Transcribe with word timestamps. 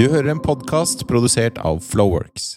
Du 0.00 0.06
hører 0.08 0.30
en 0.32 0.38
podkast 0.40 1.02
produsert 1.04 1.58
av 1.60 1.82
Flowworks. 1.84 2.54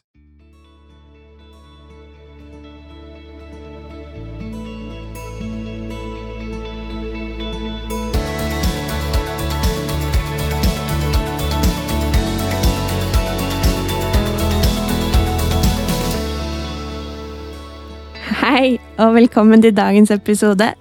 Hei, 18.40 18.80
og 18.96 19.18
velkommen 19.20 19.60
til 19.68 19.76
dagens 19.76 20.16
episode. 20.16 20.72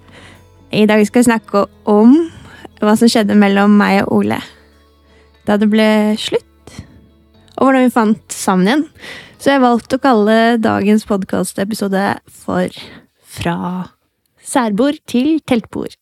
I 0.71 0.87
dag 0.87 1.03
skal 1.11 1.25
vi 1.25 1.27
snakke 1.27 1.67
om 1.83 2.15
hva 2.79 2.95
som 2.95 3.11
skjedde 3.11 3.35
mellom 3.35 3.75
meg 3.83 4.05
og 4.05 4.21
Ole 4.21 4.39
da 5.47 5.57
det 5.59 5.69
ble 5.71 5.87
slutt, 6.19 6.47
og 7.57 7.67
hvordan 7.67 7.85
vi 7.85 7.93
fant 7.93 8.35
sammen 8.35 8.69
igjen. 8.69 8.85
Så 9.41 9.53
jeg 9.53 9.63
valgte 9.63 9.97
å 9.99 10.03
kalle 10.03 10.37
dagens 10.63 11.05
podkastepisode 11.09 12.03
for 12.31 12.83
Fra 13.33 13.57
særbord 14.43 14.99
til 15.09 15.39
teltbord. 15.47 15.95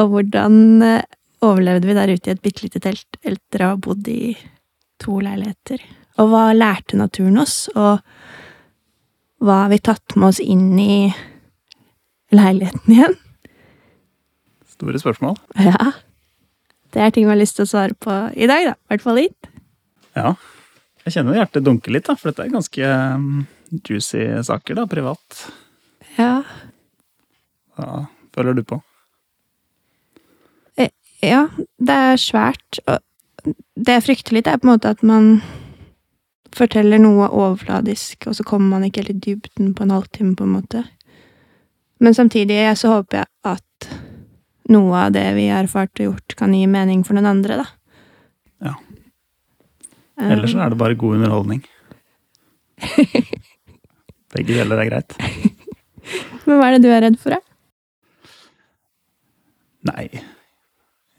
Og 0.00 0.08
hvordan 0.10 0.82
eh, 0.82 1.04
overlevde 1.44 1.90
vi 1.90 1.96
der 1.98 2.12
ute 2.14 2.30
i 2.30 2.34
et 2.34 2.42
bitte 2.42 2.64
lite 2.64 2.80
telt 2.82 3.18
etter 3.20 3.64
å 3.64 3.74
ha 3.74 3.80
bodd 3.80 4.08
i 4.08 4.32
to 5.02 5.18
leiligheter? 5.20 5.84
Og 6.22 6.30
hva 6.32 6.46
lærte 6.56 6.96
naturen 6.96 7.42
oss? 7.42 7.66
og 7.74 8.00
hva 9.44 9.64
har 9.64 9.72
vi 9.74 9.80
tatt 9.84 10.14
med 10.16 10.30
oss 10.30 10.40
inn 10.40 10.72
i 10.80 11.12
leiligheten 12.32 12.94
igjen? 12.94 13.16
Store 14.72 15.00
spørsmål. 15.00 15.36
Ja. 15.60 15.90
Det 16.94 17.02
er 17.02 17.12
ting 17.12 17.26
vi 17.26 17.34
har 17.34 17.40
lyst 17.40 17.58
til 17.58 17.66
å 17.66 17.70
svare 17.70 17.96
på 17.98 18.14
i 18.32 18.48
dag, 18.48 18.70
da. 18.70 18.72
I 18.72 18.94
hvert 18.94 19.04
fall 19.04 19.20
litt. 19.20 19.43
Ja. 20.14 20.34
Jeg 21.04 21.18
kjenner 21.18 21.36
hjertet 21.36 21.66
dunke 21.66 21.92
litt, 21.92 22.06
da, 22.08 22.16
for 22.16 22.30
dette 22.30 22.46
er 22.46 22.54
ganske 22.54 22.94
um, 23.18 23.44
juicy 23.84 24.24
saker, 24.46 24.78
da, 24.78 24.88
privat. 24.88 25.44
Ja. 26.16 26.40
Hva 27.76 28.06
føler 28.34 28.56
du 28.56 28.64
på? 28.66 28.80
Ja, 31.24 31.46
det 31.78 31.94
er 31.94 32.18
svært. 32.20 32.80
Og 32.88 33.54
det 33.76 33.98
jeg 33.98 34.06
frykter 34.08 34.36
litt, 34.36 34.48
er 34.48 34.60
på 34.60 34.68
en 34.68 34.74
måte 34.74 34.92
at 34.92 35.04
man 35.06 35.38
forteller 36.54 37.00
noe 37.02 37.28
overfladisk, 37.30 38.28
og 38.28 38.36
så 38.38 38.46
kommer 38.46 38.76
man 38.76 38.86
ikke 38.86 39.02
helt 39.02 39.14
i 39.14 39.30
dybden 39.30 39.72
på 39.74 39.86
en 39.86 39.94
halvtime, 39.94 40.34
på 40.38 40.46
en 40.46 40.56
måte. 40.58 40.84
Men 42.02 42.16
samtidig 42.16 42.60
så 42.78 42.98
håper 42.98 43.22
jeg 43.22 43.30
at 43.48 43.88
noe 44.72 45.06
av 45.06 45.14
det 45.16 45.26
vi 45.36 45.48
har 45.50 45.64
erfart 45.64 45.98
og 46.00 46.12
gjort, 46.12 46.36
kan 46.38 46.54
gi 46.54 46.66
mening 46.70 47.04
for 47.06 47.16
noen 47.16 47.30
andre, 47.32 47.62
da. 47.62 47.66
Ja. 50.18 50.30
Ellers 50.34 50.52
så 50.54 50.62
er 50.62 50.70
det 50.72 50.78
bare 50.78 50.98
god 50.98 51.18
underholdning. 51.18 51.64
Begge 54.34 54.54
deler 54.54 54.82
er 54.82 54.90
greit. 54.90 55.16
Men 56.44 56.58
hva 56.60 56.68
er 56.68 56.76
det 56.76 56.84
du 56.84 56.92
er 56.92 57.02
redd 57.06 57.18
for, 57.20 57.34
da? 57.34 57.40
Nei, 59.84 60.06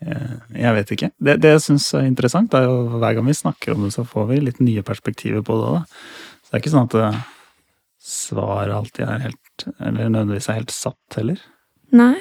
jeg, 0.01 0.37
jeg 0.57 0.75
vet 0.79 0.93
ikke. 0.95 1.09
Det, 1.21 1.37
det 1.43 1.51
jeg 1.55 1.63
syns 1.67 1.87
er 1.97 2.07
interessant, 2.07 2.55
er 2.57 2.67
jo 2.67 2.99
hver 2.99 3.17
gang 3.17 3.27
vi 3.27 3.37
snakker 3.37 3.75
om 3.75 3.85
det, 3.85 3.93
så 3.95 4.05
får 4.07 4.29
vi 4.31 4.41
litt 4.41 4.61
nye 4.63 4.83
perspektiver 4.85 5.43
på 5.45 5.57
det 5.59 5.71
òg. 5.73 5.97
Så 6.41 6.49
det 6.49 6.57
er 6.57 6.63
ikke 6.63 6.73
sånn 6.73 6.89
at 6.89 7.23
svaret 8.05 8.75
alltid 8.75 9.07
er 9.07 9.23
helt 9.23 9.65
Eller 9.79 10.11
nødvendigvis 10.11 10.49
er 10.51 10.59
helt 10.59 10.73
satt 10.73 11.17
heller. 11.17 11.39
Nei. 11.95 12.17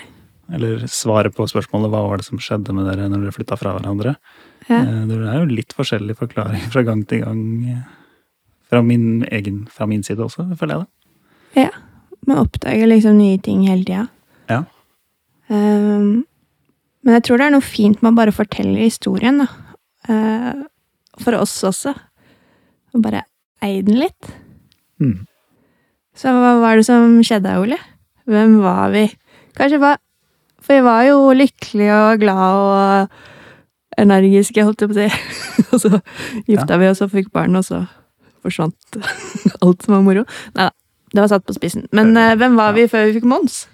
Eller 0.54 0.84
svaret 0.92 1.34
på 1.34 1.46
spørsmålet 1.48 1.90
'hva 1.90 2.02
var 2.08 2.20
det 2.20 2.26
som 2.26 2.38
skjedde 2.38 2.72
med 2.76 2.86
dere 2.86 3.08
når 3.08 3.24
dere 3.24 3.36
flytta 3.36 3.56
fra 3.58 3.72
hverandre'? 3.74 4.14
Ja. 4.68 4.80
Eh, 4.80 5.06
Det 5.10 5.18
er 5.20 5.38
jo 5.42 5.50
litt 5.50 5.72
forskjellig 5.76 6.16
forklaring 6.16 6.62
fra 6.72 6.82
gang 6.86 7.04
til 7.08 7.20
gang. 7.24 7.40
eh, 7.68 7.82
Fra 8.70 8.80
min 8.82 9.24
egen, 9.30 9.66
fra 9.70 9.86
min 9.86 10.02
side 10.02 10.18
også, 10.24 10.46
føler 10.58 10.78
jeg 10.78 10.84
det. 10.84 11.64
Ja. 11.64 11.70
Man 12.26 12.38
oppdager 12.40 12.88
liksom 12.88 13.18
nye 13.18 13.38
ting 13.38 13.66
hele 13.68 13.84
tida. 13.84 14.06
Ja. 14.48 14.62
Um, 15.52 16.24
men 17.04 17.14
jeg 17.18 17.24
tror 17.26 17.38
det 17.38 17.46
er 17.46 17.52
noe 17.52 17.60
fint 17.66 18.00
med 18.02 18.14
å 18.14 18.16
bare 18.16 18.32
fortelle 18.32 18.78
historien, 18.80 19.42
da. 19.44 19.48
Uh, 20.08 20.64
for 21.20 21.36
oss 21.36 21.52
også. 21.68 21.92
Og 22.94 23.02
bare 23.04 23.22
eie 23.62 23.82
den 23.84 24.00
litt. 24.00 24.30
Mm. 25.02 25.26
Så 26.16 26.32
hva 26.32 26.54
var 26.62 26.80
det 26.80 26.86
som 26.88 27.20
skjedde, 27.26 27.52
Ole? 27.60 27.78
Hvem 28.24 28.56
var 28.64 28.90
vi? 28.94 29.04
Kanskje 29.58 29.78
hva 29.82 29.96
For 30.64 30.78
vi 30.78 30.84
var 30.86 31.02
jo 31.04 31.18
lykkelige 31.36 31.94
og 32.08 32.22
glade 32.22 32.60
og 32.64 33.10
energiske, 34.00 34.64
holdt 34.64 34.84
jeg 34.84 34.92
på 34.92 34.96
å 34.96 35.02
si. 35.02 35.10
og 35.72 35.82
så 35.82 36.00
gifta 36.48 36.80
vi 36.80 36.90
oss 36.90 37.04
og 37.04 37.12
fikk 37.14 37.30
barn, 37.34 37.56
og 37.58 37.66
så 37.66 37.84
forsvant 38.44 38.98
alt 39.64 39.84
som 39.84 39.96
var 39.96 40.02
moro. 40.06 40.24
Nei 40.56 40.68
da, 40.68 40.74
det 41.14 41.22
var 41.22 41.30
satt 41.30 41.46
på 41.46 41.54
spissen. 41.56 41.86
Men 41.94 42.16
uh, 42.18 42.34
hvem 42.38 42.58
var 42.58 42.74
vi 42.76 42.88
før 42.90 43.08
vi 43.08 43.18
fikk 43.18 43.28
Mons? 43.30 43.64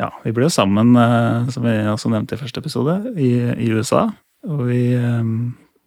Ja, 0.00 0.10
vi 0.24 0.32
ble 0.34 0.48
jo 0.48 0.52
sammen, 0.52 0.96
uh, 0.98 1.46
som 1.54 1.66
vi 1.66 1.76
også 1.86 2.10
nevnte 2.10 2.34
i 2.34 2.40
første 2.40 2.62
episode, 2.64 2.98
i, 3.14 3.30
i 3.54 3.70
USA. 3.70 4.08
Og 4.44 4.66
vi, 4.68 4.92
eh, 4.92 5.28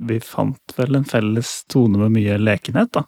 vi 0.09 0.19
fant 0.23 0.73
vel 0.77 0.97
en 0.97 1.05
felles 1.05 1.59
tone 1.69 1.99
med 2.01 2.15
mye 2.15 2.39
lekenhet, 2.41 2.89
da. 2.95 3.03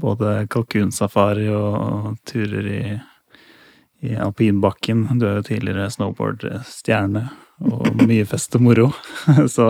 Både 0.00 0.44
kalkunsafari 0.52 1.48
og 1.52 2.20
turer 2.28 2.68
i, 2.70 2.82
i 4.06 4.14
alpinbakken. 4.14 5.08
Du 5.18 5.26
er 5.26 5.40
jo 5.40 5.48
tidligere 5.50 5.90
snowboardstjerne, 5.90 7.24
og 7.60 8.02
mye 8.08 8.24
fest 8.28 8.54
og 8.56 8.62
moro. 8.64 8.88
Så 9.56 9.66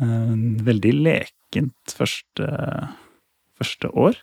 eh, 0.00 0.34
veldig 0.68 0.92
lekent 1.04 1.94
første, 1.96 2.50
første 3.60 3.90
år. 3.94 4.18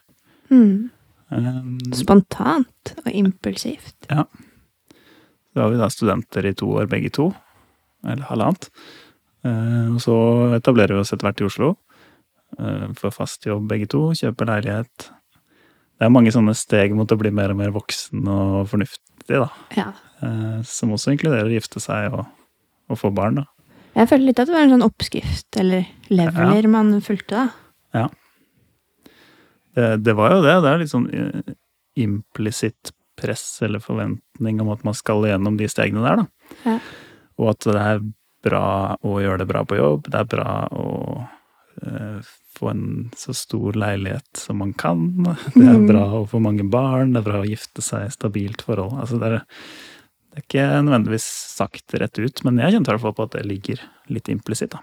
Mm. 0.49 0.89
Eh, 1.31 1.59
Spontant 1.97 2.93
og 3.03 3.09
impulsivt. 3.11 3.97
Ja. 4.09 4.25
Så 5.51 5.63
var 5.63 5.73
vi 5.73 5.81
da 5.81 5.89
studenter 5.91 6.45
i 6.49 6.55
to 6.57 6.69
år 6.79 6.87
begge 6.91 7.09
to, 7.17 7.31
eller 8.05 8.27
halvannet. 8.29 8.69
Eh, 9.45 9.89
Og 9.93 9.99
så 10.03 10.15
etablerer 10.57 10.95
vi 10.97 11.03
oss 11.03 11.13
etter 11.13 11.27
hvert 11.29 11.41
i 11.43 11.47
Oslo. 11.49 11.75
eh, 12.59 12.87
Får 12.97 13.13
fast 13.15 13.45
jobb 13.49 13.67
begge 13.69 13.87
to, 13.91 14.07
kjøper 14.17 14.49
leilighet. 14.53 15.09
Det 15.97 16.05
er 16.05 16.13
mange 16.13 16.29
sånne 16.33 16.53
steg 16.53 16.93
mot 16.93 17.09
å 17.09 17.17
bli 17.17 17.31
mer 17.33 17.49
og 17.49 17.57
mer 17.57 17.71
voksen 17.73 18.21
og 18.29 18.67
fornuftig, 18.69 19.33
da. 19.33 19.47
Ja. 19.73 19.87
Som 20.65 20.91
også 20.93 21.11
inkluderer 21.15 21.49
å 21.49 21.55
gifte 21.55 21.81
seg 21.81 22.13
og, 22.13 22.23
og 22.89 22.97
få 23.01 23.11
barn, 23.15 23.35
da. 23.41 23.45
Jeg 23.97 24.09
føler 24.11 24.25
litt 24.29 24.39
at 24.39 24.47
det 24.49 24.53
var 24.55 24.65
en 24.67 24.75
sånn 24.75 24.85
oppskrift, 24.85 25.47
eller 25.57 25.87
leveler, 26.13 26.67
man 26.69 26.91
fulgte, 27.01 27.47
da. 27.93 28.07
Det, 29.77 29.87
det 30.05 30.13
var 30.17 30.33
jo 30.35 30.41
det. 30.45 30.55
Det 30.63 30.69
er 30.71 30.79
litt 30.81 30.91
sånn 30.93 31.07
eh, 31.13 31.53
implisitt 32.01 32.91
press 33.17 33.43
eller 33.65 33.81
forventning 33.81 34.61
om 34.61 34.69
at 34.73 34.83
man 34.85 34.93
skal 34.97 35.25
gjennom 35.25 35.57
de 35.57 35.67
stegene 35.69 36.03
der, 36.05 36.21
da. 36.23 36.55
Ja. 36.65 36.77
Og 37.37 37.51
at 37.53 37.65
det 37.69 37.81
er 37.81 38.03
bra 38.47 38.63
å 39.05 39.17
gjøre 39.21 39.41
det 39.43 39.49
bra 39.49 39.63
på 39.67 39.77
jobb. 39.79 40.07
Det 40.13 40.19
er 40.21 40.29
bra 40.29 40.51
å 40.73 40.85
eh, 41.81 42.19
få 42.57 42.71
en 42.71 42.85
så 43.17 43.33
stor 43.37 43.77
leilighet 43.77 44.29
som 44.41 44.61
man 44.63 44.73
kan. 44.77 45.09
Det 45.53 45.65
er 45.65 45.77
Mm. 45.77 45.87
bra 45.89 46.05
å 46.21 46.25
få 46.29 46.39
mange 46.41 46.65
barn. 46.73 47.13
Det 47.13 47.21
er 47.21 47.27
bra 47.29 47.41
å 47.43 47.49
gifte 47.49 47.83
seg 47.85 48.07
i 48.07 48.13
stabilt 48.13 48.63
forhold. 48.65 48.97
Altså 49.01 49.19
det, 49.21 49.27
er, 49.29 49.45
det 50.37 50.43
er 50.43 50.45
ikke 50.45 50.81
nødvendigvis 50.85 51.23
sagt 51.57 51.93
rett 51.97 52.19
ut, 52.21 52.41
men 52.45 52.59
jeg 52.61 52.75
kjente 52.75 52.91
i 52.91 52.93
hvert 52.93 53.01
fall 53.07 53.13
på 53.17 53.25
at 53.25 53.35
det 53.39 53.45
ligger 53.49 53.79
litt 54.13 54.27
implisitt. 54.29 54.75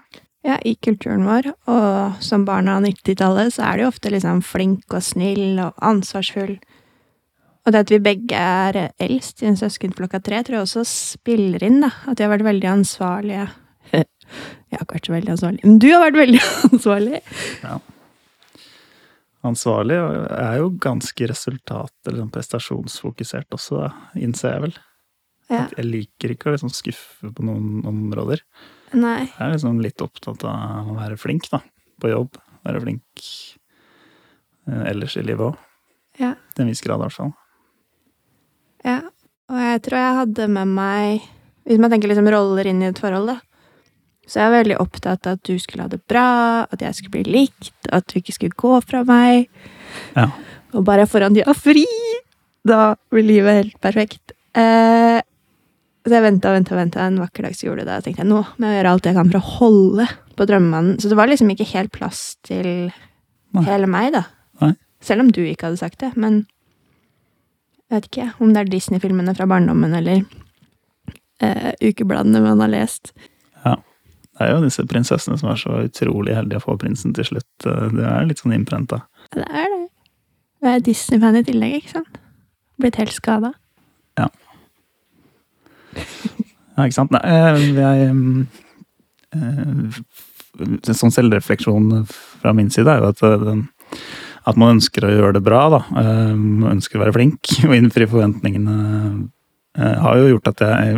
Ja, 0.43 0.57
i 0.67 0.73
kulturen 0.75 1.23
vår, 1.23 1.47
og 1.71 2.17
som 2.19 2.43
barn 2.43 2.67
av 2.67 2.81
90-tallet, 2.83 3.53
så 3.55 3.63
er 3.63 3.79
jo 3.79 3.87
ofte 3.87 4.11
liksom 4.11 4.41
flink 4.43 4.91
og 4.91 5.05
snill 5.05 5.61
og 5.63 5.77
ansvarsfull. 5.79 6.57
Og 7.63 7.71
det 7.71 7.81
at 7.85 7.93
vi 7.93 8.01
begge 8.03 8.41
er 8.41 8.79
eldst 8.99 9.39
i 9.41 9.47
en 9.47 9.55
søskenflokk 9.57 10.17
av 10.19 10.25
tre, 10.25 10.41
tror 10.43 10.57
jeg 10.57 10.65
også 10.67 10.83
spiller 10.89 11.63
inn, 11.63 11.79
da. 11.85 11.93
At 12.03 12.19
vi 12.19 12.27
har 12.27 12.33
vært 12.33 12.49
veldig 12.49 12.69
ansvarlige. 12.73 13.45
Jeg 13.95 14.75
har 14.75 14.83
ikke 14.83 14.97
vært 14.97 15.07
så 15.07 15.13
veldig 15.13 15.31
ansvarlig, 15.37 15.61
men 15.63 15.77
du 15.79 15.87
har 15.93 16.03
vært 16.03 16.19
veldig 16.19 16.41
ansvarlig. 16.73 17.21
Ansvarlig 19.45 20.01
er 20.01 20.59
jo 20.59 20.67
ganske 20.83 21.31
resultat- 21.31 22.09
eller 22.09 22.25
sånn 22.25 22.35
prestasjonsfokusert 22.35 23.55
også, 23.55 23.85
innser 24.19 24.51
jeg 24.57 24.65
vel. 24.65 24.75
Ja. 25.51 25.67
Jeg 25.77 25.85
liker 25.85 26.33
ikke 26.33 26.49
å 26.49 26.55
liksom 26.55 26.71
skuffe 26.73 27.29
på 27.35 27.45
noen 27.45 27.85
områder. 27.85 28.41
Nei. 28.97 29.27
Jeg 29.27 29.41
er 29.45 29.53
liksom 29.53 29.81
litt 29.83 30.01
opptatt 30.01 30.45
av 30.49 30.89
å 30.89 30.97
være 30.97 31.17
flink, 31.21 31.49
da. 31.51 31.61
På 32.01 32.11
jobb. 32.11 32.39
Være 32.65 32.81
flink 32.81 33.25
eh, 34.65 34.85
ellers 34.91 35.17
i 35.19 35.25
livet 35.25 35.51
òg. 35.51 35.59
Ja. 36.21 36.33
Til 36.55 36.65
en 36.65 36.71
viss 36.71 36.83
grad, 36.85 37.01
i 37.01 37.05
hvert 37.05 37.17
fall. 37.17 37.33
Ja. 38.85 39.01
Og 39.51 39.61
jeg 39.61 39.81
tror 39.85 40.01
jeg 40.01 40.17
hadde 40.19 40.45
med 40.49 40.71
meg 40.73 41.25
Hvis 41.69 41.77
man 41.81 41.91
tenker 41.93 42.09
liksom 42.09 42.25
roller 42.33 42.65
inn 42.69 42.81
i 42.81 42.87
et 42.89 42.99
forhold, 43.01 43.29
da. 43.29 43.39
Så 44.29 44.39
jeg 44.39 44.49
er 44.49 44.55
veldig 44.55 44.77
opptatt 44.81 45.27
av 45.29 45.37
at 45.37 45.45
du 45.45 45.57
skulle 45.61 45.85
ha 45.85 45.89
det 45.89 46.01
bra, 46.09 46.65
at 46.69 46.81
jeg 46.81 46.97
skulle 46.97 47.13
bli 47.13 47.23
likt, 47.25 47.89
at 47.93 48.05
du 48.09 48.19
ikke 48.19 48.33
skulle 48.33 48.57
gå 48.57 48.73
fra 48.85 49.03
meg. 49.05 49.49
Ja. 50.13 50.27
Og 50.73 50.85
bare 50.85 51.05
foran 51.09 51.33
de 51.33 51.43
har 51.45 51.57
fri, 51.57 51.85
da 52.65 52.95
blir 53.13 53.25
livet 53.25 53.59
helt 53.59 53.79
perfekt. 53.81 54.33
Eh, 54.57 55.21
så 56.05 56.13
jeg 56.13 56.21
venta 56.21 56.51
og 56.51 56.55
venta, 56.59 56.75
venta. 56.77 57.05
En 57.09 57.21
vakker 57.23 57.47
dag 57.47 57.55
så 57.57 57.65
gjorde 57.67 57.83
du 57.83 57.89
det. 57.89 57.97
Og 57.97 58.05
tenkte 58.05 58.21
jeg 58.21 58.29
nå 58.29 58.41
må 58.61 58.69
jeg 58.69 58.77
gjøre 58.77 58.93
alt 58.93 59.07
jeg 59.09 59.17
kan 59.17 59.31
for 59.31 59.39
å 59.39 59.53
holde 59.55 60.07
på 60.37 60.45
Drømmemannen, 60.49 60.99
så 61.01 61.09
det 61.09 61.17
var 61.17 61.31
liksom 61.31 61.49
ikke 61.53 61.67
helt 61.71 61.93
plass 61.95 62.23
til 62.45 62.67
Nei. 63.55 63.63
hele 63.65 63.87
meg, 63.89 64.11
da. 64.13 64.25
Nei. 64.61 64.73
Selv 65.05 65.23
om 65.23 65.31
du 65.33 65.41
ikke 65.45 65.69
hadde 65.69 65.79
sagt 65.79 66.01
det, 66.03 66.11
men 66.19 66.43
jeg 67.85 67.95
vet 67.95 68.09
ikke 68.09 68.27
om 68.43 68.51
det 68.53 68.63
er 68.63 68.71
Disney-filmene 68.73 69.35
fra 69.37 69.47
barndommen 69.49 69.93
eller 69.95 70.23
eh, 71.39 71.71
ukebladene 71.85 72.41
man 72.43 72.63
har 72.63 72.73
lest. 72.73 73.13
Ja. 73.63 73.77
Det 74.35 74.43
er 74.43 74.51
jo 74.51 74.63
disse 74.65 74.83
prinsessene 74.89 75.37
som 75.39 75.51
er 75.53 75.59
så 75.61 75.81
utrolig 75.85 76.35
heldige 76.35 76.59
å 76.59 76.65
få 76.65 76.75
prinsen 76.81 77.13
til 77.15 77.29
slutt. 77.29 77.51
Det 77.63 78.03
er 78.03 78.25
litt 78.27 78.41
sånn 78.41 78.55
innprenta. 78.57 79.05
Det 79.33 79.45
er 79.47 79.69
det. 79.71 79.83
Jeg 80.65 80.73
er 80.79 80.83
Disney-fan 80.83 81.37
i 81.39 81.45
tillegg, 81.47 81.77
ikke 81.79 81.93
sant? 81.99 82.17
Blitt 82.81 82.97
helt 82.99 83.15
skada. 83.15 83.53
Ja, 85.95 86.85
ikke 86.85 86.97
sant? 86.97 87.13
Nei, 87.15 87.21
eh, 87.23 87.65
jeg 87.79 88.09
eh, 89.35 89.99
En 90.65 90.95
sånn 90.95 91.11
selvrefleksjon 91.13 92.05
fra 92.07 92.53
min 92.55 92.69
side 92.71 92.87
er 92.91 93.01
jo 93.03 93.09
at, 93.11 93.23
eh, 93.23 93.97
at 94.47 94.59
man 94.59 94.77
ønsker 94.77 95.07
å 95.07 95.11
gjøre 95.13 95.33
det 95.39 95.43
bra, 95.43 95.63
da. 95.73 95.81
Eh, 96.01 96.35
Man 96.35 96.77
ønsker 96.77 96.99
å 96.99 97.03
være 97.05 97.15
flink 97.17 97.51
og 97.67 97.75
innfri 97.75 98.07
forventningene. 98.11 98.75
eh, 99.77 99.97
Har 100.03 100.21
jo 100.21 100.29
gjort 100.35 100.51
at 100.53 100.63
jeg 100.63 100.95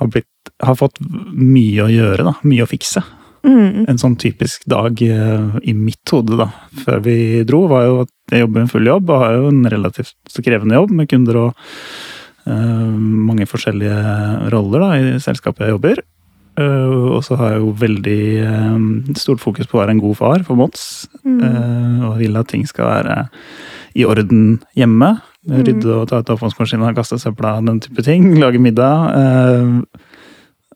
har, 0.00 0.10
blitt, 0.12 0.52
har 0.64 0.76
fått 0.80 1.00
mye 1.00 1.86
å 1.86 1.90
gjøre, 1.92 2.26
da. 2.28 2.34
Mye 2.44 2.64
å 2.66 2.70
fikse. 2.70 3.04
Mm. 3.40 3.86
En 3.88 3.96
sånn 4.00 4.18
typisk 4.20 4.66
dag 4.68 5.00
eh, 5.00 5.54
i 5.64 5.72
mitt 5.72 6.04
hode 6.12 6.36
da, 6.36 6.50
før 6.84 7.00
vi 7.06 7.14
dro, 7.48 7.62
var 7.72 7.86
jo 7.88 7.94
at 8.02 8.12
jeg 8.34 8.44
jobber 8.44 8.60
en 8.66 8.68
full 8.72 8.84
jobb, 8.90 9.08
og 9.08 9.22
har 9.24 9.38
jo 9.38 9.46
en 9.48 9.62
relativt 9.72 10.42
krevende 10.44 10.76
jobb 10.76 10.92
med 10.98 11.08
kunder 11.08 11.38
og 11.46 11.54
eh, 11.54 12.19
mange 12.48 13.44
forskjellige 13.46 13.98
roller 14.52 14.82
da, 14.82 14.88
i 14.96 15.20
selskapet 15.22 15.66
jeg 15.66 15.74
jobber. 15.76 16.00
Eh, 16.58 16.92
og 17.14 17.22
så 17.24 17.38
har 17.38 17.54
jeg 17.54 17.62
jo 17.62 17.72
veldig 17.78 18.22
eh, 18.42 19.16
stort 19.18 19.42
fokus 19.42 19.68
på 19.70 19.78
å 19.78 19.82
være 19.84 19.94
en 19.96 20.02
god 20.02 20.18
far 20.18 20.44
for 20.46 20.58
Mons. 20.58 20.84
Mm. 21.24 21.40
eh, 21.46 22.06
og 22.08 22.20
vil 22.20 22.38
at 22.40 22.50
ting 22.50 22.66
skal 22.68 22.90
være 22.90 23.18
i 23.98 24.06
orden 24.08 24.60
hjemme. 24.78 25.14
Mm. 25.48 25.58
Rydde 25.64 25.92
og 25.94 26.08
ta 26.10 26.20
ut 26.20 26.32
avfallsmaskina, 26.34 26.92
kaste 26.96 27.20
søpla, 27.20 27.58
den 27.64 27.80
type 27.84 28.04
ting. 28.06 28.32
Lage 28.42 28.60
middag. 28.62 29.12
eh, 29.20 30.06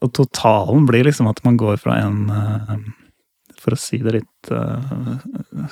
og 0.04 0.10
totalen 0.12 0.84
blir 0.84 1.06
liksom 1.06 1.30
at 1.30 1.38
man 1.46 1.56
går 1.56 1.78
fra 1.80 1.96
en 2.02 2.26
eh, 2.28 2.80
For 3.62 3.72
å 3.72 3.78
si 3.80 3.96
det 4.02 4.12
litt 4.18 4.50
uh, 4.52 5.14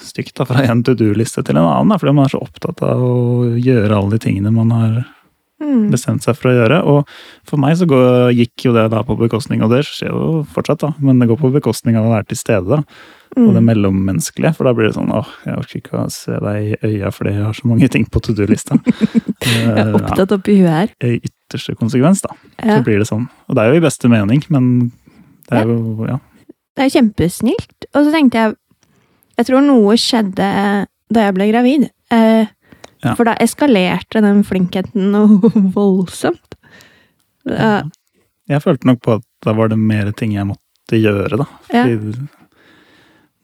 stygt, 0.00 0.38
da, 0.38 0.46
fra 0.48 0.62
en 0.64 0.80
to 0.80 0.94
do-liste 0.96 1.42
til 1.44 1.58
en 1.58 1.66
annen. 1.66 1.90
Da, 1.92 1.98
fordi 2.00 2.14
man 2.16 2.24
er 2.24 2.32
så 2.32 2.40
opptatt 2.40 2.80
av 2.86 3.02
å 3.04 3.50
gjøre 3.52 3.98
alle 3.98 4.14
de 4.14 4.22
tingene 4.22 4.52
man 4.54 4.72
har. 4.72 4.94
Bestemt 5.92 6.22
seg 6.26 6.36
for 6.38 6.50
å 6.50 6.54
gjøre. 6.56 6.78
Og 6.90 7.08
for 7.48 7.60
meg 7.62 7.76
så 7.78 7.86
går, 7.88 8.32
gikk 8.36 8.66
jo 8.66 8.72
det 8.76 8.90
da 8.92 9.02
på 9.06 9.16
bekostning, 9.20 9.62
og 9.62 9.70
det 9.70 9.84
skjer 9.88 10.10
jo 10.12 10.42
fortsatt, 10.54 10.82
da, 10.84 10.92
men 11.00 11.18
det 11.22 11.28
går 11.30 11.40
på 11.40 11.52
bekostning 11.54 11.96
av 11.96 12.06
å 12.08 12.14
være 12.14 12.28
til 12.32 12.36
stede. 12.40 12.68
da, 12.68 12.82
Og 13.34 13.54
det 13.54 13.62
Mm. 13.62 13.68
mellommenneskelige. 13.70 14.54
For 14.54 14.64
da 14.64 14.74
blir 14.74 14.88
det 14.90 14.94
sånn 14.98 15.08
åh, 15.10 15.26
jeg 15.46 15.56
orker 15.56 15.80
ikke 15.80 15.98
å 16.04 16.10
se 16.12 16.32
deg 16.32 16.56
i 16.66 16.76
øya 16.84 17.10
fordi 17.10 17.30
jeg 17.32 17.44
har 17.46 17.54
så 17.54 17.64
mange 17.64 17.88
ting 17.88 18.04
på 18.04 18.20
to 18.20 18.34
do-lista. 18.34 18.76
Jeg 19.42 19.72
er 19.78 19.94
opptatt 19.96 20.30
oppi 20.36 20.58
huet 20.60 20.68
her. 20.70 20.88
I 21.02 21.16
ytterste 21.18 21.74
konsekvens, 21.74 22.20
da. 22.22 22.28
Ja. 22.62 22.76
Så 22.76 22.84
blir 22.84 22.98
det 23.00 23.08
sånn. 23.08 23.24
Og 23.48 23.56
det 23.56 23.62
er 23.64 23.72
jo 23.72 23.80
i 23.80 23.84
beste 23.86 24.08
mening, 24.08 24.44
men 24.50 24.92
det 25.48 25.62
er 25.62 25.64
jo 25.66 26.06
Ja. 26.06 26.18
Det 26.76 26.84
er 26.84 26.88
jo 26.90 27.00
kjempesnilt. 27.00 27.86
Og 27.94 28.04
så 28.06 28.12
tenkte 28.12 28.32
jeg 28.34 28.56
Jeg 29.38 29.46
tror 29.46 29.62
noe 29.64 29.96
skjedde 29.96 30.86
da 31.10 31.20
jeg 31.24 31.34
ble 31.34 31.48
gravid. 31.50 31.88
Eh, 32.10 32.46
Ja. 33.02 33.14
For 33.18 33.26
da 33.26 33.34
eskalerte 33.42 34.20
den 34.22 34.44
flinkheten 34.46 35.10
noe 35.14 35.50
voldsomt. 35.76 36.54
Ja, 37.48 37.82
Jeg 38.50 38.62
følte 38.62 38.86
nok 38.86 39.00
på 39.02 39.16
at 39.18 39.24
da 39.42 39.54
var 39.58 39.70
det 39.72 39.78
mer 39.80 40.12
ting 40.14 40.34
jeg 40.36 40.46
måtte 40.46 40.98
gjøre, 41.00 41.40
da. 41.40 41.46
Fordi 41.66 42.28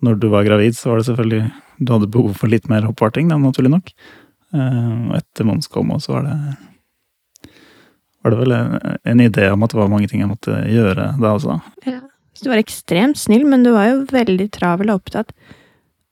når 0.06 0.18
du 0.22 0.28
var 0.30 0.46
gravid, 0.46 0.76
så 0.78 0.92
var 0.92 1.00
det 1.00 1.08
selvfølgelig 1.08 1.48
Du 1.82 1.92
hadde 1.94 2.10
behov 2.10 2.34
for 2.38 2.50
litt 2.50 2.68
mer 2.70 2.86
oppvarting, 2.86 3.28
da, 3.30 3.38
naturlig 3.38 3.70
nok. 3.74 3.90
Eh, 4.54 5.08
Og 5.10 5.16
etter 5.18 5.46
Mons 5.46 5.66
kom, 5.70 5.90
så 6.02 6.16
var 6.18 6.26
det 6.28 6.36
var 8.22 8.34
det 8.34 8.38
vel 8.40 8.52
en, 8.52 8.72
en 9.06 9.20
idé 9.22 9.44
om 9.52 9.62
at 9.62 9.70
det 9.70 9.78
var 9.78 9.90
mange 9.92 10.08
ting 10.10 10.20
jeg 10.24 10.28
måtte 10.30 10.56
gjøre 10.68 11.04
da 11.22 11.30
også. 11.36 11.54
Ja. 11.86 12.00
Så 12.34 12.44
du 12.44 12.50
var 12.50 12.58
ekstremt 12.60 13.18
snill, 13.18 13.44
men 13.48 13.62
du 13.62 13.70
var 13.74 13.86
jo 13.92 14.00
veldig 14.10 14.48
travel 14.54 14.90
og 14.92 15.00
opptatt. 15.00 15.30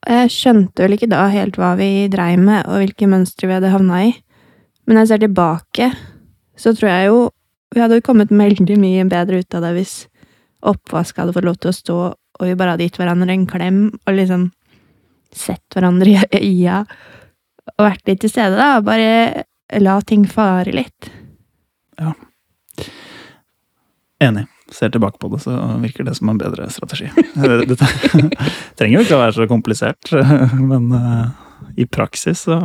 Jeg 0.06 0.30
skjønte 0.30 0.84
vel 0.84 0.94
ikke 0.94 1.10
da 1.10 1.24
helt 1.32 1.56
hva 1.58 1.72
vi 1.78 2.06
dreiv 2.10 2.38
med, 2.38 2.66
og 2.70 2.82
hvilke 2.82 3.08
mønstre 3.10 3.48
vi 3.48 3.56
hadde 3.56 3.72
havna 3.72 4.04
i. 4.06 4.12
Men 4.86 4.96
når 4.96 5.02
jeg 5.02 5.10
ser 5.10 5.24
tilbake, 5.24 5.88
så 6.56 6.72
tror 6.76 6.92
jeg 6.92 7.08
jo 7.08 7.18
vi 7.74 7.82
hadde 7.82 8.04
kommet 8.06 8.30
veldig 8.30 8.76
mye 8.78 9.06
bedre 9.10 9.42
ut 9.42 9.56
av 9.58 9.66
det 9.66 9.72
hvis 9.76 9.96
oppvask 10.66 11.18
hadde 11.18 11.34
fått 11.34 11.48
lov 11.48 11.58
til 11.60 11.72
å 11.72 11.76
stå, 11.76 11.98
og 12.14 12.46
vi 12.46 12.54
bare 12.58 12.76
hadde 12.76 12.86
gitt 12.86 13.00
hverandre 13.00 13.34
en 13.34 13.48
klem 13.50 13.80
og 13.98 14.14
liksom 14.14 14.48
sett 15.34 15.74
hverandre 15.74 16.14
i 16.14 16.40
øya 16.62 16.84
og 17.74 17.82
vært 17.82 18.06
litt 18.06 18.22
til 18.22 18.30
stede, 18.32 18.56
da. 18.56 18.78
Bare 18.84 19.46
la 19.82 19.96
ting 20.06 20.24
fare 20.30 20.72
litt. 20.74 21.10
Ja. 21.98 22.14
Enig. 24.22 24.46
Ser 24.74 24.90
tilbake 24.90 25.20
på 25.22 25.28
det, 25.30 25.42
så 25.44 25.54
virker 25.82 26.06
det 26.08 26.16
som 26.18 26.32
en 26.32 26.40
bedre 26.40 26.66
strategi. 26.74 27.06
Det, 27.38 27.76
trenger 28.78 28.96
jo 28.96 29.04
ikke 29.04 29.18
å 29.18 29.22
være 29.22 29.36
så 29.36 29.46
komplisert, 29.50 30.10
men 30.72 30.88
eh, 30.96 31.28
i 31.84 31.86
praksis 31.86 32.46
så 32.48 32.56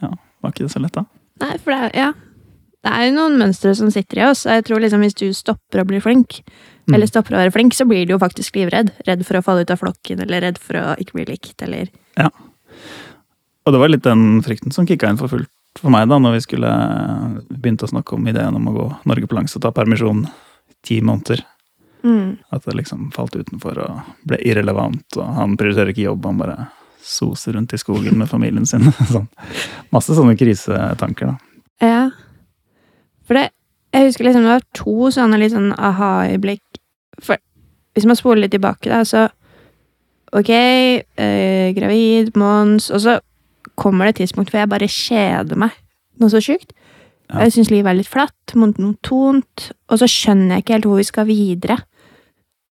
ja, 0.00 0.12
var 0.12 0.54
ikke 0.54 0.68
det 0.68 0.72
så 0.74 0.82
lett, 0.84 0.94
da. 0.94 1.02
Nei, 1.42 1.56
for 1.58 1.74
det 1.74 1.80
er, 1.88 1.98
ja. 1.98 2.12
Det 2.86 2.94
er 2.94 3.08
jo 3.08 3.16
noen 3.16 3.40
mønstre 3.40 3.74
som 3.74 3.90
sitter 3.90 4.22
i 4.22 4.26
oss, 4.28 4.44
jeg 4.46 4.62
tror 4.68 4.84
liksom 4.84 5.02
hvis 5.02 5.18
du 5.18 5.26
stopper 5.34 5.82
å 5.82 5.88
bli 5.88 5.98
flink, 6.04 6.40
Mm. 6.86 6.94
eller 6.94 7.08
stopper 7.10 7.34
å 7.34 7.40
være 7.40 7.50
flink, 7.50 7.74
så 7.74 7.82
blir 7.88 8.04
du 8.06 8.12
jo 8.14 8.20
faktisk 8.22 8.54
livredd. 8.54 8.92
Redd 9.08 9.24
for 9.26 9.34
å 9.38 9.42
falle 9.42 9.64
ut 9.66 9.70
av 9.74 9.80
flokken, 9.80 10.20
eller 10.22 10.44
redd 10.44 10.58
for 10.62 10.78
å 10.78 10.92
ikke 11.02 11.16
bli 11.18 11.24
likt, 11.32 11.56
eller 11.66 11.90
Og 13.66 13.74
det 13.74 13.80
var 13.82 13.90
litt 13.90 14.04
den 14.06 14.38
frykten 14.46 14.70
som 14.70 14.86
kicka 14.86 15.10
inn 15.10 15.18
for 15.18 15.26
fullt 15.26 15.50
for 15.80 15.92
meg 15.92 16.08
da 16.10 16.18
når 16.22 16.36
vi 16.36 16.44
skulle 16.44 16.70
begynte 17.50 17.86
å 17.86 17.92
snakke 17.92 18.16
om 18.16 18.26
ideen 18.28 18.56
om 18.58 18.70
å 18.70 18.74
gå 18.74 18.86
Norge 19.10 19.28
på 19.28 19.38
langs 19.38 19.56
og 19.58 19.64
ta 19.64 19.72
permisjon 19.76 20.24
i 20.26 20.76
ti 20.86 21.00
måneder. 21.04 21.42
mm. 22.02 22.36
At 22.54 22.64
det 22.64 22.76
liksom 22.78 23.10
falt 23.14 23.36
utenfor 23.36 23.78
og 23.84 24.10
ble 24.28 24.40
irrelevant, 24.46 25.06
og 25.16 25.32
han 25.38 25.56
prioriterer 25.58 25.92
ikke 25.92 26.06
jobb, 26.08 26.26
han 26.26 26.42
bare 26.42 26.58
soser 27.06 27.52
rundt 27.52 27.72
i 27.72 27.78
skogen 27.78 28.18
med 28.18 28.30
familien 28.30 28.66
sin. 28.66 28.90
sånn. 29.14 29.28
Masse 29.94 30.16
sånne 30.16 30.36
krisetanker, 30.38 31.32
da. 31.32 31.36
Ja. 31.82 32.02
For 33.26 33.38
det 33.38 33.50
Jeg 33.96 34.10
husker 34.10 34.26
liksom 34.26 34.44
det 34.44 34.50
var 34.50 34.64
to 34.76 35.08
sånne 35.14 35.38
litt 35.40 35.54
sånn 35.54 35.70
aha-øyeblikk. 35.72 36.80
For 37.22 37.40
hvis 37.96 38.04
man 38.04 38.18
spoler 38.18 38.42
litt 38.42 38.52
tilbake, 38.52 38.90
da, 38.92 39.04
så 39.08 39.28
Ok, 40.36 40.50
eh, 40.50 41.70
gravid, 41.72 42.34
Mons 42.36 42.90
Og 42.90 43.00
så 43.00 43.14
kommer 43.78 44.06
det 44.08 44.14
et 44.16 44.22
tidspunkt 44.24 44.50
hvor 44.52 44.62
jeg 44.62 44.70
bare 44.72 44.88
kjeder 44.90 45.58
meg 45.60 45.74
noe 46.20 46.32
så 46.32 46.40
sjukt. 46.40 46.72
Ja. 47.28 47.42
Jeg 47.44 47.52
syns 47.56 47.70
livet 47.72 47.90
er 47.90 47.98
litt 47.98 48.08
flatt, 48.08 48.54
monotont, 48.56 49.70
og 49.90 49.98
så 50.00 50.06
skjønner 50.08 50.56
jeg 50.56 50.64
ikke 50.64 50.76
helt 50.78 50.86
hvor 50.88 51.00
vi 51.00 51.06
skal 51.08 51.26
videre. 51.28 51.76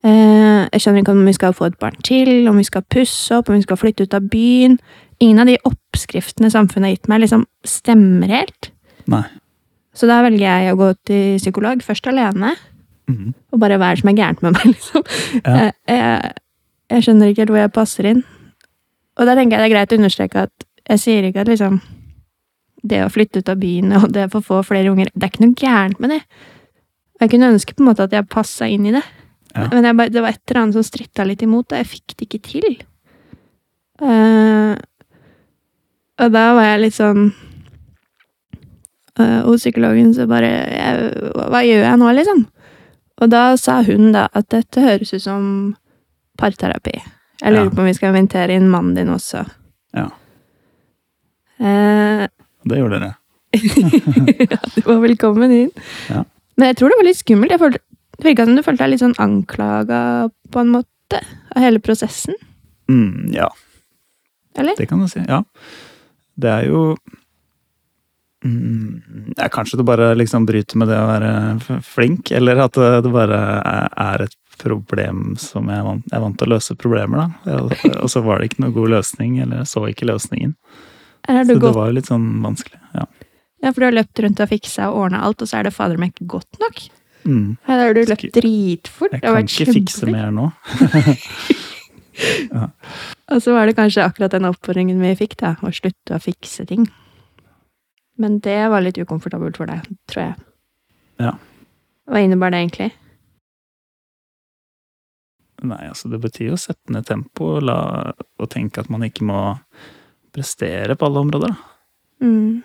Eh, 0.05 0.63
jeg 0.71 0.81
skjønner 0.83 1.01
ikke 1.03 1.13
om 1.15 1.25
vi 1.27 1.33
skal 1.35 1.55
få 1.57 1.67
et 1.71 1.77
barn 1.81 1.97
til, 2.05 2.31
om 2.49 2.57
vi 2.59 2.65
skal 2.67 2.85
pusse 2.89 3.35
opp, 3.35 3.49
om 3.51 3.57
vi 3.57 3.65
skal 3.65 3.79
flytte 3.81 4.05
ut 4.07 4.15
av 4.17 4.27
byen. 4.31 4.77
Ingen 5.23 5.41
av 5.43 5.49
de 5.49 5.57
oppskriftene 5.67 6.51
samfunnet 6.53 6.87
har 6.87 6.95
gitt 6.95 7.09
meg, 7.11 7.23
liksom 7.25 7.43
stemmer 7.67 8.31
helt. 8.31 8.71
Nei. 9.09 9.23
Så 9.97 10.05
da 10.09 10.19
velger 10.25 10.45
jeg 10.45 10.73
å 10.73 10.77
gå 10.79 10.91
til 11.09 11.37
psykolog, 11.41 11.83
først 11.85 12.09
alene, 12.13 12.55
Mm. 13.07 13.29
og 13.55 13.59
bare 13.61 13.77
hva 13.79 13.87
er 13.87 13.95
det 13.95 14.01
som 14.01 14.09
er 14.11 14.15
gærent 14.19 14.41
med 14.43 14.51
meg, 14.51 14.63
liksom. 14.73 15.03
Ja. 15.45 15.51
Jeg, 15.55 15.73
jeg, 15.87 16.31
jeg 16.91 17.03
skjønner 17.05 17.29
ikke 17.31 17.39
helt 17.45 17.53
hvor 17.53 17.61
jeg 17.61 17.71
passer 17.71 18.09
inn. 18.09 18.17
Og 19.15 19.25
da 19.29 19.35
tenker 19.37 19.55
jeg 19.55 19.63
det 19.63 19.67
er 19.69 19.73
greit 19.77 19.93
å 19.95 19.99
understreke 20.01 20.41
at 20.43 20.65
jeg 20.87 20.99
sier 21.03 21.27
ikke 21.27 21.43
at 21.43 21.51
liksom 21.51 21.79
det 22.87 23.01
å 23.03 23.09
flytte 23.11 23.41
ut 23.41 23.49
av 23.51 23.57
byen 23.59 23.95
og 23.97 24.11
det 24.13 24.27
å 24.31 24.41
få 24.43 24.61
flere 24.65 24.91
unger, 24.93 25.09
det 25.13 25.25
er 25.25 25.31
ikke 25.33 25.45
noe 25.45 25.57
gærent 25.59 25.99
med 26.03 26.13
det. 26.13 26.21
Jeg 27.21 27.31
kunne 27.33 27.49
ønske 27.55 27.73
på 27.73 27.83
en 27.83 27.89
måte 27.89 28.05
at 28.05 28.13
jeg 28.13 28.29
passa 28.29 28.67
inn 28.69 28.85
i 28.85 28.93
det. 28.93 29.01
Ja. 29.55 29.65
Men 29.71 29.87
jeg 29.89 29.97
bare, 29.97 30.13
det 30.13 30.21
var 30.21 30.35
et 30.35 30.43
eller 30.51 30.61
annet 30.61 30.77
som 30.77 30.85
stritta 30.85 31.25
litt 31.25 31.41
imot, 31.41 31.71
og 31.73 31.79
jeg 31.81 31.89
fikk 31.89 32.13
det 32.13 32.27
ikke 32.27 32.43
til. 32.45 32.77
Uh, 33.97 34.77
og 36.21 36.33
da 36.33 36.43
var 36.53 36.67
jeg 36.67 36.83
litt 36.83 36.97
sånn 36.97 37.31
uh, 39.17 39.41
hos 39.47 39.63
psykologen, 39.65 40.13
så 40.13 40.27
bare 40.29 40.51
jeg, 40.69 41.09
Hva 41.33 41.63
gjør 41.65 41.83
jeg 41.87 42.01
nå, 42.03 42.13
liksom? 42.19 42.45
Og 43.17 43.31
da 43.33 43.43
sa 43.57 43.79
hun 43.87 44.11
da 44.13 44.27
at 44.37 44.49
dette 44.53 44.83
høres 44.83 45.15
ut 45.15 45.23
som 45.25 45.43
parterapi. 46.37 46.99
Jeg 47.41 47.53
lurer 47.53 47.71
Ja. 47.71 47.73
på 47.73 47.81
om 47.81 47.89
vi 47.89 47.97
skal 47.97 48.13
invitere 48.13 48.53
inn 48.53 48.69
mannen 48.69 48.93
din 48.97 49.09
også. 49.09 49.41
Ja. 49.97 50.11
Eh, 51.59 52.27
Det 52.67 52.79
gjorde 52.81 52.99
dere. 52.99 53.13
ja, 54.51 54.59
du 54.75 54.81
var 54.85 54.99
velkommen 55.01 55.51
inn. 55.55 55.69
Ja. 56.11 56.23
Men 56.57 56.71
jeg 56.71 56.77
tror 56.79 56.91
det 56.93 56.97
var 56.99 57.07
litt 57.07 57.19
skummelt. 57.21 57.53
Jeg 57.53 57.61
følte, 57.61 57.79
det 58.17 58.25
virka 58.27 58.45
som 58.47 58.57
du 58.57 58.63
følte 58.65 58.83
deg 58.83 58.91
litt 58.95 59.03
sånn 59.03 59.17
anklaga 59.23 60.01
på 60.51 60.61
en 60.63 60.71
måte 60.73 61.21
av 61.55 61.61
hele 61.63 61.79
prosessen. 61.83 62.35
Mm, 62.91 63.31
ja. 63.35 63.47
Eller? 64.57 64.75
Det 64.77 64.87
kan 64.89 64.99
du 65.01 65.07
si. 65.11 65.21
Ja. 65.29 65.43
Det 66.37 66.49
er 66.51 66.67
jo 66.69 66.81
mm, 68.45 69.33
ja, 69.37 69.47
Kanskje 69.53 69.77
det 69.77 69.83
bare 69.87 70.11
liksom 70.15 70.45
bryter 70.45 70.77
med 70.81 70.89
det 70.91 70.97
å 71.01 71.07
være 71.09 71.79
flink, 71.85 72.31
eller 72.31 72.59
at 72.67 72.73
det 72.77 73.11
bare 73.13 73.39
er- 73.61 73.89
er 73.97 74.23
et 74.27 74.35
problem 74.57 75.35
som 75.37 75.67
jeg 75.69 75.83
vant, 75.85 76.03
jeg 76.11 76.21
vant 76.21 76.37
til 76.37 76.47
å 76.47 76.55
løse 76.55 76.75
problemer, 76.75 77.29
da. 77.45 77.57
Og, 78.01 78.09
så 78.09 78.23
var 78.25 78.39
det 78.41 78.49
ikke 78.51 78.63
noe 78.65 78.73
god 78.73 78.89
løsning, 78.97 79.39
eller 79.45 79.63
så 79.69 79.85
ikke 79.89 80.09
løsningen. 80.09 80.55
Så 81.27 81.57
det 81.59 81.73
var 81.75 81.91
litt 81.95 82.07
sånn 82.07 82.27
vanskelig. 82.43 82.79
Ja. 82.95 83.05
ja, 83.65 83.71
for 83.71 83.81
du 83.81 83.87
har 83.89 83.97
løpt 83.97 84.21
rundt 84.23 84.39
og 84.43 84.51
fiksa 84.51 84.91
og 84.91 85.01
ordna 85.05 85.23
alt, 85.27 85.43
og 85.43 85.49
så 85.49 85.59
er 85.59 85.67
det 85.67 85.75
fader 85.75 85.99
meg 85.99 86.13
ikke 86.13 86.29
godt 86.37 86.61
nok. 86.63 86.83
Mm. 87.27 87.57
Her 87.67 87.81
har 87.83 87.97
du 87.97 88.01
løpt 88.07 88.29
dritfort. 88.37 89.17
Jeg 89.17 89.25
kan 89.25 89.49
ikke 89.51 89.73
fikse 89.81 90.11
mer 90.11 90.31
nå. 90.31 90.49
Og 93.27 93.41
så 93.43 93.53
var 93.53 93.67
det 93.67 93.75
kanskje 93.77 94.05
akkurat 94.07 94.33
den 94.33 94.47
oppfordringen 94.47 95.01
vi 95.03 95.11
fikk, 95.19 95.35
da, 95.41 95.53
å 95.61 95.69
slutte 95.75 96.15
å 96.15 96.21
fikse 96.23 96.65
ting. 96.69 96.87
Men 98.17 98.39
det 98.41 98.61
var 98.71 98.81
litt 98.81 98.97
ukomfortabelt 98.97 99.59
for 99.59 99.69
deg, 99.69 99.85
tror 100.09 100.23
jeg. 100.23 100.37
Ja. 101.21 101.35
Hva 102.07 102.23
innebar 102.23 102.53
det 102.53 102.63
egentlig? 102.63 102.89
Nei, 105.67 105.83
altså 105.89 106.09
det 106.09 106.21
betyr 106.21 106.51
jo 106.51 106.57
å 106.57 106.61
sette 106.61 106.93
ned 106.93 107.05
tempo 107.09 107.55
og, 107.57 107.69
og 107.69 108.49
tenke 108.53 108.81
at 108.81 108.91
man 108.93 109.05
ikke 109.05 109.25
må 109.27 109.41
prestere 110.37 110.95
på 110.95 111.09
alle 111.09 111.25
områder. 111.25 111.53
da. 111.53 112.25
Mm. 112.25 112.61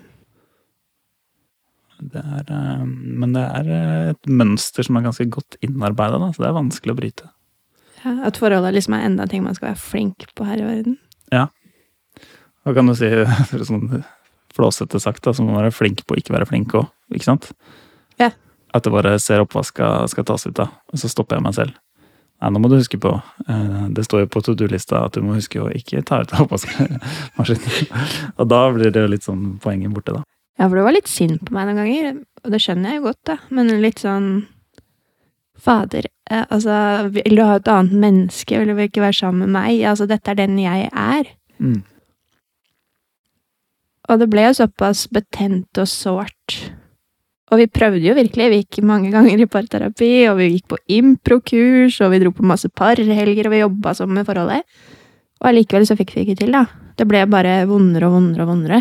Det 2.13 2.19
er, 2.21 2.45
eh, 2.51 2.85
men 2.85 3.33
det 3.37 3.43
er 3.43 3.71
eh, 3.71 4.11
et 4.13 4.29
mønster 4.29 4.87
som 4.87 4.99
er 4.99 5.07
ganske 5.07 5.29
godt 5.31 5.57
innarbeida, 5.63 6.19
så 6.33 6.43
det 6.43 6.51
er 6.51 6.59
vanskelig 6.59 6.95
å 6.95 6.99
bryte. 6.99 7.31
Ja, 8.03 8.17
at 8.27 8.41
forholdet 8.43 8.75
liksom 8.75 8.97
er 8.97 9.07
enda 9.07 9.29
ting 9.31 9.45
man 9.45 9.55
skal 9.55 9.71
være 9.71 9.83
flink 9.83 10.27
på 10.35 10.47
her 10.49 10.59
i 10.59 10.67
verden. 10.67 10.99
Ja. 11.33 11.47
Hva 12.67 12.75
kan 12.75 12.91
du 12.91 12.97
si, 12.99 13.11
sånn 13.71 14.03
flåsete 14.53 15.01
sagt, 15.01 15.23
da, 15.25 15.33
så 15.33 15.45
må 15.45 15.55
man 15.55 15.63
være 15.63 15.77
flink 15.77 16.03
på 16.05 16.17
å 16.17 16.21
ikke 16.21 16.35
være 16.35 16.49
flink 16.51 16.75
òg, 16.77 16.91
ikke 17.15 17.31
sant? 17.31 17.53
Ja. 18.21 18.33
At 18.75 18.85
det 18.85 18.93
bare 18.93 19.15
ser 19.23 19.45
opp 19.45 19.55
hva 19.55 19.63
skal, 19.65 20.11
skal 20.11 20.27
tas 20.29 20.49
ut 20.49 20.61
av, 20.65 20.75
og 20.91 21.01
så 21.01 21.11
stopper 21.13 21.39
jeg 21.39 21.47
meg 21.47 21.57
selv. 21.57 21.79
Nei, 22.43 22.51
nå 22.51 22.59
må 22.59 22.67
du 22.67 22.75
huske 22.75 22.99
på, 22.99 23.13
eh, 23.47 23.83
det 23.95 24.03
står 24.03 24.25
jo 24.25 24.29
på 24.35 24.41
to 24.43 24.57
do-lista 24.59 25.05
at 25.07 25.15
du 25.15 25.23
må 25.23 25.37
huske 25.37 25.61
å 25.63 25.69
ikke 25.71 26.03
ta 26.07 26.25
ut 26.25 26.33
oppvaskmaskinen. 26.43 26.99
og 28.35 28.49
da 28.51 28.63
blir 28.75 28.91
det 28.91 29.05
jo 29.05 29.13
litt 29.13 29.29
sånn 29.29 29.61
poenget 29.63 29.95
borte, 29.95 30.17
da. 30.17 30.25
Ja, 30.59 30.67
for 30.67 30.77
du 30.77 30.83
var 30.85 30.97
litt 30.97 31.11
sint 31.11 31.45
på 31.47 31.55
meg 31.55 31.71
noen 31.71 31.79
ganger, 31.79 32.19
og 32.43 32.51
det 32.53 32.61
skjønner 32.65 32.91
jeg 32.91 32.99
jo 32.99 33.07
godt, 33.07 33.23
da. 33.31 33.39
Men 33.55 33.71
litt 33.83 34.03
sånn 34.03 34.29
Fader, 35.63 36.09
eh, 36.27 36.43
altså, 36.51 36.75
vil 37.15 37.39
du 37.39 37.45
ha 37.47 37.61
et 37.61 37.71
annet 37.71 37.95
menneske, 37.95 38.59
vil 38.59 38.75
du 38.75 38.83
ikke 38.83 39.05
være 39.05 39.21
sammen 39.21 39.47
med 39.47 39.55
meg? 39.61 39.85
Altså, 39.87 40.09
dette 40.11 40.33
er 40.33 40.41
den 40.41 40.59
jeg 40.59 40.89
er. 40.91 41.31
Mm. 41.63 41.85
Og 44.11 44.19
det 44.19 44.27
ble 44.33 44.49
jo 44.49 44.57
såpass 44.59 45.07
betent 45.15 45.79
og 45.79 45.87
sårt. 45.87 46.57
Og 47.53 47.61
vi 47.61 47.69
prøvde 47.69 48.01
jo 48.07 48.15
virkelig, 48.17 48.49
vi 48.49 48.61
gikk 48.63 48.79
mange 48.89 49.11
ganger 49.13 49.43
i 49.45 49.49
parterapi, 49.51 50.13
og 50.31 50.39
vi 50.39 50.49
gikk 50.55 50.71
på 50.73 50.79
improkurs, 50.97 51.99
og 52.01 52.15
vi 52.15 52.21
dro 52.23 52.33
på 52.33 52.47
masse 52.49 52.71
parhelger, 52.73 53.45
og 53.45 53.53
vi 53.53 53.61
jobba 53.61 53.93
sånn 53.99 54.15
med 54.17 54.25
forholdet. 54.29 54.65
Og 55.43 55.51
allikevel 55.51 55.85
så 55.89 55.99
fikk 55.99 56.15
vi 56.17 56.25
ikke 56.25 56.39
til, 56.41 56.55
da. 56.57 56.65
Det 56.97 57.05
ble 57.09 57.27
bare 57.29 57.59
vondere 57.69 58.09
og 58.09 58.17
vondere 58.17 58.47
og 58.47 58.53
vondere. 58.55 58.81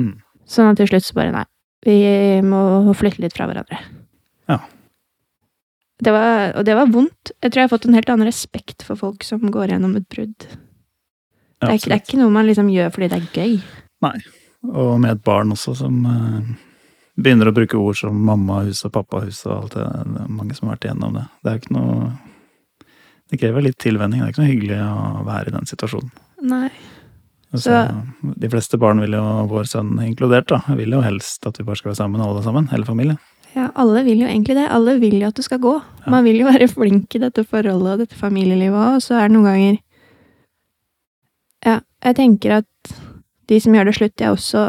Mm. 0.00 0.14
Sånn 0.48 0.70
at 0.70 0.80
til 0.80 0.88
slutt 0.88 1.04
så 1.04 1.18
bare 1.18 1.34
nei, 1.34 1.44
vi 1.84 1.98
må 2.46 2.94
flytte 2.96 3.20
litt 3.24 3.36
fra 3.36 3.48
hverandre. 3.50 3.82
Ja. 4.48 4.60
Det 6.00 6.12
var, 6.12 6.54
og 6.56 6.64
det 6.68 6.76
var 6.78 6.92
vondt. 6.92 7.32
Jeg 7.42 7.50
tror 7.50 7.60
jeg 7.60 7.68
har 7.68 7.72
fått 7.72 7.88
en 7.88 7.96
helt 7.98 8.12
annen 8.12 8.28
respekt 8.28 8.84
for 8.86 9.00
folk 9.00 9.26
som 9.26 9.44
går 9.52 9.74
gjennom 9.74 9.96
et 9.98 10.08
brudd. 10.12 10.48
Det 11.56 11.68
er, 11.68 11.76
ikke, 11.76 11.88
det 11.88 11.96
er 11.96 12.02
ikke 12.04 12.20
noe 12.20 12.32
man 12.32 12.48
liksom 12.48 12.68
gjør 12.72 12.92
fordi 12.94 13.08
det 13.12 13.18
er 13.20 13.28
gøy. 13.32 13.54
Nei. 14.04 14.16
Og 14.66 14.96
med 15.00 15.14
et 15.14 15.22
barn 15.24 15.52
også 15.54 15.76
som 15.78 16.00
eh, 16.10 16.54
begynner 17.16 17.50
å 17.50 17.54
bruke 17.56 17.78
ord 17.80 17.98
som 17.98 18.16
mammahus 18.28 18.84
og 18.86 18.92
pappahus 18.96 19.42
og 19.46 19.54
alt 19.56 19.76
det. 19.76 19.86
Det 19.86 20.24
er 20.24 20.34
mange 20.38 20.56
som 20.56 20.68
har 20.68 20.76
vært 20.76 20.88
igjennom 20.88 21.16
det. 21.16 21.24
Det 21.42 21.50
er 21.50 21.56
jo 21.56 21.64
ikke 21.64 21.78
noe 21.78 22.14
Det 23.26 23.40
krever 23.40 23.64
litt 23.64 23.78
tilvenning. 23.82 24.20
Det 24.20 24.26
er 24.26 24.34
ikke 24.34 24.42
noe 24.44 24.52
hyggelig 24.52 24.76
å 24.86 25.22
være 25.26 25.50
i 25.50 25.54
den 25.56 25.64
situasjonen. 25.66 26.12
Nei. 26.46 26.68
Altså, 27.56 27.80
de 28.38 28.50
fleste 28.52 28.78
barn 28.78 29.00
vil 29.02 29.16
jo, 29.16 29.22
vår 29.50 29.66
sønn 29.66 29.96
inkludert, 30.04 30.46
da, 30.52 30.60
vil 30.78 30.94
jo 30.94 31.00
helst 31.02 31.46
at 31.48 31.58
vi 31.58 31.64
bare 31.66 31.80
skal 31.80 31.90
være 31.90 31.98
sammen, 31.98 32.22
alle 32.22 32.44
sammen. 32.44 32.68
Hele 32.70 32.86
familien. 32.86 33.18
Ja, 33.56 33.70
alle 33.80 34.04
vil 34.04 34.20
jo 34.20 34.28
egentlig 34.28 34.58
det. 34.58 34.68
Alle 34.70 34.98
vil 35.00 35.16
jo 35.18 35.30
at 35.30 35.38
du 35.38 35.42
skal 35.42 35.58
gå. 35.62 35.74
Ja. 36.04 36.10
Man 36.12 36.26
vil 36.26 36.42
jo 36.42 36.46
være 36.46 36.68
flink 36.68 37.16
i 37.16 37.22
dette 37.22 37.46
forholdet 37.48 37.92
og 37.94 38.02
dette 38.04 38.18
familielivet 38.20 38.76
òg, 38.76 38.98
og 38.98 39.04
så 39.04 39.18
er 39.18 39.28
det 39.28 39.36
noen 39.38 39.50
ganger 39.50 39.82
Ja, 41.66 41.80
jeg 42.04 42.18
tenker 42.18 42.58
at 42.60 42.96
de 43.50 43.58
som 43.62 43.74
gjør 43.74 43.88
det 43.88 43.94
slutt, 43.96 44.14
de 44.18 44.26
er 44.26 44.34
også 44.34 44.68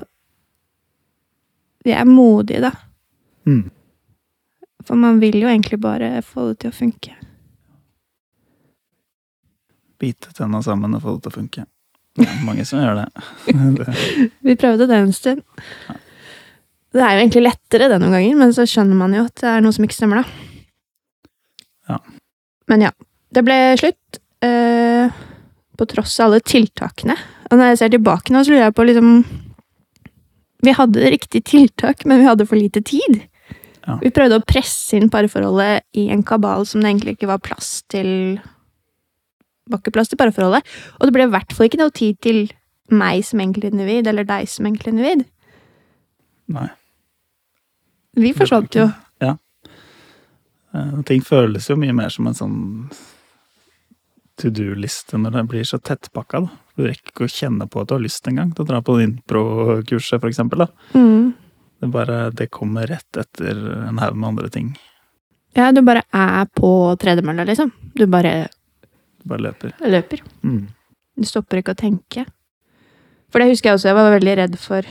De 1.88 1.94
er 1.96 2.08
modige, 2.10 2.60
da. 2.68 2.74
Mm. 3.48 3.70
For 4.88 5.00
man 5.00 5.22
vil 5.24 5.40
jo 5.40 5.48
egentlig 5.48 5.80
bare 5.84 6.22
få 6.26 6.50
det 6.50 6.60
til 6.64 6.72
å 6.74 6.76
funke. 6.76 7.14
Bite 9.98 10.34
tenna 10.36 10.60
sammen 10.66 10.98
og 10.98 11.04
få 11.06 11.16
det 11.16 11.24
til 11.26 11.32
å 11.32 11.38
funke. 11.38 11.64
Det 12.18 12.26
er 12.26 12.44
mange 12.44 12.66
som 12.66 12.82
gjør 12.82 13.00
det. 13.00 13.08
det. 13.80 13.96
Vi 14.44 14.58
prøvde 14.60 14.90
det 14.90 15.00
en 15.00 15.16
stund. 15.16 15.44
Det 16.94 17.04
er 17.04 17.16
jo 17.16 17.24
egentlig 17.24 17.46
lettere 17.46 17.90
det 17.92 18.02
noen 18.02 18.16
ganger, 18.18 18.38
men 18.40 18.54
så 18.56 18.66
skjønner 18.68 18.98
man 18.98 19.16
jo 19.16 19.26
at 19.28 19.36
det 19.44 19.50
er 19.52 19.64
noe 19.64 19.76
som 19.76 19.86
ikke 19.86 19.98
stemmer, 19.98 20.24
da. 20.24 21.34
Ja. 21.94 22.00
Men 22.72 22.88
ja. 22.90 22.94
Det 23.32 23.44
ble 23.44 23.58
slutt. 23.80 24.22
eh, 24.42 25.12
på 25.78 25.86
tross 25.86 26.20
av 26.20 26.30
alle 26.30 26.40
tiltakene. 26.46 27.16
Og 27.52 27.58
når 27.58 27.72
jeg 27.72 27.80
ser 27.82 27.92
tilbake 27.94 28.34
nå, 28.34 28.44
så 28.44 28.54
lurer 28.54 28.68
jeg 28.68 28.76
på 28.78 28.86
liksom 28.88 29.12
Vi 30.66 30.74
hadde 30.74 31.10
riktig 31.14 31.44
tiltak, 31.46 32.06
men 32.06 32.22
vi 32.22 32.28
hadde 32.30 32.48
for 32.50 32.58
lite 32.58 32.82
tid. 32.82 33.22
Ja. 33.88 33.98
Vi 34.02 34.12
prøvde 34.12 34.40
å 34.40 34.46
presse 34.46 34.98
inn 34.98 35.12
parforholdet 35.14 35.86
i 35.96 36.08
en 36.12 36.24
kabal 36.28 36.66
som 36.68 36.82
det 36.82 36.92
egentlig 36.92 37.18
ikke 37.18 37.30
var 37.30 37.44
plass 37.44 37.82
til 37.92 38.40
var 39.68 39.82
ikke 39.82 39.94
plass 39.96 40.12
til 40.12 40.20
parforholdet. 40.20 40.66
Og 40.98 41.08
det 41.08 41.16
ble 41.16 41.28
i 41.28 41.32
hvert 41.32 41.54
fall 41.56 41.68
ikke 41.70 41.82
noe 41.82 41.94
tid 41.96 42.20
til 42.24 42.46
meg 42.88 43.24
som 43.28 43.42
enkeltindivid, 43.44 44.08
eller 44.08 44.28
deg 44.28 44.48
som 44.48 44.68
enkeltindivid. 44.70 45.26
Nei. 46.56 46.70
Vi 48.18 48.32
forsvant 48.36 48.78
jo. 48.80 48.88
Ja. 49.24 49.36
Eh, 50.74 50.94
Ting 51.08 51.24
føles 51.26 51.68
jo 51.70 51.78
mye 51.80 51.96
mer 51.96 52.14
som 52.14 52.30
en 52.30 52.38
sånn 52.38 52.58
to 54.38 54.50
do-liste 54.54 55.18
når 55.18 55.32
det 55.40 55.44
blir 55.50 55.64
så 55.66 55.80
tettpakka. 55.82 56.42
da. 56.46 56.50
Du 56.78 56.84
rekker 56.86 57.12
ikke 57.14 57.26
å 57.28 57.32
kjenne 57.32 57.66
på 57.70 57.82
at 57.82 57.90
du 57.90 57.96
har 57.96 58.04
lyst 58.04 58.28
engang 58.30 58.52
til 58.54 58.66
å 58.66 58.68
dra 58.70 58.82
på 58.86 59.00
impro-kurset, 59.02 60.20
for 60.22 60.30
eksempel. 60.30 60.66
Da. 60.66 60.68
Mm. 60.98 61.34
Det, 61.82 61.90
bare, 61.94 62.20
det 62.34 62.50
kommer 62.54 62.88
rett 62.90 63.18
etter 63.18 63.58
en 63.88 63.98
haug 64.02 64.16
med 64.18 64.28
andre 64.34 64.50
ting. 64.54 64.72
Ja, 65.58 65.72
du 65.74 65.82
bare 65.82 66.04
er 66.14 66.46
på 66.54 66.70
tredemølla, 67.02 67.46
liksom. 67.50 67.72
Du 67.98 68.06
bare 68.08 68.48
Du 69.24 69.30
bare 69.30 69.42
løper. 69.48 69.74
løper. 69.82 70.22
Mm. 70.44 70.68
Du 71.18 71.26
stopper 71.26 71.58
ikke 71.64 71.74
å 71.74 71.80
tenke. 71.80 72.26
For 73.34 73.42
det 73.42 73.50
husker 73.50 73.72
jeg 73.72 73.78
også, 73.80 73.90
jeg 73.90 73.98
var 73.98 74.14
veldig 74.20 74.36
redd 74.38 74.58
for 74.62 74.86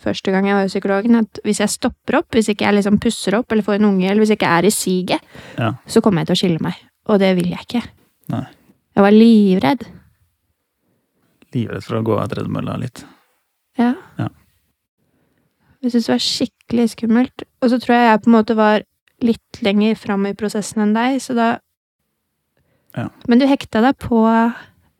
første 0.00 0.32
gang 0.32 0.46
jeg 0.48 0.56
var 0.56 0.64
hos 0.66 0.72
psykologen, 0.74 1.14
at 1.20 1.38
hvis 1.44 1.60
jeg 1.60 1.68
stopper 1.74 2.16
opp, 2.18 2.30
hvis 2.34 2.48
ikke 2.48 2.64
jeg 2.66 2.74
liksom 2.78 2.98
pusser 3.00 3.36
opp 3.38 3.52
eller 3.52 3.62
får 3.66 3.78
en 3.78 3.84
unge, 3.92 4.06
eller 4.08 4.22
hvis 4.24 4.32
jeg 4.32 4.38
ikke 4.40 4.52
er 4.58 4.64
i 4.66 4.70
siget, 4.74 5.20
Ja. 5.58 5.74
så 5.86 6.00
kommer 6.02 6.20
jeg 6.24 6.30
til 6.30 6.36
å 6.36 6.40
skille 6.42 6.60
meg. 6.64 6.74
Og 7.06 7.18
det 7.20 7.34
vil 7.36 7.50
jeg 7.52 7.60
ikke. 7.68 7.82
Nei. 8.32 8.46
Jeg 9.00 9.06
var 9.06 9.14
livredd. 9.16 9.84
Livredd 11.56 11.84
for 11.86 11.96
å 11.96 12.02
gå 12.04 12.16
av 12.20 12.26
tredemølla 12.28 12.74
litt. 12.82 13.00
Ja. 13.80 13.94
Ja. 14.20 14.26
Jeg 15.80 15.94
syntes 15.94 16.04
det 16.10 16.12
var 16.12 16.24
skikkelig 16.24 16.84
skummelt. 16.92 17.44
Og 17.64 17.70
så 17.72 17.78
tror 17.80 17.94
jeg 17.96 18.08
jeg 18.10 18.20
på 18.20 18.28
en 18.28 18.34
måte 18.36 18.56
var 18.58 18.82
litt 19.24 19.60
lenger 19.64 19.96
fram 19.96 20.26
i 20.28 20.34
prosessen 20.36 20.82
enn 20.84 20.92
deg, 20.92 21.16
så 21.24 21.32
da 21.38 21.48
Ja. 22.92 23.06
Men 23.30 23.38
du 23.40 23.46
hekta 23.48 23.80
deg 23.80 23.96
på 24.02 24.20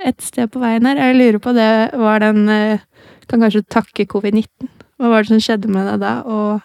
et 0.00 0.22
sted 0.24 0.48
på 0.54 0.62
veien 0.62 0.86
her. 0.88 0.96
Jeg 0.96 1.16
lurer 1.18 1.38
på 1.44 1.52
det 1.52 1.70
var 1.98 2.20
den 2.24 2.48
eh, 2.48 2.80
Kan 3.28 3.40
kanskje 3.44 3.66
takke 3.68 4.06
covid-19. 4.08 4.70
Hva 4.96 5.10
var 5.12 5.22
det 5.22 5.28
som 5.28 5.42
skjedde 5.44 5.68
med 5.68 5.86
deg 5.86 6.00
da, 6.00 6.22
og 6.24 6.62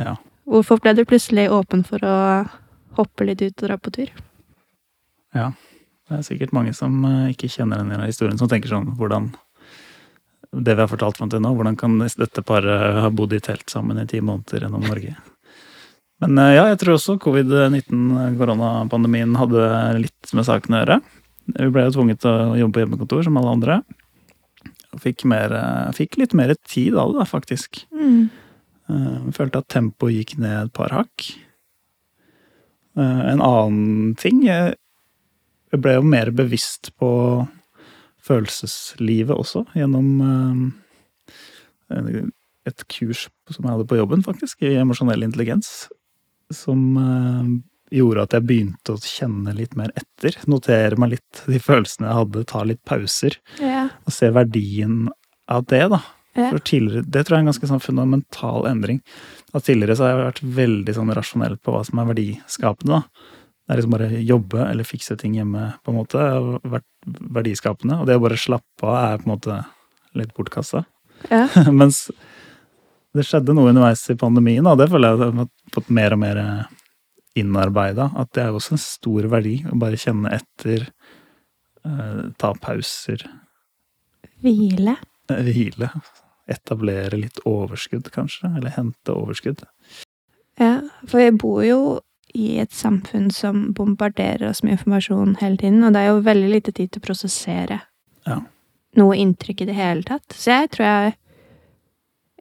Ja. 0.00 0.16
hvorfor 0.48 0.80
ble 0.80 0.94
du 0.96 1.04
plutselig 1.04 1.50
åpen 1.50 1.84
for 1.84 1.98
å 2.00 2.48
hoppe 2.96 3.26
litt 3.28 3.42
ut 3.42 3.62
og 3.62 3.68
dra 3.68 3.76
på 3.76 3.92
tur? 3.92 4.08
ja. 5.34 5.52
Det 6.08 6.18
er 6.18 6.26
sikkert 6.26 6.54
mange 6.56 6.74
som 6.76 7.02
eh, 7.06 7.32
ikke 7.32 7.50
kjenner 7.52 7.80
den 7.80 7.92
delen 7.92 8.04
av 8.04 8.10
historien, 8.10 8.38
som 8.40 8.50
tenker 8.50 8.72
sånn 8.72 8.94
hvordan 8.98 9.30
Det 10.52 10.74
vi 10.74 10.82
har 10.82 10.90
fortalt 10.90 11.16
fram 11.16 11.30
til 11.32 11.40
nå, 11.40 11.54
hvordan 11.56 11.78
kan 11.80 11.94
dette 12.02 12.42
paret 12.44 12.98
ha 13.00 13.08
bodd 13.08 13.32
i 13.32 13.40
telt 13.40 13.70
sammen 13.72 14.00
i 14.02 14.08
ti 14.08 14.20
måneder 14.20 14.66
gjennom 14.66 14.84
Norge? 14.84 15.14
Men 16.22 16.38
eh, 16.38 16.56
ja, 16.58 16.66
jeg 16.70 16.82
tror 16.82 16.98
også 16.98 17.16
covid-19, 17.22 18.36
koronapandemien, 18.40 19.38
hadde 19.40 19.70
litt 20.02 20.34
med 20.36 20.46
saken 20.48 20.76
å 20.76 20.82
gjøre. 20.82 21.00
Vi 21.56 21.70
ble 21.74 21.86
jo 21.86 21.94
tvunget 21.96 22.20
til 22.22 22.30
å 22.34 22.58
jobbe 22.60 22.76
på 22.76 22.84
hjemmekontor 22.84 23.24
som 23.26 23.38
alle 23.40 23.56
andre. 23.56 23.78
Og 24.92 25.00
fikk, 25.00 25.24
mer, 25.30 25.56
eh, 25.56 25.88
fikk 25.96 26.20
litt 26.20 26.36
mer 26.36 26.52
tid 26.68 26.98
av 27.00 27.14
det, 27.14 27.22
da, 27.22 27.28
faktisk. 27.30 27.86
Mm. 27.96 28.28
Følte 29.32 29.62
at 29.62 29.72
tempoet 29.72 30.18
gikk 30.18 30.36
ned 30.42 30.66
et 30.66 30.72
par 30.76 30.92
hakk. 30.92 31.30
En 33.00 33.40
annen 33.40 34.10
ting 34.20 34.42
Jeg 34.44 34.74
jeg 35.72 35.82
ble 35.82 35.96
jo 35.96 36.04
mer 36.04 36.30
bevisst 36.36 36.92
på 37.00 37.10
følelseslivet 38.22 39.34
også, 39.34 39.64
gjennom 39.76 40.08
eh, 41.90 42.22
et 42.68 42.84
kurs 42.92 43.26
som 43.50 43.66
jeg 43.66 43.74
hadde 43.74 43.88
på 43.90 43.98
jobben, 43.98 44.22
faktisk, 44.24 44.62
i 44.62 44.76
emosjonell 44.80 45.24
intelligens. 45.26 45.88
Som 46.52 46.94
eh, 47.00 47.50
gjorde 47.96 48.26
at 48.26 48.36
jeg 48.36 48.46
begynte 48.48 48.94
å 48.94 49.02
kjenne 49.02 49.54
litt 49.56 49.76
mer 49.78 49.92
etter. 49.98 50.36
Notere 50.50 50.98
meg 51.00 51.16
litt 51.16 51.44
de 51.48 51.60
følelsene 51.62 52.08
jeg 52.08 52.20
hadde, 52.20 52.46
ta 52.48 52.64
litt 52.68 52.82
pauser. 52.88 53.38
Ja. 53.60 53.88
Og 54.06 54.14
se 54.14 54.30
verdien 54.32 55.06
av 55.50 55.66
det, 55.72 55.84
da. 55.92 56.02
Ja. 56.32 56.48
Det 56.54 56.64
tror 56.64 57.02
jeg 57.04 57.26
er 57.28 57.40
en 57.42 57.50
ganske 57.50 57.68
sånn 57.68 57.82
fundamental 57.84 58.64
endring. 58.70 59.02
At 59.52 59.66
Tidligere 59.66 59.98
så 59.98 60.06
har 60.06 60.14
jeg 60.14 60.28
vært 60.30 60.44
veldig 60.62 60.94
sånn 60.96 61.12
rasjonell 61.12 61.58
på 61.60 61.74
hva 61.74 61.82
som 61.84 62.00
er 62.00 62.08
verdiskapende. 62.08 63.02
da. 63.02 63.40
Det 63.62 63.72
er 63.74 63.78
liksom 63.78 63.94
bare 63.94 64.22
jobbe 64.26 64.64
eller 64.66 64.84
fikse 64.84 65.14
ting 65.20 65.36
hjemme, 65.38 65.68
på 65.84 65.92
en 65.92 65.98
måte, 66.00 66.18
har 66.18 66.56
vært 66.66 66.86
verdiskapende. 67.36 68.00
Og 68.02 68.08
det 68.08 68.16
å 68.18 68.22
bare 68.24 68.38
slappe 68.40 68.86
av 68.88 68.96
er 69.12 69.20
på 69.22 69.28
en 69.28 69.34
måte 69.36 69.58
litt 70.18 70.32
bortkasta. 70.36 70.84
Ja. 71.30 71.46
Mens 71.80 72.08
det 73.14 73.26
skjedde 73.28 73.54
noe 73.54 73.70
underveis 73.70 74.02
i 74.10 74.16
pandemien, 74.18 74.66
og 74.66 74.78
det 74.80 74.88
føler 74.90 75.12
jeg 75.12 75.20
at 75.20 75.24
jeg 75.26 75.38
har 75.42 75.50
fått 75.76 75.90
mer 75.94 76.16
og 76.16 76.22
mer 76.24 76.40
innarbeida. 77.38 78.10
At 78.18 78.32
det 78.34 78.42
er 78.44 78.50
jo 78.52 78.58
også 78.60 78.74
en 78.76 78.82
stor 78.82 79.28
verdi 79.32 79.54
å 79.70 79.78
bare 79.80 80.00
kjenne 80.00 80.32
etter, 80.36 80.88
eh, 81.86 82.22
ta 82.40 82.52
pauser, 82.60 83.24
Hvile. 84.42 84.96
eh, 85.30 85.42
hvile. 85.46 85.88
Etablere 86.50 87.20
litt 87.20 87.38
overskudd, 87.46 88.10
kanskje. 88.12 88.50
Eller 88.58 88.74
hente 88.74 89.14
overskudd. 89.14 89.62
Ja, 90.58 90.80
for 91.06 91.22
jeg 91.22 91.38
bor 91.38 91.62
jo 91.64 92.00
i 92.34 92.58
et 92.62 92.72
samfunn 92.72 93.30
som 93.30 93.72
bombarderer 93.76 94.48
oss 94.48 94.62
med 94.62 94.78
informasjon 94.78 95.36
hele 95.42 95.56
tiden, 95.60 95.82
og 95.84 95.92
det 95.92 96.00
er 96.02 96.10
jo 96.12 96.22
veldig 96.24 96.50
lite 96.54 96.72
tid 96.72 96.90
til 96.92 97.02
å 97.02 97.06
prosessere 97.06 97.80
Ja. 98.26 98.40
noe 98.96 99.16
inntrykk 99.16 99.62
i 99.62 99.64
det 99.68 99.74
hele 99.74 100.02
tatt. 100.02 100.28
Så 100.32 100.50
jeg 100.50 100.70
tror 100.70 100.86
jeg 100.86 101.14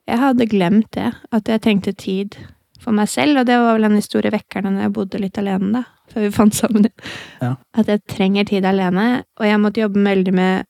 Jeg 0.07 0.17
hadde 0.17 0.45
glemt 0.49 0.91
det, 0.91 1.13
at 1.31 1.47
jeg 1.47 1.61
trengte 1.61 1.93
tid 1.95 2.35
for 2.79 2.91
meg 2.91 3.07
selv, 3.07 3.37
og 3.39 3.45
det 3.45 3.55
var 3.55 3.77
vel 3.77 3.85
den 3.89 4.01
store 4.01 4.31
vekkeren 4.33 4.75
da 4.75 4.81
jeg 4.81 4.93
bodde 4.93 5.19
litt 5.21 5.37
alene, 5.37 5.71
da, 5.71 5.83
før 6.11 6.21
vi 6.25 6.31
fant 6.31 6.53
sammen 6.57 6.87
igjen. 6.87 7.11
Ja. 7.41 7.55
At 7.77 7.87
jeg 7.87 8.01
trenger 8.09 8.43
tid 8.49 8.65
alene, 8.65 9.23
og 9.39 9.45
jeg 9.45 9.59
måtte 9.61 9.79
jobbe 9.83 10.03
veldig 10.03 10.33
med 10.33 10.65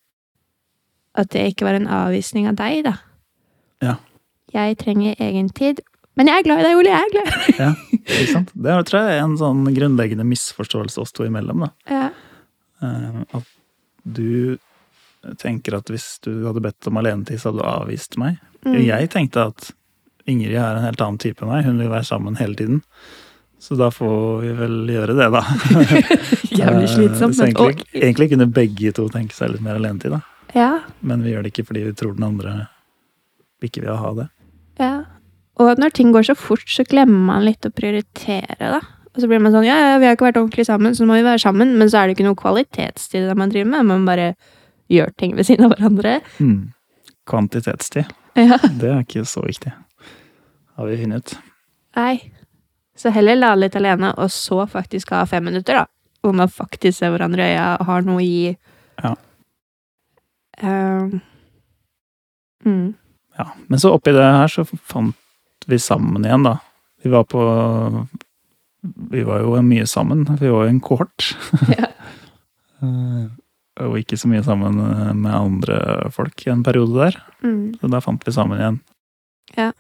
at 1.16 1.30
det 1.30 1.46
ikke 1.54 1.66
var 1.66 1.80
en 1.80 1.88
avvisning 1.88 2.48
av 2.52 2.56
deg, 2.60 2.84
da. 2.84 2.94
Ja. 3.82 3.96
Jeg 4.54 4.78
trenger 4.84 5.16
egen 5.18 5.50
tid, 5.50 5.80
men 6.20 6.28
jeg 6.28 6.42
er 6.42 6.44
glad 6.48 6.60
i 6.60 6.66
deg, 6.68 6.76
Ole, 6.80 6.92
jeg 6.92 7.06
er 7.08 7.14
glad 7.14 7.28
i 7.32 7.32
deg. 7.32 7.60
Ja, 7.62 7.70
ikke 8.02 8.32
sant? 8.34 8.52
Det 8.54 8.72
er, 8.74 8.84
tror 8.90 9.06
jeg 9.08 9.18
er 9.20 9.24
en 9.24 9.38
sånn 9.40 9.62
grunnleggende 9.76 10.26
misforståelse 10.28 11.00
oss 11.04 11.14
to 11.16 11.24
imellom. 11.28 11.64
da. 11.66 11.72
Ja. 11.88 12.10
Eh, 12.84 13.22
At 13.38 13.48
du 14.04 14.58
tenker 15.40 15.78
at 15.78 15.90
hvis 15.94 16.16
du 16.26 16.32
hadde 16.48 16.64
bedt 16.66 16.88
om 16.90 16.98
alenetid, 16.98 17.40
så 17.40 17.52
hadde 17.52 17.62
du 17.62 17.68
avvist 17.70 18.18
meg. 18.20 18.40
Mm. 18.66 18.80
Jeg 18.84 19.10
tenkte 19.14 19.48
at 19.52 19.70
Ingrid 20.30 20.54
er 20.58 20.78
en 20.80 20.86
helt 20.86 21.02
annen 21.02 21.20
type 21.22 21.42
enn 21.46 21.50
meg. 21.52 21.66
Hun 21.66 21.78
vil 21.82 21.90
være 21.94 22.06
sammen 22.10 22.36
hele 22.42 22.58
tiden. 22.60 22.82
Så 23.62 23.78
da 23.78 23.92
får 23.94 24.42
vi 24.42 24.52
vel 24.58 24.76
gjøre 24.90 25.14
det, 25.18 25.28
da. 25.34 25.42
Jævlig 26.62 26.88
Eh, 26.88 26.94
slitsomt, 26.96 27.36
Så 27.38 27.46
egentlig, 27.46 27.86
egentlig 27.94 28.30
kunne 28.34 28.48
begge 28.50 28.92
to 28.98 29.06
tenke 29.14 29.38
seg 29.38 29.54
litt 29.54 29.62
mer 29.66 29.78
alenetid, 29.78 30.12
da. 30.18 30.22
Ja, 30.58 30.72
Men 31.06 31.22
vi 31.24 31.32
gjør 31.32 31.46
det 31.46 31.54
ikke 31.54 31.68
fordi 31.70 31.84
vi 31.86 31.94
tror 31.96 32.16
den 32.18 32.26
andre 32.28 32.56
ikke 33.64 33.84
vil 33.86 33.96
ha 34.02 34.14
det. 34.18 34.30
ja. 34.82 34.94
Og 35.62 35.78
når 35.82 35.94
ting 35.94 36.12
går 36.16 36.26
så 36.32 36.36
fort, 36.38 36.66
så 36.72 36.86
glemmer 36.88 37.22
man 37.28 37.46
litt 37.46 37.66
å 37.68 37.72
prioritere, 37.76 38.58
da. 38.60 38.80
Og 39.12 39.20
så 39.22 39.28
blir 39.28 39.42
man 39.44 39.52
sånn, 39.54 39.66
ja, 39.68 39.76
ja, 39.76 39.96
vi 40.00 40.08
har 40.08 40.16
ikke 40.16 40.30
vært 40.30 40.40
ordentlig 40.40 40.66
sammen, 40.70 40.96
så 40.96 41.04
nå 41.04 41.12
må 41.12 41.18
vi 41.20 41.26
være 41.28 41.42
sammen. 41.44 41.74
Men 41.78 41.90
så 41.92 42.00
er 42.00 42.08
det 42.10 42.16
ikke 42.16 42.30
noe 42.30 42.40
kvalitetstid 42.40 43.28
det 43.28 43.36
man 43.38 43.52
driver 43.52 43.74
med. 43.74 43.90
Man 43.90 44.06
bare 44.08 44.30
gjør 44.92 45.12
ting 45.20 45.36
ved 45.36 45.48
siden 45.50 45.68
av 45.68 45.74
hverandre. 45.76 46.18
Mm. 46.40 46.72
Kvantitetstid, 47.28 48.08
Ja. 48.40 48.58
det 48.80 48.88
er 48.90 49.02
ikke 49.04 49.26
så 49.28 49.44
viktig. 49.44 49.74
Har 50.80 50.88
vi 50.88 50.98
funnet 51.04 51.26
ut. 51.28 51.34
Nei. 52.00 52.32
Så 52.96 53.12
heller 53.12 53.36
la 53.36 53.54
litt 53.60 53.76
alene, 53.76 54.14
og 54.18 54.32
så 54.32 54.64
faktisk 54.70 55.12
ha 55.16 55.26
fem 55.28 55.44
minutter, 55.50 55.84
da. 55.84 55.86
Hvor 56.22 56.36
man 56.38 56.48
faktisk 56.52 57.00
ser 57.00 57.12
hverandre 57.12 57.44
i 57.44 57.54
øya 57.56 57.68
og 57.82 57.86
har 57.88 58.04
noe 58.08 58.22
å 58.22 58.26
gi. 58.26 58.56
Ja. 59.04 59.14
Um, 60.62 61.22
mm. 62.66 62.94
Ja, 63.40 63.48
Men 63.68 63.80
så 63.82 63.92
oppi 63.96 64.14
det 64.14 64.22
her 64.24 64.52
så 64.52 64.66
fant 64.68 65.16
vi 65.68 65.80
sammen 65.82 66.26
igjen, 66.26 66.48
da. 66.48 66.58
Vi 67.04 67.10
var 67.10 67.24
på 67.30 67.42
Vi 69.12 69.24
var 69.24 69.44
jo 69.44 69.62
mye 69.62 69.86
sammen. 69.86 70.26
Vi 70.40 70.50
var 70.50 70.66
jo 70.66 70.74
en 70.74 70.82
kohort. 70.82 71.36
Ja. 71.78 71.92
Eh, 72.82 73.30
og 73.86 73.98
ikke 74.00 74.18
så 74.18 74.30
mye 74.30 74.42
sammen 74.42 74.80
eh, 74.82 75.14
med 75.14 75.32
andre 75.32 76.10
folk 76.14 76.42
i 76.48 76.50
en 76.50 76.64
periode 76.66 76.98
der. 76.98 77.18
Mm. 77.46 77.78
Så 77.78 77.90
da 77.94 78.02
fant 78.02 78.26
vi 78.26 78.34
sammen 78.34 78.58
igjen. 78.58 78.80
Ja. 79.54 79.72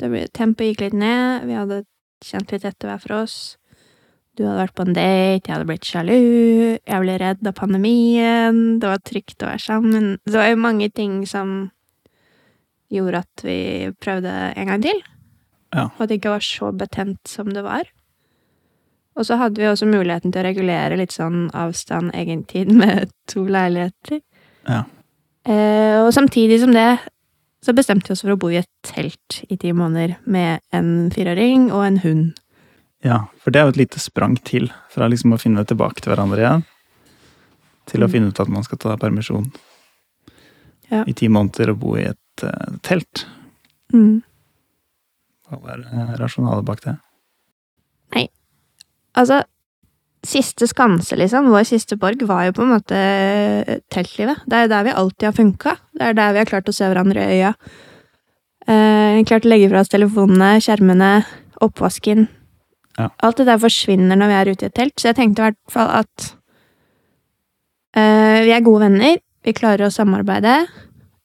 tempoet 0.00 0.70
gikk 0.70 0.80
litt 0.86 0.96
ned, 0.96 1.44
vi 1.44 1.58
hadde 1.58 1.82
kjent 2.24 2.52
litt 2.52 2.64
etter 2.64 2.88
hver 2.88 3.02
for 3.02 3.16
oss. 3.22 3.36
Du 4.38 4.46
hadde 4.46 4.62
vært 4.62 4.76
på 4.78 4.86
en 4.86 4.94
date, 4.96 5.44
jeg 5.44 5.52
hadde 5.52 5.68
blitt 5.68 5.84
sjalu, 5.84 6.78
jeg 6.78 7.02
ble 7.02 7.16
redd 7.20 7.44
av 7.44 7.56
pandemien, 7.58 8.78
det 8.80 8.88
var 8.88 9.02
trygt 9.04 9.42
å 9.42 9.50
være 9.50 9.64
sammen. 9.64 10.06
Det 10.24 10.38
var 10.38 10.48
jo 10.48 10.62
mange 10.62 10.88
ting 10.96 11.20
som 11.28 11.70
gjorde 12.90 13.22
at 13.24 13.44
vi 13.46 13.56
prøvde 14.02 14.34
en 14.56 14.70
gang 14.72 14.82
til. 14.84 15.00
Ja. 15.74 15.86
Og 15.94 16.02
at 16.02 16.10
det 16.10 16.18
ikke 16.20 16.34
var 16.34 16.44
så 16.44 16.72
betent 16.74 17.30
som 17.30 17.52
det 17.54 17.62
var. 17.66 17.86
Og 19.18 19.26
så 19.26 19.36
hadde 19.40 19.60
vi 19.60 19.68
også 19.68 19.88
muligheten 19.90 20.32
til 20.32 20.42
å 20.42 20.46
regulere 20.48 20.96
litt 20.98 21.12
sånn 21.14 21.48
avstand, 21.54 22.12
egentid, 22.16 22.70
med 22.82 23.10
to 23.30 23.44
leiligheter. 23.46 24.22
Ja. 24.68 24.84
Eh, 25.46 25.98
og 26.02 26.12
samtidig 26.14 26.60
som 26.62 26.74
det 26.76 26.98
så 27.64 27.74
bestemte 27.76 28.08
vi 28.08 28.14
oss 28.16 28.22
for 28.24 28.32
å 28.32 28.38
bo 28.40 28.48
i 28.52 28.56
et 28.60 28.70
telt 28.86 29.42
i 29.52 29.56
ti 29.60 29.72
måneder 29.76 30.16
med 30.24 30.62
en 30.72 31.10
fireåring 31.12 31.68
og 31.70 31.82
en 31.84 31.98
hund. 32.04 32.38
Ja, 33.04 33.26
for 33.40 33.52
det 33.52 33.60
er 33.60 33.68
jo 33.68 33.74
et 33.74 33.80
lite 33.80 34.00
sprang 34.00 34.38
til 34.44 34.70
fra 34.92 35.08
liksom 35.08 35.32
å 35.36 35.40
finne 35.40 35.64
tilbake 35.68 36.00
til 36.00 36.12
hverandre 36.12 36.40
igjen, 36.40 36.64
til 37.88 38.00
å 38.04 38.08
Mm. 38.08 38.12
finne 38.12 38.28
ut 38.28 38.40
at 38.40 38.48
man 38.48 38.64
skal 38.64 38.78
ta 38.78 38.96
permisjon 38.96 39.52
Ja. 40.90 41.04
i 41.06 41.14
ti 41.14 41.28
måneder 41.30 41.70
å 41.70 41.78
bo 41.78 41.94
i 41.98 42.08
et 42.10 42.42
uh, 42.42 42.74
telt. 42.86 43.24
Mm. 43.94 44.22
Hva 45.50 45.60
var 45.62 45.84
eh, 45.86 46.12
rasjonalet 46.18 46.66
bak 46.66 46.82
det? 46.84 46.96
Nei, 48.14 48.26
Altså, 49.18 49.42
siste 50.26 50.68
skanse, 50.70 51.16
liksom, 51.18 51.48
vår 51.50 51.64
siste 51.68 51.96
borg, 51.98 52.22
var 52.28 52.46
jo 52.46 52.56
på 52.58 52.64
en 52.66 52.74
måte 52.74 52.98
teltlivet. 53.92 54.42
Det 54.46 54.56
er 54.58 54.66
jo 54.66 54.72
der 54.74 54.84
vi 54.86 54.96
alltid 55.02 55.28
har 55.28 55.38
funka. 55.38 55.76
Det 55.96 56.10
er 56.10 56.18
der 56.18 56.34
vi 56.34 56.42
har 56.42 56.50
klart 56.50 56.68
å 56.70 56.74
se 56.76 56.90
hverandre 56.90 57.24
i 57.24 57.38
øya. 57.38 57.54
Eh, 58.70 59.22
klart 59.26 59.46
å 59.48 59.50
legge 59.50 59.70
fra 59.72 59.82
oss 59.82 59.90
telefonene, 59.90 60.52
skjermene, 60.62 61.10
oppvasken. 61.64 62.28
Ja. 62.98 63.08
Alt 63.24 63.40
det 63.40 63.48
der 63.48 63.62
forsvinner 63.62 64.18
når 64.18 64.30
vi 64.30 64.36
er 64.36 64.52
ute 64.52 64.66
i 64.66 64.70
et 64.70 64.76
telt, 64.76 64.94
så 65.00 65.10
jeg 65.10 65.18
tenkte 65.18 65.42
i 65.42 65.48
hvert 65.48 65.72
fall 65.72 65.90
at 66.02 66.28
eh, 67.96 68.44
vi 68.44 68.54
er 68.54 68.66
gode 68.66 68.84
venner, 68.84 69.18
vi 69.46 69.54
klarer 69.56 69.86
å 69.86 69.94
samarbeide. 69.94 70.66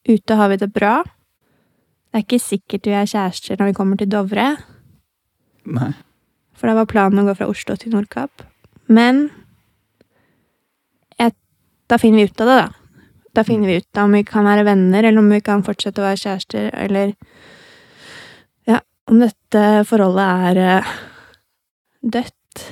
Ute 0.07 0.37
har 0.37 0.51
vi 0.51 0.59
det 0.61 0.71
bra. 0.73 0.99
Det 2.15 2.21
er 2.21 2.25
ikke 2.25 2.39
sikkert 2.39 2.87
vi 2.87 2.95
er 2.95 3.09
kjærester 3.09 3.59
når 3.59 3.71
vi 3.71 3.77
kommer 3.77 3.99
til 3.99 4.11
Dovre. 4.11 4.51
Nei. 5.65 5.91
For 6.55 6.69
da 6.69 6.77
var 6.77 6.87
planen 6.87 7.19
å 7.19 7.25
gå 7.27 7.35
fra 7.35 7.49
Oslo 7.51 7.75
til 7.79 7.91
Nordkapp. 7.91 8.45
Men 8.87 9.25
jeg, 11.19 11.33
da 11.91 11.99
finner 11.99 12.23
vi 12.23 12.29
ut 12.29 12.43
av 12.45 12.51
det, 12.51 12.59
da. 12.61 13.01
Da 13.35 13.43
finner 13.43 13.67
vi 13.67 13.81
ut 13.81 13.99
av 13.99 14.07
om 14.07 14.15
vi 14.15 14.23
kan 14.27 14.47
være 14.47 14.63
venner, 14.67 15.03
eller 15.03 15.19
om 15.19 15.33
vi 15.33 15.41
kan 15.43 15.65
fortsette 15.65 15.99
å 15.99 16.07
være 16.07 16.21
kjærester, 16.21 16.69
eller 16.85 17.11
Ja, 18.69 18.79
om 19.11 19.19
dette 19.19 19.65
forholdet 19.89 20.53
er 20.53 20.61
eh, 20.63 20.93
dødt, 22.15 22.63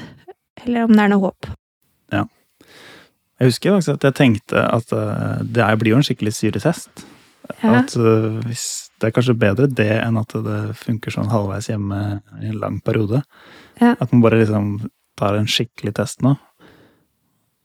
eller 0.64 0.88
om 0.88 0.96
det 0.96 1.04
er 1.04 1.12
noe 1.12 1.28
håp. 1.28 1.52
Jeg 3.42 3.50
husker 3.50 3.74
faktisk 3.74 3.96
at 3.98 4.06
jeg 4.08 4.18
tenkte 4.20 4.62
at 4.62 4.94
eh, 4.96 5.42
det 5.56 5.68
blir 5.82 5.96
jo 5.96 6.00
en 6.00 6.06
skikkelig 6.06 6.36
syretest. 6.38 7.06
Ja. 7.64 7.80
At 7.82 7.96
eh, 7.98 8.40
hvis, 8.48 8.66
det 9.02 9.10
er 9.10 9.16
kanskje 9.16 9.36
bedre 9.40 9.68
det 9.68 9.90
enn 9.98 10.20
at 10.22 10.36
det 10.46 10.60
funker 10.80 11.14
sånn 11.14 11.32
halvveis 11.32 11.68
hjemme 11.72 12.00
i 12.40 12.52
en 12.52 12.60
lang 12.62 12.80
periode. 12.86 13.24
Ja. 13.82 13.96
At 13.98 14.14
man 14.14 14.24
bare 14.24 14.40
liksom 14.44 14.76
tar 15.20 15.38
en 15.38 15.50
skikkelig 15.50 15.96
test 16.00 16.24
nå. 16.26 16.36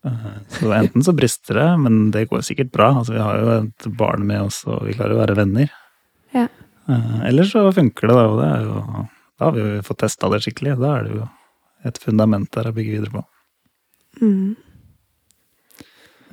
Eh, 0.09 0.31
Så 0.57 0.73
enten 0.73 1.05
så 1.05 1.15
brister 1.17 1.61
det, 1.61 1.69
men 1.85 2.11
det 2.15 2.29
går 2.33 2.43
sikkert 2.47 2.73
bra. 2.75 2.91
Altså, 3.01 3.15
vi 3.17 3.23
har 3.23 3.39
jo 3.43 3.57
et 3.59 3.91
barn 3.99 4.27
med 4.27 4.49
oss, 4.49 4.63
og 4.67 4.87
vi 4.89 4.97
klarer 4.97 5.19
å 5.19 5.23
være 5.23 5.39
venner. 5.39 5.73
Ja. 6.35 6.49
Eller 7.29 7.45
så 7.45 7.67
funker 7.77 8.09
det, 8.09 8.15
da. 8.17 8.29
Og 8.33 8.39
det 8.41 8.49
er 8.49 8.63
jo, 8.65 9.03
da 9.39 9.45
har 9.51 9.57
vi 9.57 9.65
jo 9.67 9.83
fått 9.85 10.01
testa 10.07 10.31
det 10.33 10.41
skikkelig. 10.47 10.79
Da 10.81 10.95
er 10.97 11.05
det 11.05 11.19
jo 11.19 11.27
et 11.87 12.01
fundament 12.03 12.49
der 12.57 12.71
å 12.71 12.75
bygge 12.75 12.95
videre 12.97 13.13
på. 13.13 13.23
Mm. 14.23 14.57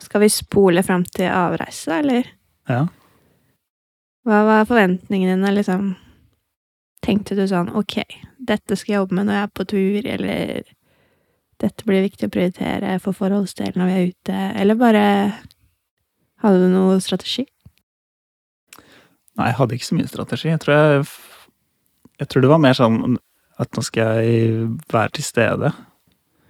Skal 0.04 0.24
vi 0.26 0.30
spole 0.32 0.84
fram 0.84 1.06
til 1.08 1.30
avreise, 1.32 2.00
eller? 2.02 2.28
Ja. 2.70 2.86
Hva 4.26 4.42
var 4.48 4.68
forventningene 4.70 5.38
dine, 5.38 5.54
liksom? 5.56 5.94
Tenkte 7.06 7.38
du 7.38 7.44
sånn, 7.48 7.70
ok, 7.78 8.00
dette 8.42 8.78
skal 8.78 8.94
jeg 8.94 9.02
jobbe 9.04 9.20
med 9.20 9.28
når 9.30 9.38
jeg 9.38 9.48
er 9.48 9.54
på 9.54 9.66
tur, 9.70 10.08
eller 10.16 10.72
dette 11.62 11.88
blir 11.88 12.06
viktig 12.08 12.28
å 12.28 12.34
prioritere 12.34 12.96
for 13.04 13.16
forholdsdelen 13.16 13.78
når 13.80 13.92
vi 13.92 13.98
er 13.98 14.08
ute, 14.10 14.40
eller 14.62 14.80
bare 14.80 15.04
hadde 16.44 16.64
du 16.66 16.74
noe 16.74 16.98
strategi? 17.04 17.46
Nei, 19.36 19.50
jeg 19.52 19.58
hadde 19.60 19.78
ikke 19.78 19.88
så 19.90 19.98
mye 19.98 20.10
strategi. 20.10 20.50
Jeg 20.50 20.62
tror, 20.64 20.76
jeg, 20.76 21.06
jeg 22.22 22.32
tror 22.32 22.46
det 22.46 22.52
var 22.52 22.64
mer 22.64 22.78
sånn 22.78 23.18
at 23.62 23.72
nå 23.76 23.84
skal 23.86 24.24
jeg 24.24 24.68
være 24.92 25.16
til 25.16 25.28
stede. 25.28 25.72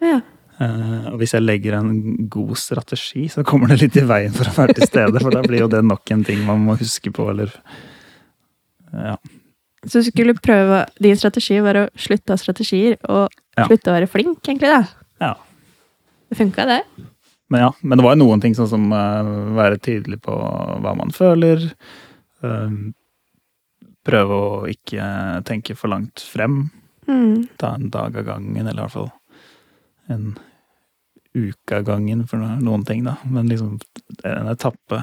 Ja. 0.06 0.20
Eh, 0.56 1.08
og 1.12 1.18
hvis 1.20 1.34
jeg 1.36 1.44
legger 1.44 1.76
en 1.82 2.28
god 2.32 2.56
strategi, 2.60 3.26
så 3.32 3.44
kommer 3.48 3.72
det 3.72 3.82
litt 3.82 3.98
i 4.00 4.06
veien 4.08 4.36
for 4.36 4.48
å 4.48 4.54
være 4.56 4.78
til 4.78 4.88
stede. 4.88 5.20
For 5.20 5.36
da 5.36 5.44
blir 5.44 5.66
jo 5.66 5.72
det 5.72 5.82
nok 5.84 6.14
en 6.16 6.24
ting 6.28 6.46
man 6.48 6.64
må 6.68 6.78
huske 6.80 7.14
på, 7.16 7.32
eller 7.34 7.56
Ja. 8.96 9.18
Så 9.86 10.00
du 10.00 10.08
skulle 10.08 10.34
prøve 10.34 10.86
Din 10.98 11.18
strategi 11.20 11.60
var 11.62 11.78
å 11.78 11.88
slutte 12.00 12.32
å 12.32 12.34
ha 12.34 12.42
strategier 12.42 12.96
og 13.12 13.34
slutte 13.68 13.92
å 13.92 13.98
være 13.98 14.08
flink, 14.10 14.40
egentlig, 14.48 14.72
da. 14.72 14.86
ja. 15.22 15.34
Det 16.30 16.40
funka, 16.40 16.66
det. 16.66 16.80
Men 17.54 17.62
ja, 17.68 17.74
men 17.82 18.00
det 18.00 18.06
var 18.06 18.16
jo 18.16 18.24
noen 18.24 18.42
ting 18.42 18.56
sånn 18.58 18.72
som 18.72 18.88
uh, 18.90 19.52
være 19.54 19.78
tydelig 19.78 20.18
på 20.26 20.34
hva 20.34 20.96
man 20.98 21.14
føler. 21.14 21.68
Uh, 22.42 22.96
prøve 24.08 24.40
å 24.40 24.48
ikke 24.72 25.06
tenke 25.46 25.76
for 25.78 25.94
langt 25.94 26.24
frem. 26.26 26.64
Mm. 27.06 27.46
Ta 27.62 27.76
en 27.76 27.92
dag 27.94 28.18
av 28.18 28.26
gangen, 28.26 28.66
eller 28.66 28.80
i 28.80 28.84
hvert 28.88 28.96
fall 28.96 29.12
en 30.10 30.36
uke 31.36 31.78
av 31.80 31.84
gangen 31.88 32.24
for 32.30 32.38
noen 32.40 32.86
ting, 32.88 33.04
da. 33.04 33.18
Men 33.28 33.50
liksom 33.52 33.80
en 34.24 34.48
etappe 34.52 35.02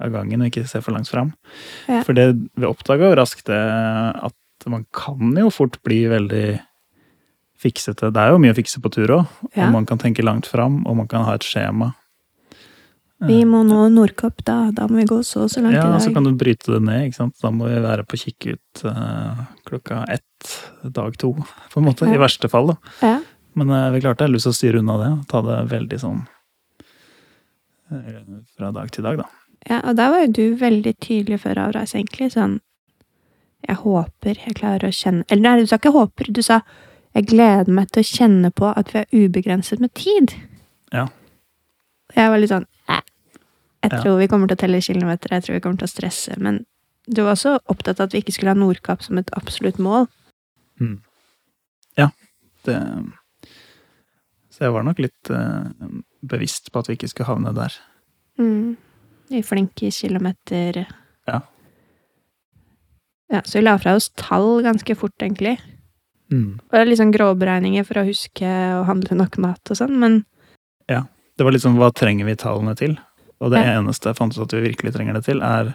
av 0.00 0.10
gangen, 0.14 0.42
og 0.42 0.50
ikke 0.50 0.66
se 0.68 0.80
for 0.82 0.94
langt 0.96 1.10
fram. 1.10 1.32
Ja. 1.88 2.02
For 2.06 2.16
det 2.16 2.30
vi 2.56 2.66
oppdaga 2.66 3.10
jo 3.10 3.18
raskt, 3.18 3.50
at 3.50 4.68
man 4.70 4.86
kan 4.96 5.34
jo 5.38 5.50
fort 5.52 5.76
bli 5.84 6.04
veldig 6.10 6.46
fiksete. 7.60 8.10
Det 8.12 8.20
er 8.22 8.32
jo 8.32 8.40
mye 8.42 8.54
å 8.54 8.56
fikse 8.58 8.80
på 8.82 8.90
tur 8.92 9.12
òg, 9.20 9.26
Ja. 9.54 9.66
og 9.66 9.72
man 9.76 9.86
kan 9.86 9.98
tenke 9.98 10.24
langt 10.24 10.46
fram, 10.50 10.86
og 10.86 10.96
man 10.96 11.06
kan 11.08 11.24
ha 11.24 11.34
et 11.34 11.44
skjema. 11.46 11.94
Vi 13.24 13.44
må 13.48 13.62
nå 13.64 13.86
Nordkapp, 13.88 14.42
da. 14.44 14.70
Da 14.74 14.86
må 14.90 14.98
vi 15.00 15.06
gå 15.08 15.20
så 15.24 15.44
og 15.44 15.50
så 15.52 15.62
langt 15.62 15.76
Ja, 15.76 15.86
i 15.86 15.92
ja 15.94 16.00
så 16.02 16.12
kan 16.12 16.24
du 16.26 16.32
bryte 16.36 16.72
det 16.74 16.82
ned. 16.82 17.06
ikke 17.06 17.14
sant? 17.22 17.36
Da 17.40 17.50
må 17.50 17.68
vi 17.70 17.80
være 17.80 18.04
på 18.04 18.18
kikkut 18.20 18.82
uh, 18.84 19.46
klokka 19.64 20.04
ett 20.12 20.50
dag 20.82 21.16
to, 21.16 21.32
på 21.72 21.80
en 21.80 21.86
måte. 21.86 22.04
Ja. 22.04 22.14
I 22.18 22.20
verste 22.20 22.50
fall, 22.50 22.74
da. 22.74 22.76
Ja. 23.00 23.20
Men 23.54 23.70
uh, 23.70 23.90
vi 23.94 24.00
klarte 24.02 24.26
lyst 24.28 24.48
til 24.48 24.54
å 24.54 24.58
styre 24.58 24.80
unna 24.82 24.96
det. 24.98 25.10
Ta 25.30 25.40
det 25.46 25.58
veldig 25.70 25.98
sånn 26.02 26.22
eh, 27.92 28.22
fra 28.56 28.70
dag 28.74 28.90
til 28.92 29.04
dag, 29.06 29.20
da. 29.22 29.28
ja, 29.70 29.80
og 29.88 29.96
da 30.00 30.08
var 30.12 30.24
jo 30.24 30.32
du 30.34 30.56
veldig 30.60 30.94
tydelig 31.04 31.40
før 31.44 31.60
avreise, 31.68 31.98
egentlig. 32.00 32.32
Sånn 32.34 32.60
Jeg 33.64 33.78
håper 33.80 34.40
jeg 34.46 34.56
klarer 34.58 34.88
å 34.90 34.92
kjenne 34.92 35.24
Eller 35.30 35.42
nei, 35.46 35.62
du 35.62 35.70
sa 35.70 35.78
ikke 35.80 35.94
håper, 35.94 36.32
du 36.34 36.42
sa 36.44 36.60
jeg 37.14 37.28
gleder 37.30 37.70
meg 37.70 37.92
til 37.94 38.02
å 38.02 38.08
kjenne 38.10 38.50
på 38.50 38.72
at 38.74 38.88
vi 38.90 38.98
er 39.04 39.12
ubegrenset 39.14 39.78
med 39.78 39.92
tid. 39.94 40.32
Ja. 40.90 41.04
Jeg 42.16 42.32
var 42.32 42.40
litt 42.42 42.50
sånn 42.50 42.66
eh. 42.90 43.02
Jeg 43.84 43.92
Ja. 43.92 44.00
tror 44.02 44.18
vi 44.18 44.26
kommer 44.32 44.48
til 44.50 44.56
å 44.56 44.62
telle 44.64 44.80
kilometer, 44.82 45.30
jeg 45.30 45.44
tror 45.44 45.54
vi 45.54 45.60
kommer 45.62 45.78
til 45.78 45.86
å 45.86 45.92
stresse. 45.94 46.34
Men 46.42 46.64
du 47.06 47.20
var 47.22 47.36
også 47.36 47.58
opptatt 47.70 48.00
av 48.00 48.08
at 48.08 48.14
vi 48.16 48.22
ikke 48.24 48.32
skulle 48.34 48.50
ha 48.50 48.58
Nordkapp 48.58 49.02
som 49.04 49.18
et 49.20 49.30
absolutt 49.38 49.78
mål. 49.78 50.08
Mm. 50.80 50.96
Ja. 52.00 52.08
Det 52.64 52.78
Så 54.54 54.68
jeg 54.68 54.74
var 54.76 54.84
nok 54.86 55.00
litt 55.02 55.30
eh, 55.34 55.88
bevisst 56.22 56.70
på 56.70 56.78
at 56.82 56.88
vi 56.90 56.94
ikke 56.94 57.10
skulle 57.10 57.26
havne 57.32 57.50
der. 57.56 57.74
Mm. 58.38 58.76
Vi 59.32 59.40
er 59.40 59.46
flinke 59.46 59.88
i 59.88 59.94
kilometer. 59.94 60.84
Ja. 61.26 61.40
Ja, 63.32 63.40
så 63.42 63.58
vi 63.58 63.64
la 63.64 63.74
fra 63.82 63.96
oss 63.98 64.10
tall 64.20 64.60
ganske 64.62 64.94
fort, 64.98 65.16
egentlig. 65.22 65.56
Mm. 66.30 66.60
Og 66.60 66.70
det 66.76 66.80
er 66.82 66.86
litt 66.90 67.00
sånn 67.00 67.14
gråberegninger 67.14 67.86
for 67.88 67.98
å 68.00 68.06
huske 68.06 68.46
å 68.78 68.84
handle 68.88 69.18
nok 69.18 69.40
mat 69.42 69.74
og 69.74 69.80
sånn, 69.80 69.98
men 69.98 70.22
Ja. 70.88 71.04
Det 71.36 71.42
var 71.42 71.50
litt 71.50 71.64
sånn 71.64 71.74
hva 71.74 71.88
trenger 71.90 72.28
vi 72.28 72.36
tallene 72.38 72.76
til? 72.78 72.92
Og 73.42 73.50
det 73.50 73.58
Ja. 73.64 73.80
eneste 73.80 74.06
jeg 74.06 74.16
fant 74.16 74.36
ut 74.36 74.44
at 74.44 74.52
vi 74.52 74.68
virkelig 74.70 74.92
trenger 74.94 75.14
det 75.14 75.24
til, 75.24 75.42
er 75.42 75.74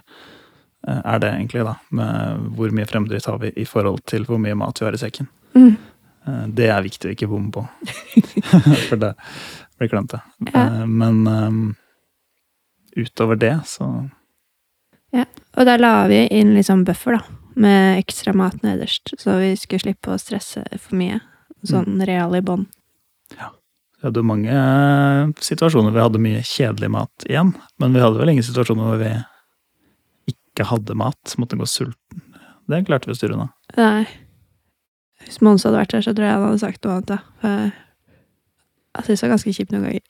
eh, 0.88 1.02
er 1.04 1.20
det 1.20 1.34
egentlig, 1.34 1.66
da. 1.66 1.76
Med 1.92 2.56
hvor 2.56 2.72
mye 2.72 2.88
fremdrift 2.88 3.26
har 3.26 3.38
vi 3.40 3.52
i 3.58 3.66
forhold 3.66 4.06
til 4.06 4.24
hvor 4.24 4.40
mye 4.40 4.56
mat 4.56 4.80
vi 4.80 4.86
har 4.86 4.94
i 4.94 4.98
sekken. 4.98 5.28
mm. 5.56 5.78
Eh, 6.28 6.46
Det 6.56 6.70
er 6.70 6.82
viktig 6.86 7.10
å 7.10 7.14
ikke 7.16 7.30
bomme 7.32 7.52
på. 7.56 7.66
For 8.90 9.00
det 9.00 9.14
blir 9.80 9.92
klønete. 9.92 10.22
Ja. 10.50 10.66
Eh, 10.66 10.86
Men 10.86 11.22
eh, 11.28 13.04
utover 13.06 13.36
det, 13.40 13.56
så 13.66 14.10
Ja. 15.12 15.26
Og 15.58 15.66
da 15.66 15.78
la 15.78 16.08
vi 16.08 16.28
inn 16.28 16.54
litt 16.54 16.68
sånn 16.68 16.84
buffer, 16.86 17.18
da. 17.18 17.38
Med 17.60 17.98
ekstra 18.00 18.32
mat 18.38 18.62
nederst, 18.64 19.16
så 19.20 19.40
vi 19.42 19.56
skulle 19.58 19.82
slippe 19.82 20.14
å 20.14 20.20
stresse 20.22 20.62
for 20.80 20.96
mye. 20.96 21.18
Sånn 21.66 22.00
real 22.08 22.36
i 22.38 22.42
bånn. 22.46 22.68
vi 23.34 24.06
hadde 24.06 24.22
mange 24.24 24.54
situasjoner 25.44 25.90
hvor 25.92 25.98
vi 25.98 26.06
hadde 26.06 26.22
mye 26.24 26.44
kjedelig 26.46 26.90
mat 26.94 27.26
igjen. 27.28 27.52
Men 27.82 27.92
vi 27.98 28.00
hadde 28.00 28.22
vel 28.22 28.30
ingen 28.32 28.46
situasjoner 28.48 28.86
hvor 28.88 29.02
vi 29.02 29.12
ikke 30.32 30.70
hadde 30.70 30.96
mat, 30.96 31.36
måtte 31.42 31.58
gå 31.60 31.68
sulten. 31.68 32.22
Det 32.70 32.86
klarte 32.88 33.10
vi 33.10 33.18
å 33.18 33.20
styre 33.20 33.36
unna. 33.36 33.50
Nei. 33.76 34.06
Hvis 35.26 35.42
Mons 35.46 35.66
hadde 35.68 35.82
vært 35.82 35.96
her, 35.96 36.04
så 36.06 36.14
tror 36.16 36.28
jeg 36.28 36.36
han 36.36 36.46
hadde 36.48 36.62
sagt 36.62 36.86
noe 36.86 36.96
annet, 36.96 37.12
da. 37.12 37.20
For 37.42 37.52
jeg 39.00 39.06
synes 39.06 39.22
det 39.22 39.28
var 39.28 39.34
ganske 39.36 39.54
kjipt 39.58 39.74
noen 39.74 39.86
ganger. 39.88 40.06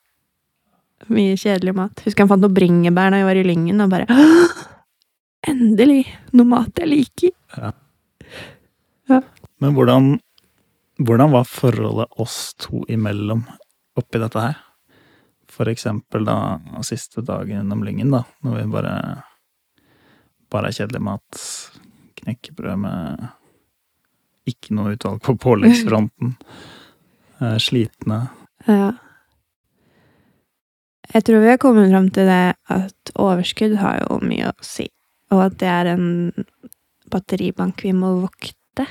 Mye 1.09 1.35
kjedelig 1.39 1.73
mat. 1.77 2.01
Husker 2.05 2.25
han 2.25 2.31
fant 2.31 2.43
noe 2.43 2.53
bringebær 2.53 3.13
da 3.13 3.21
jeg 3.21 3.29
var 3.29 3.39
i 3.39 3.45
Lyngen, 3.47 3.83
og 3.83 3.91
bare 3.91 4.07
Endelig! 5.49 6.03
Noe 6.35 6.51
mat 6.51 6.81
jeg 6.81 6.91
liker! 6.91 7.35
Ja. 9.09 9.21
Men 9.59 9.75
hvordan, 9.75 10.09
hvordan 10.99 11.31
var 11.33 11.47
forholdet 11.47 12.19
oss 12.21 12.53
to 12.59 12.83
imellom 12.91 13.45
oppi 13.97 14.21
dette 14.21 14.43
her? 14.43 14.59
For 15.49 15.71
eksempel 15.71 16.27
da 16.27 16.59
siste 16.85 17.23
dagen 17.25 17.55
gjennom 17.55 17.81
Lyngen, 17.87 18.13
da, 18.13 18.21
når 18.45 18.59
vi 18.59 18.67
bare 18.75 18.93
bare 20.49 20.71
kjedelig 20.73 21.01
mat, 21.05 21.41
knekkebrød 22.19 22.77
med 22.81 23.27
ikke 24.51 24.75
noe 24.77 24.95
utvalg 24.95 25.21
på 25.25 25.35
påleggsfronten, 25.39 26.35
slitne. 27.61 28.19
Ja. 28.67 28.91
Jeg 31.13 31.25
tror 31.25 31.41
vi 31.41 31.49
har 31.49 31.57
kommet 31.61 31.89
fram 31.89 32.09
til 32.13 32.27
det 32.29 32.55
at 32.69 33.11
overskudd 33.17 33.77
har 33.81 34.01
jo 34.03 34.19
mye 34.21 34.51
å 34.51 34.65
si, 34.65 34.85
og 35.33 35.45
at 35.47 35.55
det 35.61 35.69
er 35.71 35.89
en 35.95 36.09
batteribank 37.09 37.81
vi 37.85 37.93
må 37.97 38.11
vokte. 38.21 38.85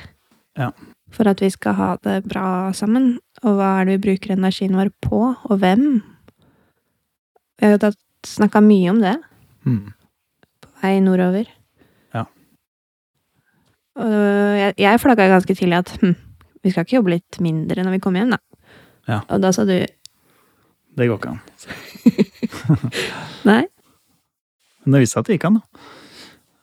Ja. 0.59 0.71
For 1.15 1.29
at 1.31 1.39
vi 1.41 1.47
skal 1.53 1.77
ha 1.77 1.89
det 2.03 2.17
bra 2.29 2.71
sammen. 2.75 3.13
Og 3.39 3.55
hva 3.55 3.69
er 3.79 3.87
det 3.87 3.95
vi 3.95 4.03
bruker 4.09 4.35
energien 4.35 4.75
vår 4.75 4.91
på, 5.01 5.21
og 5.47 5.61
hvem? 5.61 6.01
Vi 7.59 7.65
har 7.69 7.77
jo 7.77 7.93
snakka 8.27 8.61
mye 8.65 8.91
om 8.91 8.99
det 9.01 9.15
Mm. 9.65 9.93
på 10.61 10.69
vei 10.81 10.99
nordover. 10.99 11.45
Og 13.99 14.13
jeg, 14.59 14.73
jeg 14.79 15.01
flagga 15.03 15.25
ganske 15.31 15.55
tidlig 15.57 15.79
at 15.81 15.89
hm, 16.01 16.13
vi 16.63 16.71
skal 16.71 16.85
ikke 16.85 16.97
jobbe 16.99 17.13
litt 17.17 17.39
mindre 17.43 17.83
når 17.83 17.97
vi 17.97 18.01
kommer 18.03 18.23
hjem, 18.23 18.35
da. 18.35 18.39
Ja. 19.09 19.21
Og 19.33 19.41
da 19.43 19.49
sa 19.55 19.63
du 19.67 19.73
Det 20.99 21.07
går 21.07 21.17
ikke 21.19 21.31
an. 21.33 21.39
nei. 23.49 23.63
Men 24.83 24.95
det 24.95 25.01
viste 25.03 25.15
seg 25.17 25.23
at 25.23 25.29
det 25.29 25.37
gikk 25.37 25.47
an, 25.49 25.59
da. 25.59 25.83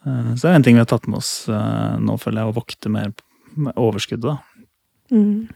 Eh, 0.07 0.31
Så 0.37 0.47
det 0.47 0.53
er 0.53 0.59
en 0.61 0.67
ting 0.67 0.77
vi 0.79 0.83
har 0.85 0.89
tatt 0.91 1.09
med 1.11 1.19
oss 1.21 1.33
eh, 1.49 1.97
nå, 2.03 2.17
føler 2.23 2.43
jeg, 2.43 2.53
å 2.53 2.57
vokte 2.57 2.93
mer 2.93 3.13
med 3.57 3.77
overskuddet, 3.81 4.37
da. 4.37 4.37
Mm. 5.15 5.47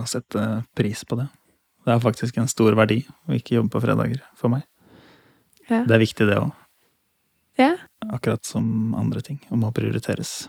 Og 0.00 0.06
sette 0.08 0.42
pris 0.76 1.02
på 1.08 1.16
det. 1.20 1.26
Det 1.84 1.92
er 1.94 2.00
faktisk 2.02 2.36
en 2.40 2.48
stor 2.50 2.74
verdi 2.76 3.02
å 3.28 3.36
ikke 3.36 3.56
jobbe 3.58 3.72
på 3.74 3.82
fredager 3.84 4.20
for 4.36 4.52
meg. 4.52 4.64
Ja. 5.70 5.82
Det 5.86 5.94
er 5.96 6.02
viktig, 6.02 6.26
det 6.28 6.38
òg. 6.40 6.50
ja. 7.60 7.74
Akkurat 8.10 8.44
som 8.48 8.94
andre 8.96 9.20
ting. 9.22 9.36
Og 9.52 9.58
må 9.60 9.68
prioriteres. 9.76 10.48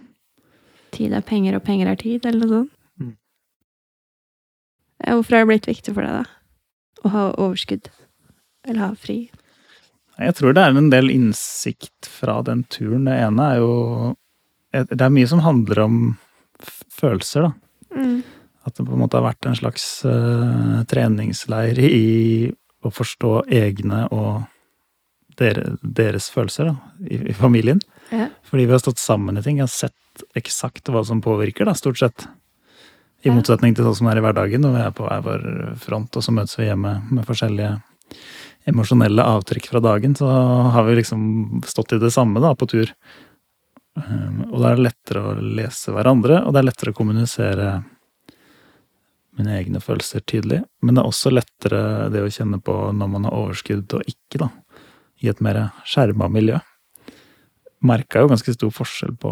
Tid 0.92 1.16
er 1.16 1.26
penger, 1.26 1.58
og 1.58 1.66
penger 1.66 1.92
er 1.92 2.00
tid, 2.00 2.26
eller 2.28 2.42
noe 2.44 2.52
sånt. 2.52 2.74
Mm. 3.00 3.14
Hvorfor 5.08 5.38
har 5.38 5.46
det 5.46 5.52
blitt 5.52 5.70
viktig 5.72 5.96
for 5.96 6.06
deg, 6.06 6.22
da? 6.22 6.26
Å 7.02 7.14
ha 7.14 7.28
overskudd? 7.42 7.90
Eller 8.68 8.84
ha 8.84 8.92
fri? 9.00 9.20
Jeg 10.22 10.36
tror 10.38 10.54
det 10.54 10.64
er 10.64 10.76
en 10.78 10.92
del 10.92 11.10
innsikt 11.10 12.10
fra 12.10 12.42
den 12.46 12.66
turen. 12.70 13.08
Det 13.08 13.16
ene 13.18 13.48
er 13.54 13.62
jo 13.64 13.72
Det 14.72 15.02
er 15.02 15.12
mye 15.12 15.28
som 15.28 15.42
handler 15.44 15.82
om 15.84 15.96
følelser, 16.96 17.50
da. 17.50 17.52
Mm. 17.98 18.22
At 18.64 18.78
det 18.78 18.86
på 18.86 18.94
en 18.94 19.02
måte 19.02 19.18
har 19.18 19.26
vært 19.26 19.48
en 19.50 19.58
slags 19.58 20.06
uh, 20.06 20.84
treningsleir 20.88 21.80
i 21.82 22.52
å 22.82 22.92
forstå 22.94 23.32
egne 23.52 24.06
og 24.14 24.46
dere, 25.42 25.76
deres 25.82 26.30
følelser 26.32 26.70
da, 26.70 26.76
i, 27.04 27.20
i 27.34 27.36
familien. 27.36 27.82
Ja. 28.12 28.28
Fordi 28.48 28.66
vi 28.68 28.76
har 28.76 28.82
stått 28.84 29.00
sammen 29.00 29.40
i 29.40 29.44
ting. 29.46 29.58
Jeg 29.62 29.68
har 29.70 29.74
sett 29.74 30.26
eksakt 30.36 30.92
hva 30.92 31.04
som 31.08 31.22
påvirker, 31.24 31.66
da, 31.66 31.74
stort 31.78 32.02
sett. 32.02 32.28
I 33.24 33.30
Ja. 33.30 33.36
motsetning 33.36 33.76
til 33.76 33.86
sånn 33.86 33.96
som 33.96 34.08
det 34.08 34.16
er 34.16 34.22
i 34.22 34.26
hverdagen, 34.26 34.62
når 34.62 34.74
vi 34.76 34.82
er 34.82 34.92
på 34.98 35.08
hver 35.08 35.22
vår 35.24 35.76
front, 35.78 36.18
og 36.18 36.24
så 36.24 36.34
møtes 36.34 36.58
vi 36.58 36.66
hjemme 36.66 37.12
med 37.12 37.26
forskjellige 37.26 37.82
emosjonelle 38.68 39.24
avtrykk 39.24 39.68
fra 39.70 39.80
dagen, 39.80 40.16
så 40.16 40.28
har 40.72 40.84
vi 40.84 40.96
liksom 40.96 41.62
stått 41.66 41.94
i 41.94 42.00
det 42.00 42.12
samme 42.12 42.42
da, 42.42 42.54
på 42.56 42.68
tur. 42.68 42.92
Um, 43.96 44.46
Og 44.52 44.62
da 44.62 44.72
er 44.72 44.76
det 44.76 44.92
lettere 44.92 45.22
å 45.22 45.36
lese 45.40 45.92
hverandre, 45.92 46.46
og 46.46 46.54
det 46.54 46.60
er 46.60 46.68
lettere 46.70 46.92
å 46.92 46.98
kommunisere 46.98 47.84
mine 49.38 49.58
egne 49.58 49.80
følelser 49.80 50.22
tydelig. 50.28 50.64
Men 50.82 50.96
det 50.96 51.04
er 51.04 51.10
også 51.10 51.32
lettere 51.32 52.10
det 52.12 52.22
å 52.24 52.32
kjenne 52.32 52.62
på 52.62 52.76
når 52.94 53.08
man 53.10 53.24
har 53.28 53.38
overskudd 53.38 53.94
og 53.94 54.04
ikke, 54.08 54.40
da. 54.46 54.50
I 55.22 55.30
et 55.30 55.42
mer 55.42 55.72
skjerma 55.86 56.30
miljø. 56.32 56.60
Merka 57.82 58.22
jo 58.22 58.30
ganske 58.32 58.54
stor 58.54 58.72
forskjell 58.76 59.16
på 59.22 59.32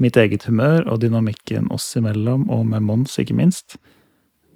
mitt 0.00 0.16
eget 0.16 0.44
humør 0.48 0.86
og 0.92 1.00
dynamikken 1.02 1.70
oss 1.72 1.86
imellom, 1.96 2.46
og 2.52 2.66
med 2.68 2.82
Mons, 2.84 3.18
ikke 3.20 3.36
minst. 3.36 3.76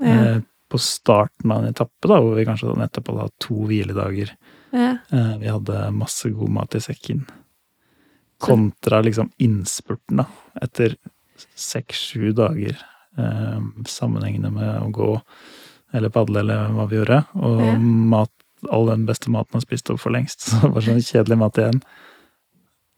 Ja. 0.01 0.37
Eh, 0.37 0.41
på 0.73 0.79
starten 0.81 1.53
av 1.53 1.63
en 1.63 1.71
etappe, 1.71 2.09
da, 2.09 2.17
hvor 2.21 2.35
vi 2.39 2.45
kanskje 2.49 2.73
nettopp 2.81 3.09
hadde 3.13 3.27
hatt 3.27 3.35
to 3.45 3.55
hviledager. 3.69 4.33
Ja. 4.75 4.95
Eh, 5.13 5.35
Vi 5.39 5.47
hadde 5.53 5.91
masse 5.95 6.31
god 6.35 6.51
mat 6.51 6.75
i 6.75 6.81
sekken. 6.83 7.27
Kontra 8.41 9.01
liksom 9.05 9.31
innspurten, 9.39 10.17
da. 10.17 10.27
Etter 10.63 10.97
seks-sju 11.59 12.33
dager 12.37 12.77
eh, 13.19 13.61
sammenhengende 13.87 14.51
med 14.53 14.73
å 14.83 14.91
gå 14.95 15.11
eller 15.95 16.11
padle 16.11 16.41
eller 16.43 16.73
hva 16.75 16.89
vi 16.91 16.99
gjorde. 16.99 17.21
Og 17.39 17.61
Ja. 17.63 17.77
mat, 17.79 18.31
all 18.73 18.87
den 18.91 19.05
beste 19.07 19.31
maten 19.31 19.55
har 19.55 19.61
spist 19.63 19.91
opp 19.93 20.01
for 20.03 20.11
lengst. 20.11 20.41
Så 20.49 20.61
det 20.65 20.73
var 20.75 20.83
sånn 20.89 21.05
kjedelig 21.05 21.39
mat 21.39 21.59
igjen. 21.63 21.83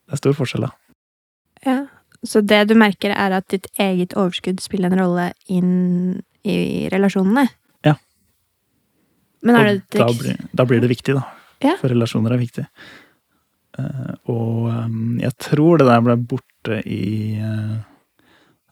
Det 0.06 0.16
er 0.16 0.22
stor 0.22 0.36
forskjell, 0.38 0.66
da. 0.68 0.96
ja. 1.66 1.78
Så 2.26 2.40
det 2.42 2.62
du 2.70 2.74
merker, 2.78 3.12
er 3.12 3.34
at 3.36 3.46
ditt 3.52 3.66
eget 3.78 4.14
overskudd 4.18 4.58
spiller 4.64 4.90
en 4.90 5.02
rolle 5.02 5.26
inn 5.52 6.22
i 6.46 6.88
relasjonene? 6.90 7.44
Ja. 7.86 7.92
Men 9.46 9.58
er 9.58 9.68
Og 9.68 9.82
det 9.92 10.00
da, 10.00 10.06
blir, 10.10 10.38
da 10.56 10.66
blir 10.66 10.80
det 10.82 10.90
viktig, 10.90 11.14
da. 11.18 11.26
Ja. 11.62 11.76
For 11.78 11.92
relasjoner 11.92 12.34
er 12.34 12.40
viktig. 12.40 12.64
Eh, 13.78 14.14
og 14.32 14.70
eh, 14.72 14.96
jeg 15.26 15.36
tror 15.44 15.78
det 15.78 15.88
der 15.90 16.02
ble 16.06 16.16
borte 16.32 16.80
i 16.82 17.36
eh, 17.38 17.76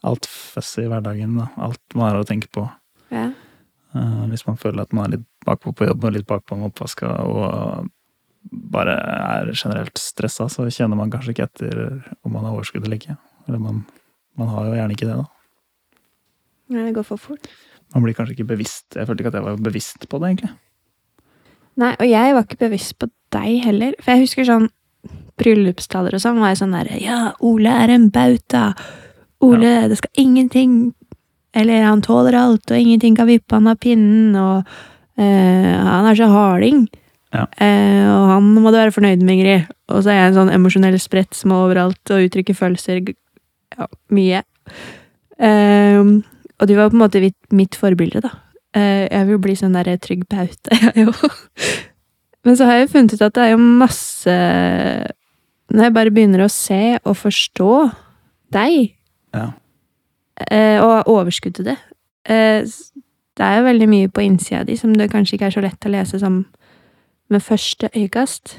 alt 0.08 0.26
fess 0.28 0.74
i 0.82 0.88
hverdagen. 0.90 1.38
Da. 1.38 1.50
Alt 1.68 1.82
man 1.94 2.10
har 2.10 2.22
å 2.22 2.28
tenke 2.28 2.50
på. 2.52 2.66
Ja. 3.14 3.28
Eh, 3.94 4.22
hvis 4.32 4.46
man 4.48 4.58
føler 4.60 4.84
at 4.84 4.96
man 4.96 5.06
er 5.06 5.18
litt 5.18 5.28
bakpå 5.46 5.74
på 5.76 5.90
jobb 5.90 6.08
og 6.08 6.16
litt 6.16 6.28
bakpå 6.28 6.58
med 6.58 6.72
oppvaska 6.72 7.12
og 7.28 7.92
bare 8.50 8.94
er 8.96 9.52
generelt 9.54 9.98
stressa, 10.00 10.48
så 10.52 10.66
kjenner 10.68 10.98
man 10.98 11.12
kanskje 11.12 11.34
ikke 11.34 11.46
etter 11.48 11.78
om 12.24 12.34
man 12.34 12.44
har 12.44 12.56
overskudd 12.56 12.84
eller 12.84 12.98
ikke. 13.00 13.16
Eller 13.48 13.62
man, 13.62 13.84
man 14.40 14.50
har 14.52 14.68
jo 14.68 14.76
gjerne 14.76 14.96
ikke 14.96 15.08
det, 15.08 15.16
da. 15.20 15.26
Nei, 16.74 16.86
det 16.86 16.94
går 16.96 17.06
for 17.08 17.20
fort. 17.20 17.48
Man 17.94 18.04
blir 18.04 18.16
kanskje 18.16 18.38
ikke 18.38 18.48
bevisst 18.54 18.96
Jeg 18.96 19.06
følte 19.06 19.22
ikke 19.22 19.30
at 19.34 19.36
jeg 19.38 19.44
var 19.44 19.58
bevisst 19.62 20.06
på 20.08 20.20
det, 20.20 20.30
egentlig. 20.30 20.54
Nei, 21.80 21.92
og 21.98 22.06
jeg 22.08 22.34
var 22.34 22.46
ikke 22.46 22.62
bevisst 22.62 22.96
på 23.00 23.10
deg 23.34 23.64
heller. 23.66 23.94
For 24.00 24.14
jeg 24.14 24.26
husker 24.26 24.48
sånn 24.48 24.68
bryllupstaler 25.40 26.14
og 26.16 26.22
sånn, 26.22 26.40
var 26.40 26.52
jeg 26.52 26.60
sånn 26.62 26.76
derre 26.76 26.98
Ja, 27.02 27.20
Ole 27.44 27.72
er 27.84 27.92
en 27.92 28.08
bauta. 28.14 28.68
Ole, 29.44 29.72
det 29.90 29.98
skal 30.00 30.22
ingenting 30.22 30.94
Eller 31.54 31.84
han 31.84 32.02
tåler 32.02 32.36
alt, 32.38 32.70
og 32.70 32.78
ingenting 32.78 33.18
kan 33.18 33.28
vippe 33.28 33.54
han 33.54 33.70
av 33.70 33.78
pinnen, 33.82 34.34
og 34.34 34.64
eh, 35.14 35.74
han 35.78 36.08
er 36.10 36.16
så 36.18 36.26
harding. 36.32 36.88
Ja. 37.34 37.44
Eh, 37.58 38.04
og 38.08 38.28
han 38.30 38.46
må 38.62 38.70
du 38.70 38.78
være 38.78 38.94
fornøyd 38.94 39.22
med, 39.26 39.34
Ingrid. 39.38 39.72
Og 39.90 40.04
så 40.04 40.12
er 40.12 40.20
jeg 40.20 40.30
en 40.32 40.36
sånn 40.38 40.52
emosjonell 40.54 40.98
sprett 41.02 41.34
som 41.34 41.52
er 41.54 41.64
overalt 41.66 42.12
og 42.14 42.28
uttrykker 42.28 42.54
følelser 42.56 43.00
ja, 43.74 43.88
mye. 44.14 44.44
Eh, 45.42 45.98
og 46.54 46.68
du 46.70 46.74
var 46.78 46.92
på 46.92 46.96
en 46.96 47.02
måte 47.02 47.22
mitt, 47.50 47.74
forbilde, 47.78 48.22
da. 48.24 48.30
Eh, 48.74 49.04
jeg 49.10 49.26
vil 49.30 49.40
bli 49.42 49.56
sånn 49.58 49.74
der 49.76 49.90
trygg 50.02 50.24
paute, 50.30 50.70
jeg 50.84 51.08
jo. 51.08 51.12
Men 52.44 52.58
så 52.58 52.66
har 52.68 52.78
jeg 52.78 52.86
jo 52.88 52.92
funnet 52.94 53.14
ut 53.16 53.22
at 53.24 53.34
det 53.36 53.44
er 53.44 53.52
jo 53.54 53.60
masse 53.80 54.32
Når 55.72 55.86
jeg 55.86 55.94
bare 55.96 56.10
begynner 56.12 56.42
å 56.44 56.50
se 56.52 56.80
og 57.02 57.16
forstå 57.16 57.70
deg, 58.54 58.90
Ja. 59.34 59.46
eh, 60.50 60.76
og 60.78 61.08
overskudd 61.10 61.56
til 61.56 61.64
det 61.70 61.76
eh, 62.30 62.60
Det 63.34 63.42
er 63.46 63.56
jo 63.58 63.64
veldig 63.66 63.88
mye 63.90 64.10
på 64.12 64.22
innsida 64.22 64.60
di 64.68 64.76
som 64.78 64.92
det 64.94 65.08
kanskje 65.10 65.38
ikke 65.38 65.48
er 65.48 65.56
så 65.56 65.64
lett 65.64 65.88
å 65.88 65.94
lese 65.94 66.20
som 66.20 66.44
med 67.32 67.42
første 67.42 67.90
øyekast. 67.94 68.58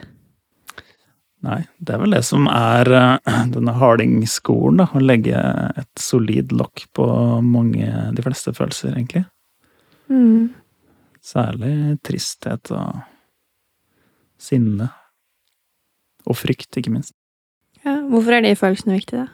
Nei, 1.46 1.62
det 1.78 1.94
er 1.94 2.02
vel 2.02 2.16
det 2.16 2.24
som 2.26 2.48
er 2.50 2.90
eh, 2.90 3.42
denne 3.54 3.76
hardingskolen, 3.78 4.82
da. 4.82 4.88
Å 4.90 5.02
legge 5.04 5.38
et 5.78 6.02
solid 6.02 6.54
lokk 6.56 6.88
på 6.98 7.06
mange, 7.46 7.90
de 8.16 8.26
fleste 8.26 8.54
følelser, 8.56 8.96
egentlig. 8.96 9.26
Mm. 10.10 10.56
Særlig 11.26 11.76
tristhet 12.06 12.72
og 12.74 13.04
sinne. 14.42 14.90
Og 16.26 16.38
frykt, 16.40 16.72
ikke 16.74 16.94
minst. 16.94 17.14
Ja, 17.86 18.00
hvorfor 18.10 18.34
er 18.34 18.46
de 18.46 18.56
følelsene 18.58 18.98
viktige, 18.98 19.28
da? 19.28 19.34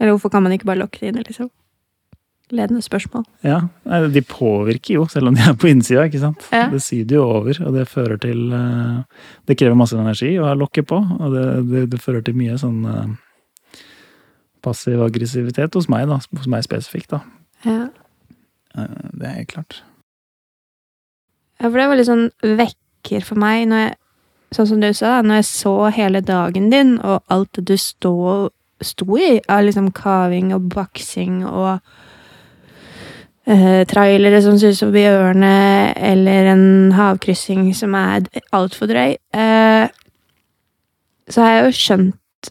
Eller 0.00 0.14
hvorfor 0.14 0.30
kan 0.32 0.44
man 0.46 0.54
ikke 0.54 0.68
bare 0.70 0.80
lokke 0.80 1.02
det 1.02 1.10
inn, 1.10 1.24
liksom? 1.26 1.50
Ledende 2.50 2.82
spørsmål. 2.82 3.22
Ja, 3.46 3.60
de 4.10 4.22
påvirker 4.26 4.96
jo, 4.96 5.04
selv 5.06 5.30
om 5.30 5.36
de 5.38 5.42
er 5.46 5.54
på 5.54 5.68
innsida, 5.70 6.02
ikke 6.08 6.18
sant. 6.22 6.42
Ja. 6.50 6.64
Det 6.72 6.80
syder 6.82 7.20
jo 7.20 7.26
over, 7.28 7.60
og 7.62 7.76
det 7.76 7.84
fører 7.88 8.18
til 8.18 8.50
eh, 8.56 8.96
Det 9.46 9.54
krever 9.60 9.78
masse 9.78 9.94
energi 9.94 10.32
å 10.40 10.48
ha 10.48 10.56
lokket 10.58 10.88
på, 10.90 10.98
og 10.98 11.36
det, 11.36 11.44
det, 11.70 11.84
det 11.92 12.00
fører 12.02 12.24
til 12.26 12.34
mye 12.40 12.56
sånn 12.58 12.80
eh, 12.90 13.12
passiv 14.66 15.00
aggressivitet 15.06 15.78
hos 15.78 15.88
meg, 15.92 16.08
da. 16.10 16.18
Hos 16.40 16.50
meg 16.50 16.66
spesifikt, 16.66 17.14
da. 17.14 17.22
Ja. 17.64 17.86
Eh, 18.74 18.98
Det 19.14 19.28
er 19.30 19.38
helt 19.38 19.54
klart. 19.54 19.80
Ja, 21.60 21.68
for 21.68 21.78
det 21.78 21.88
var 21.90 21.98
litt 22.00 22.08
sånn 22.10 22.28
vekker 22.42 23.24
for 23.30 23.38
meg, 23.40 23.66
når 23.70 23.84
jeg, 23.84 23.96
sånn 24.56 24.70
som 24.72 24.82
du 24.82 24.90
sa, 24.96 25.20
når 25.22 25.42
jeg 25.42 25.50
så 25.54 25.74
hele 25.94 26.22
dagen 26.24 26.70
din, 26.72 26.96
og 27.04 27.22
alt 27.30 27.62
du 27.62 27.76
stå, 27.78 28.14
sto 28.82 29.18
i, 29.20 29.34
av 29.46 29.66
liksom 29.66 29.90
kaving 29.94 30.54
og 30.56 30.70
baksing 30.72 31.44
og 31.46 31.78
eh, 33.46 33.84
trailere 33.88 34.42
som 34.42 34.58
suser 34.58 34.86
forbi 34.88 35.04
ørene, 35.08 35.94
eller 35.96 36.52
en 36.52 36.92
havkryssing 36.96 37.70
som 37.76 37.94
er 37.94 38.26
altfor 38.52 38.90
drøy, 38.90 39.16
eh, 39.34 39.88
så 41.30 41.44
har 41.44 41.52
jeg 41.54 41.64
jo 41.64 41.76
skjønt 41.78 42.50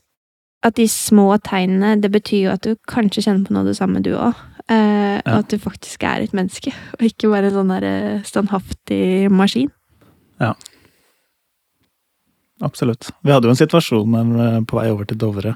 at 0.63 0.75
de 0.75 0.88
små 0.91 1.38
tegnene, 1.43 2.02
det 2.02 2.12
betyr 2.12 2.41
jo 2.45 2.52
at 2.52 2.63
du 2.63 2.75
kanskje 2.88 3.23
kjenner 3.23 3.45
på 3.47 3.54
noe 3.56 3.63
av 3.63 3.69
det 3.71 3.78
samme, 3.80 4.02
du 4.04 4.12
òg. 4.15 4.36
Eh, 4.69 5.17
Og 5.25 5.39
at 5.39 5.49
du 5.49 5.58
faktisk 5.58 6.04
er 6.04 6.21
et 6.21 6.34
menneske, 6.36 6.71
og 6.93 7.02
ikke 7.08 7.30
bare 7.32 7.47
en 7.49 7.56
sånn 7.56 7.71
der 7.73 7.86
eh, 7.88 8.19
standhaftig 8.28 9.32
maskin. 9.32 9.71
Ja. 10.39 10.54
Absolutt. 12.62 13.10
Vi 13.23 13.32
hadde 13.32 13.47
jo 13.47 13.56
en 13.56 13.60
situasjon 13.60 14.15
eh, 14.19 14.60
på 14.67 14.78
vei 14.78 14.89
over 14.91 15.08
til 15.08 15.17
Dovre 15.17 15.56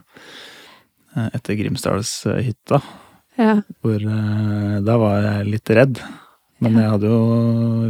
eh, 1.16 1.30
etter 1.36 1.60
Grimsdalshytta, 1.60 2.80
Ja. 3.40 3.62
hvor 3.82 3.98
eh, 3.98 4.76
da 4.86 4.98
var 5.02 5.24
jeg 5.26 5.48
litt 5.50 5.70
redd. 5.74 6.02
Men 6.64 6.78
jeg 6.80 6.92
hadde 6.94 7.10
jo, 7.10 7.22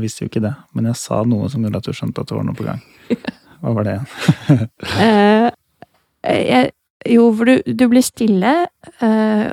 visste 0.02 0.24
jo 0.24 0.30
ikke 0.32 0.42
det. 0.46 0.54
Men 0.74 0.88
jeg 0.90 0.98
sa 0.98 1.20
noe 1.28 1.50
som 1.52 1.66
gjorde 1.66 1.82
at 1.82 1.90
du 1.90 1.94
skjønte 1.94 2.24
at 2.24 2.30
det 2.32 2.38
var 2.38 2.46
noe 2.48 2.58
på 2.58 2.66
gang. 2.66 2.80
Hva 3.64 3.74
var 3.78 3.88
det 3.88 3.98
igjen? 3.98 4.72
Eh, 6.24 6.70
jo, 7.12 7.26
for 7.36 7.50
du, 7.50 7.58
du 7.68 7.82
blir 7.92 8.00
stille, 8.06 8.52
eh, 9.04 9.48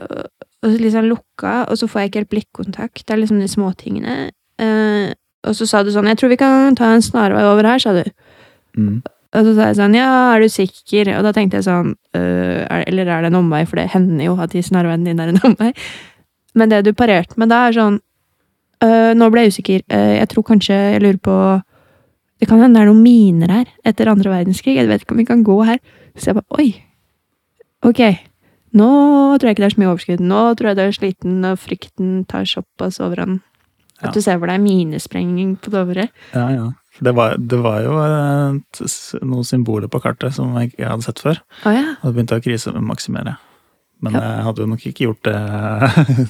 og 0.63 0.77
liksom 0.79 1.09
lukka, 1.11 1.65
og 1.67 1.81
så 1.81 1.89
får 1.91 2.01
jeg 2.05 2.11
ikke 2.11 2.21
helt 2.21 2.31
blikkontakt. 2.31 3.03
Det 3.03 3.11
er 3.11 3.19
liksom 3.19 3.41
de 3.43 3.49
småtingene. 3.51 4.15
Eh, 4.63 5.09
og 5.49 5.57
så 5.59 5.67
sa 5.67 5.81
du 5.83 5.91
sånn 5.91 6.07
'Jeg 6.07 6.21
tror 6.21 6.31
vi 6.31 6.39
kan 6.39 6.77
ta 6.79 6.93
en 6.95 7.03
snarvei 7.03 7.43
over 7.43 7.67
her', 7.67 7.83
sa 7.83 7.91
du. 7.97 8.05
Mm. 8.79 9.03
Og 9.31 9.47
så 9.47 9.55
sa 9.55 9.67
jeg 9.69 9.79
sånn 9.79 9.95
'Ja, 9.95 10.35
er 10.35 10.41
du 10.41 10.49
sikker?' 10.49 11.17
Og 11.19 11.23
da 11.23 11.33
tenkte 11.33 11.59
jeg 11.59 11.69
sånn 11.69 11.95
øh, 12.15 12.67
er, 12.67 12.85
Eller 12.87 13.07
er 13.07 13.23
det 13.23 13.31
en 13.31 13.43
omvei? 13.45 13.65
For 13.65 13.77
det 13.77 13.91
hender 13.91 14.25
jo 14.25 14.37
at 14.41 14.51
de 14.51 14.61
din 14.61 15.21
er 15.21 15.29
en 15.29 15.41
omvei. 15.51 15.73
Men 16.55 16.69
det 16.69 16.85
du 16.85 16.93
parerte 16.93 17.39
med 17.39 17.49
da, 17.49 17.69
er 17.69 17.73
sånn 17.73 18.01
øh, 18.83 19.15
Nå 19.15 19.31
ble 19.31 19.41
jeg 19.43 19.53
usikker. 19.55 19.81
Øh, 19.91 20.17
jeg 20.19 20.29
tror 20.29 20.43
kanskje 20.43 20.75
Jeg 20.75 21.03
lurer 21.03 21.19
på 21.19 21.63
Det 22.41 22.49
kan 22.49 22.59
hende 22.59 22.81
det 22.81 22.83
er 22.83 22.93
noen 22.93 23.03
miner 23.03 23.51
her 23.51 23.67
etter 23.85 24.09
andre 24.09 24.31
verdenskrig. 24.31 24.75
Jeg 24.75 24.89
vet 24.89 25.03
ikke 25.03 25.13
om 25.13 25.19
vi 25.19 25.25
kan 25.25 25.45
gå 25.45 25.65
her. 25.65 25.79
Så 26.17 26.31
jeg 26.31 26.35
bare 26.35 26.59
Oi! 26.59 26.83
Ok. 27.83 28.01
Nå 28.73 28.89
tror 29.39 29.47
jeg 29.49 29.57
ikke 29.57 29.63
det 29.63 29.71
er 29.71 29.77
så 29.77 29.81
mye 29.81 29.91
overskudd. 29.91 30.21
Nå 30.21 30.55
tror 30.55 30.71
jeg 30.71 30.77
det 30.77 30.85
er 30.87 30.93
sliten, 30.97 31.45
og 31.45 31.59
frykten 31.59 32.25
tar 32.31 32.45
såpass 32.49 33.01
overhånd. 33.01 33.41
Ja. 34.01 34.09
At 34.09 34.15
du 34.15 34.23
ser 34.25 34.39
for 34.39 34.49
deg 34.49 34.63
minesprenging 34.63 35.57
på 35.61 35.73
Dovre. 35.75 36.09
Ja, 36.33 36.47
ja. 36.55 36.69
Det 37.01 37.13
var, 37.17 37.37
det 37.39 37.59
var 37.65 37.79
jo 37.85 37.95
et, 38.05 38.81
noen 39.25 39.47
symboler 39.49 39.89
på 39.89 40.01
kartet 40.05 40.35
som 40.37 40.53
jeg 40.59 40.73
ikke 40.75 40.89
hadde 40.91 41.07
sett 41.07 41.23
før. 41.25 41.39
Oh, 41.65 41.73
ja. 41.73 41.95
Og 42.05 42.13
begynte 42.17 42.37
å 42.37 42.45
krisemaksimere. 42.45 43.37
Men 44.05 44.15
Ja. 44.17 44.21
jeg 44.37 44.45
hadde 44.47 44.63
jo 44.65 44.69
nok 44.71 44.85
ikke 44.89 45.07
gjort 45.09 45.23
det 45.29 45.37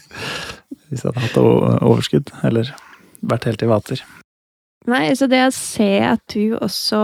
hvis 0.91 1.03
jeg 1.05 1.11
hadde 1.11 1.25
hatt 1.27 1.39
overskudd. 1.43 2.31
Eller 2.47 2.71
vært 3.23 3.47
helt 3.51 3.63
i 3.67 3.71
vater. 3.71 4.03
Nei, 4.91 5.11
så 5.19 5.29
det 5.31 5.43
å 5.45 5.53
se 5.55 5.91
at 6.09 6.23
du 6.33 6.57
også 6.57 7.01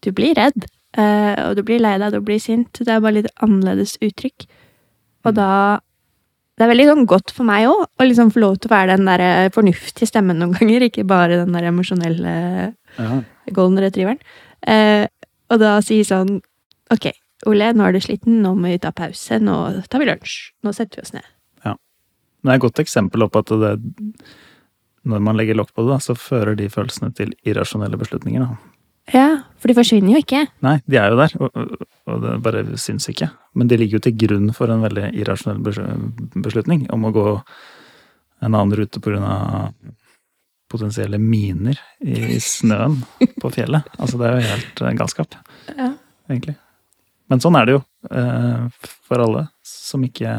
Du 0.00 0.12
blir 0.16 0.32
redd, 0.38 0.64
eh, 0.96 1.34
og 1.48 1.56
du 1.58 1.62
blir 1.66 1.80
lei 1.82 1.96
deg, 2.00 2.14
du 2.14 2.20
blir 2.24 2.38
sint, 2.40 2.72
det 2.72 2.88
er 2.88 3.02
bare 3.04 3.18
litt 3.18 3.32
annerledes 3.44 3.98
uttrykk. 4.00 4.46
Og 5.28 5.34
da 5.36 5.80
Det 6.60 6.66
er 6.66 6.72
veldig 6.74 6.86
sånn 6.90 7.06
godt 7.08 7.32
for 7.32 7.48
meg 7.48 7.64
òg, 7.70 7.86
å 7.96 8.04
liksom 8.04 8.28
få 8.34 8.42
lov 8.42 8.58
til 8.60 8.68
å 8.68 8.74
være 8.74 8.96
den 8.98 9.06
der 9.08 9.22
eh, 9.24 9.46
fornuftige 9.54 10.08
stemmen 10.10 10.36
noen 10.36 10.52
ganger, 10.58 10.84
ikke 10.90 11.06
bare 11.08 11.38
den 11.40 11.56
der 11.56 11.70
emosjonelle 11.70 12.34
Ja. 12.98 13.20
golden 13.56 13.80
retrieveren. 13.80 14.20
Eh, 14.68 15.06
og 15.50 15.60
da 15.62 15.78
si 15.84 16.02
sånn 16.04 16.40
Ok, 16.92 17.06
Ole, 17.46 17.68
nå 17.72 17.84
er 17.86 17.94
du 17.94 18.00
sliten, 18.02 18.40
nå 18.42 18.50
må 18.58 18.66
vi 18.74 18.78
ta 18.82 18.90
pause, 18.92 19.38
nå 19.40 19.54
tar 19.88 20.02
vi 20.02 20.08
lunsj. 20.10 20.32
Nå 20.66 20.72
setter 20.74 20.98
vi 21.00 21.04
oss 21.06 21.12
ned. 21.14 21.28
Ja, 21.64 21.76
Det 22.42 22.50
er 22.50 22.58
et 22.58 22.64
godt 22.64 22.80
eksempel 22.82 23.22
opp 23.24 23.36
at 23.38 23.46
det, 23.62 23.70
når 25.06 25.22
man 25.22 25.38
legger 25.38 25.56
lokk 25.56 25.70
på 25.72 25.84
det, 25.86 25.94
da, 25.94 25.98
så 26.02 26.16
fører 26.18 26.58
de 26.58 26.66
følelsene 26.68 27.14
til 27.16 27.30
irrasjonelle 27.46 27.96
beslutninger. 28.00 28.42
Da. 28.42 28.74
Ja, 29.14 29.28
for 29.60 29.68
de 29.70 29.76
forsvinner 29.76 30.14
jo 30.16 30.20
ikke. 30.24 30.40
Nei, 30.64 30.76
de 30.88 30.96
er 30.98 31.12
jo 31.12 31.18
der, 31.20 31.34
og, 31.40 31.56
og- 32.08 32.22
det 32.24 32.34
bare 32.42 32.62
syns 32.80 33.06
ikke. 33.12 33.28
Men 33.54 33.68
de 33.70 33.76
ligger 33.78 33.98
jo 34.00 34.04
til 34.08 34.16
grunn 34.18 34.48
for 34.56 34.72
en 34.72 34.80
veldig 34.82 35.10
irrasjonell 35.20 35.60
beslutning 36.42 36.86
om 36.90 37.04
å 37.06 37.12
gå 37.14 37.26
en 38.42 38.54
annen 38.56 38.72
rute 38.80 39.00
pga. 39.04 39.72
potensielle 40.70 41.18
miner 41.18 41.74
i 42.00 42.38
snøen 42.38 43.00
på 43.42 43.50
fjellet. 43.50 43.82
Altså, 44.00 44.18
det 44.20 44.26
er 44.28 44.36
jo 44.38 44.48
helt 44.52 44.82
eh, 44.86 44.92
galskap, 44.98 45.34
Ja. 45.76 45.88
egentlig. 46.30 46.54
Men 47.28 47.40
sånn 47.42 47.56
er 47.58 47.66
det 47.66 47.74
jo 47.74 47.80
eh, 48.10 48.68
for 49.06 49.18
alle 49.24 49.48
som 49.66 50.02
ikke, 50.06 50.34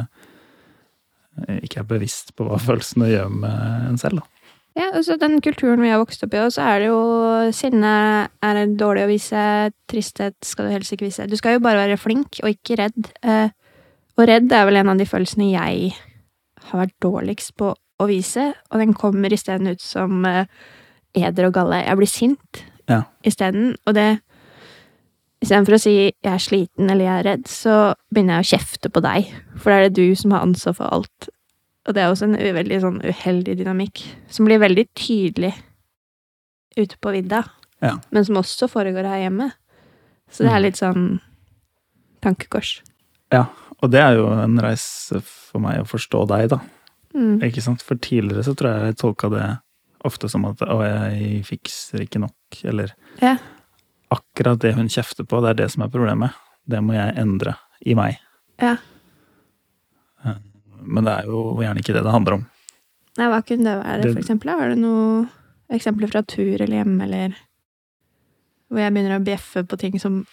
eh, 1.48 1.60
ikke 1.68 1.82
er 1.84 1.90
bevisst 1.90 2.32
på 2.36 2.48
hva 2.48 2.60
følelsene 2.64 3.10
gjør 3.12 3.30
med 3.44 3.90
en 3.92 4.00
selv. 4.00 4.22
Da. 4.24 4.31
Ja, 4.78 4.88
altså 4.96 5.18
den 5.20 5.42
kulturen 5.44 5.82
vi 5.84 5.90
har 5.92 6.00
vokst 6.00 6.24
opp 6.24 6.36
i, 6.38 6.44
så 6.54 6.64
er 6.64 6.80
det 6.80 6.88
jo 6.88 7.00
sinne 7.56 7.92
er 8.32 8.56
det 8.56 8.78
dårlig 8.80 9.04
å 9.04 9.10
vise, 9.10 9.42
tristhet 9.92 10.38
skal 10.48 10.70
du 10.70 10.76
helst 10.78 10.96
ikke 10.96 11.10
vise. 11.10 11.28
Du 11.28 11.36
skal 11.40 11.58
jo 11.58 11.64
bare 11.64 11.82
være 11.84 12.00
flink 12.00 12.40
og 12.40 12.54
ikke 12.54 12.78
redd. 12.80 13.12
Eh, 13.20 13.52
og 14.16 14.28
redd 14.30 14.52
er 14.56 14.68
vel 14.70 14.80
en 14.80 14.94
av 14.94 15.02
de 15.02 15.08
følelsene 15.10 15.50
jeg 15.52 15.92
har 16.70 16.84
vært 16.86 16.96
dårligst 17.04 17.56
på 17.60 17.74
å 17.76 18.08
vise, 18.10 18.52
og 18.72 18.82
den 18.82 18.96
kommer 18.98 19.34
isteden 19.34 19.74
ut 19.74 19.84
som 19.84 20.24
eh, 20.30 20.48
eder 21.20 21.50
og 21.50 21.56
galle. 21.60 21.84
Jeg 21.84 22.00
blir 22.00 22.12
sint 22.12 22.66
Ja. 22.88 23.04
isteden, 23.24 23.76
og 23.86 23.96
det 23.96 24.22
Istedenfor 25.42 25.74
å 25.74 25.82
si 25.82 26.14
'jeg 26.22 26.34
er 26.34 26.38
sliten' 26.38 26.92
eller 26.92 27.06
'jeg 27.06 27.20
er 27.20 27.24
redd', 27.24 27.48
så 27.48 27.96
begynner 28.14 28.38
jeg 28.38 28.46
å 28.46 28.60
kjefte 28.60 28.90
på 28.94 29.02
deg, 29.02 29.26
for 29.58 29.72
det 29.72 29.74
er 29.74 29.90
det 29.90 29.96
du 29.96 30.16
som 30.16 30.32
har 30.32 30.46
ansvar 30.46 30.76
for 30.76 30.86
alt. 30.86 31.30
Og 31.88 31.94
det 31.96 32.04
er 32.04 32.12
også 32.12 32.28
en 32.30 32.36
veldig 32.56 32.78
sånn 32.84 33.00
uheldig 33.02 33.56
dynamikk, 33.58 34.04
som 34.30 34.46
blir 34.46 34.60
veldig 34.62 34.88
tydelig 34.96 35.54
ute 36.78 36.96
på 37.02 37.12
vidda, 37.12 37.44
Ja. 37.82 37.98
men 38.12 38.24
som 38.26 38.36
også 38.38 38.70
foregår 38.70 39.04
her 39.10 39.24
hjemme. 39.30 39.52
Så 40.30 40.44
det 40.44 40.52
er 40.52 40.60
Mm. 40.60 40.64
litt 40.64 40.76
sånn 40.78 41.20
tankekors. 42.22 42.82
Ja, 43.32 43.46
Og 43.84 43.90
det 43.90 44.00
er 44.00 44.14
jo 44.14 44.28
en 44.28 44.60
reise 44.60 45.24
for 45.24 45.58
meg 45.60 45.80
å 45.82 45.88
forstå 45.90 46.28
deg, 46.28 46.50
da. 46.50 46.60
Mm. 47.16 47.40
Ikke 47.42 47.64
sant? 47.64 47.82
For 47.82 47.96
tidligere 47.96 48.44
så 48.46 48.54
tror 48.56 48.76
jeg 48.78 48.86
jeg 48.86 48.98
tolka 48.98 49.30
det 49.32 49.60
ofte 50.06 50.30
som 50.30 50.46
at 50.46 50.58
å, 50.60 50.78
jeg 50.86 51.44
fikser 51.46 52.02
ikke 52.06 52.20
nok, 52.22 52.64
eller 52.64 52.94
Ja. 53.20 53.38
akkurat 54.12 54.60
det 54.60 54.76
hun 54.76 54.88
kjefter 54.88 55.26
på, 55.26 55.42
det 55.42 55.50
er 55.50 55.64
det 55.64 55.72
som 55.72 55.82
er 55.82 55.88
problemet. 55.90 56.32
Det 56.70 56.78
må 56.80 56.94
jeg 56.94 57.18
endre 57.18 57.56
i 57.84 57.96
meg. 57.96 58.20
Ja. 58.62 58.78
Men 60.82 61.06
det 61.06 61.14
er 61.14 61.26
jo 61.30 61.42
gjerne 61.62 61.80
ikke 61.84 61.94
det 61.94 62.04
det 62.04 62.12
handler 62.16 62.34
om. 62.40 62.46
Nei, 63.20 63.28
hva 63.28 63.42
kunne 63.46 63.64
det 63.68 63.78
være, 63.86 64.02
Det- 64.04 64.14
for 64.14 64.22
eksempel? 64.24 64.50
Har 64.50 64.70
du 64.70 64.76
noen 64.82 65.30
eksempler 65.72 66.10
fra 66.12 66.22
tur 66.24 66.62
eller 66.62 66.78
hjemme, 66.84 67.04
eller 67.04 67.36
hvor 68.72 68.80
jeg 68.80 68.94
begynner 68.94 69.20
å 69.20 69.24
bjeffe 69.24 69.64
på 69.68 69.78
ting 69.80 70.00
som 70.00 70.26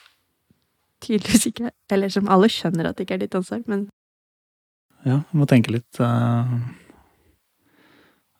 tydeligvis 1.02 1.46
ikke 1.50 1.70
Eller 1.90 2.08
som 2.10 2.28
alle 2.28 2.48
skjønner 2.48 2.86
at 2.88 2.96
det 2.96 3.06
ikke 3.06 3.14
er 3.14 3.18
ditt 3.26 3.34
ansvar, 3.34 3.62
men 3.66 3.88
Ja, 5.04 5.22
jeg 5.32 5.34
må 5.38 5.46
tenke 5.46 5.70
litt 5.70 6.00
uh, 6.00 6.44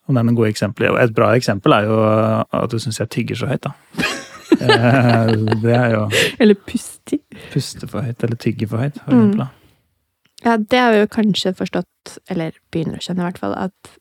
om 0.08 0.14
det 0.14 0.20
er 0.22 0.24
noen 0.24 0.36
gode 0.38 0.48
eksempler. 0.50 0.96
Et 1.02 1.12
bra 1.14 1.34
eksempel 1.36 1.74
er 1.76 1.84
jo 1.84 1.98
eh, 2.02 2.44
at 2.62 2.70
du 2.72 2.78
syns 2.80 2.98
jeg 2.98 3.10
tygger 3.12 3.36
så 3.36 3.46
høyt, 3.50 3.60
da. 3.68 3.74
Eh, 4.58 5.28
det 5.62 5.74
er 5.76 5.90
jo 5.92 6.06
Eller 6.40 6.54
puster. 6.56 7.18
puste 7.52 7.86
for 7.86 8.00
høyt, 8.02 8.22
eller 8.24 8.38
tygge 8.40 8.66
for 8.66 8.78
høyt, 8.80 8.96
for 9.04 9.12
Mm. 9.12 9.18
eksempel. 9.20 9.38
Da. 9.38 9.48
Ja, 10.44 10.56
det 10.56 10.78
har 10.78 10.92
vi 10.94 11.00
jo 11.02 11.08
kanskje 11.10 11.54
forstått, 11.58 12.18
eller 12.30 12.52
begynner 12.72 13.00
å 13.00 13.02
skjønne 13.04 13.24
i 13.24 13.26
hvert 13.30 13.40
fall, 13.42 13.54
at 13.58 13.92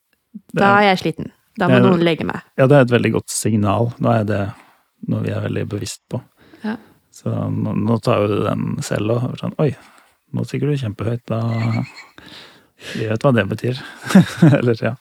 da 0.53 0.75
er- 0.77 0.91
jeg 0.91 0.99
sliten. 1.01 1.31
Da 1.57 1.67
må 1.67 1.77
er- 1.79 1.81
noen 1.87 2.03
legge 2.05 2.25
meg. 2.25 2.41
Ja, 2.57 2.67
det 2.67 2.75
er 2.77 2.81
et 2.85 2.93
veldig 2.93 3.11
godt 3.13 3.29
signal. 3.33 3.93
Nå 3.99 4.11
er 4.13 4.23
det 4.23 4.53
noe 5.07 5.21
vi 5.23 5.31
er 5.33 5.41
veldig 5.41 5.67
bevisst 5.69 6.01
på. 6.09 6.21
Ja. 6.63 6.75
Så 7.11 7.33
nå, 7.33 7.73
nå 7.75 7.97
tar 8.01 8.21
jo 8.21 8.27
du 8.27 8.43
den 8.43 8.77
selv 8.85 9.09
og 9.15 9.37
sånn 9.39 9.55
Oi, 9.59 9.75
nå 10.33 10.45
stikker 10.45 10.69
du 10.69 10.77
kjempehøyt. 10.77 11.25
Da 11.25 11.41
Vi 12.93 13.07
vet 13.07 13.19
hva 13.25 13.33
det 13.33 13.47
betyr. 13.49 13.79
Eller, 14.59 14.77
ja. 14.83 14.95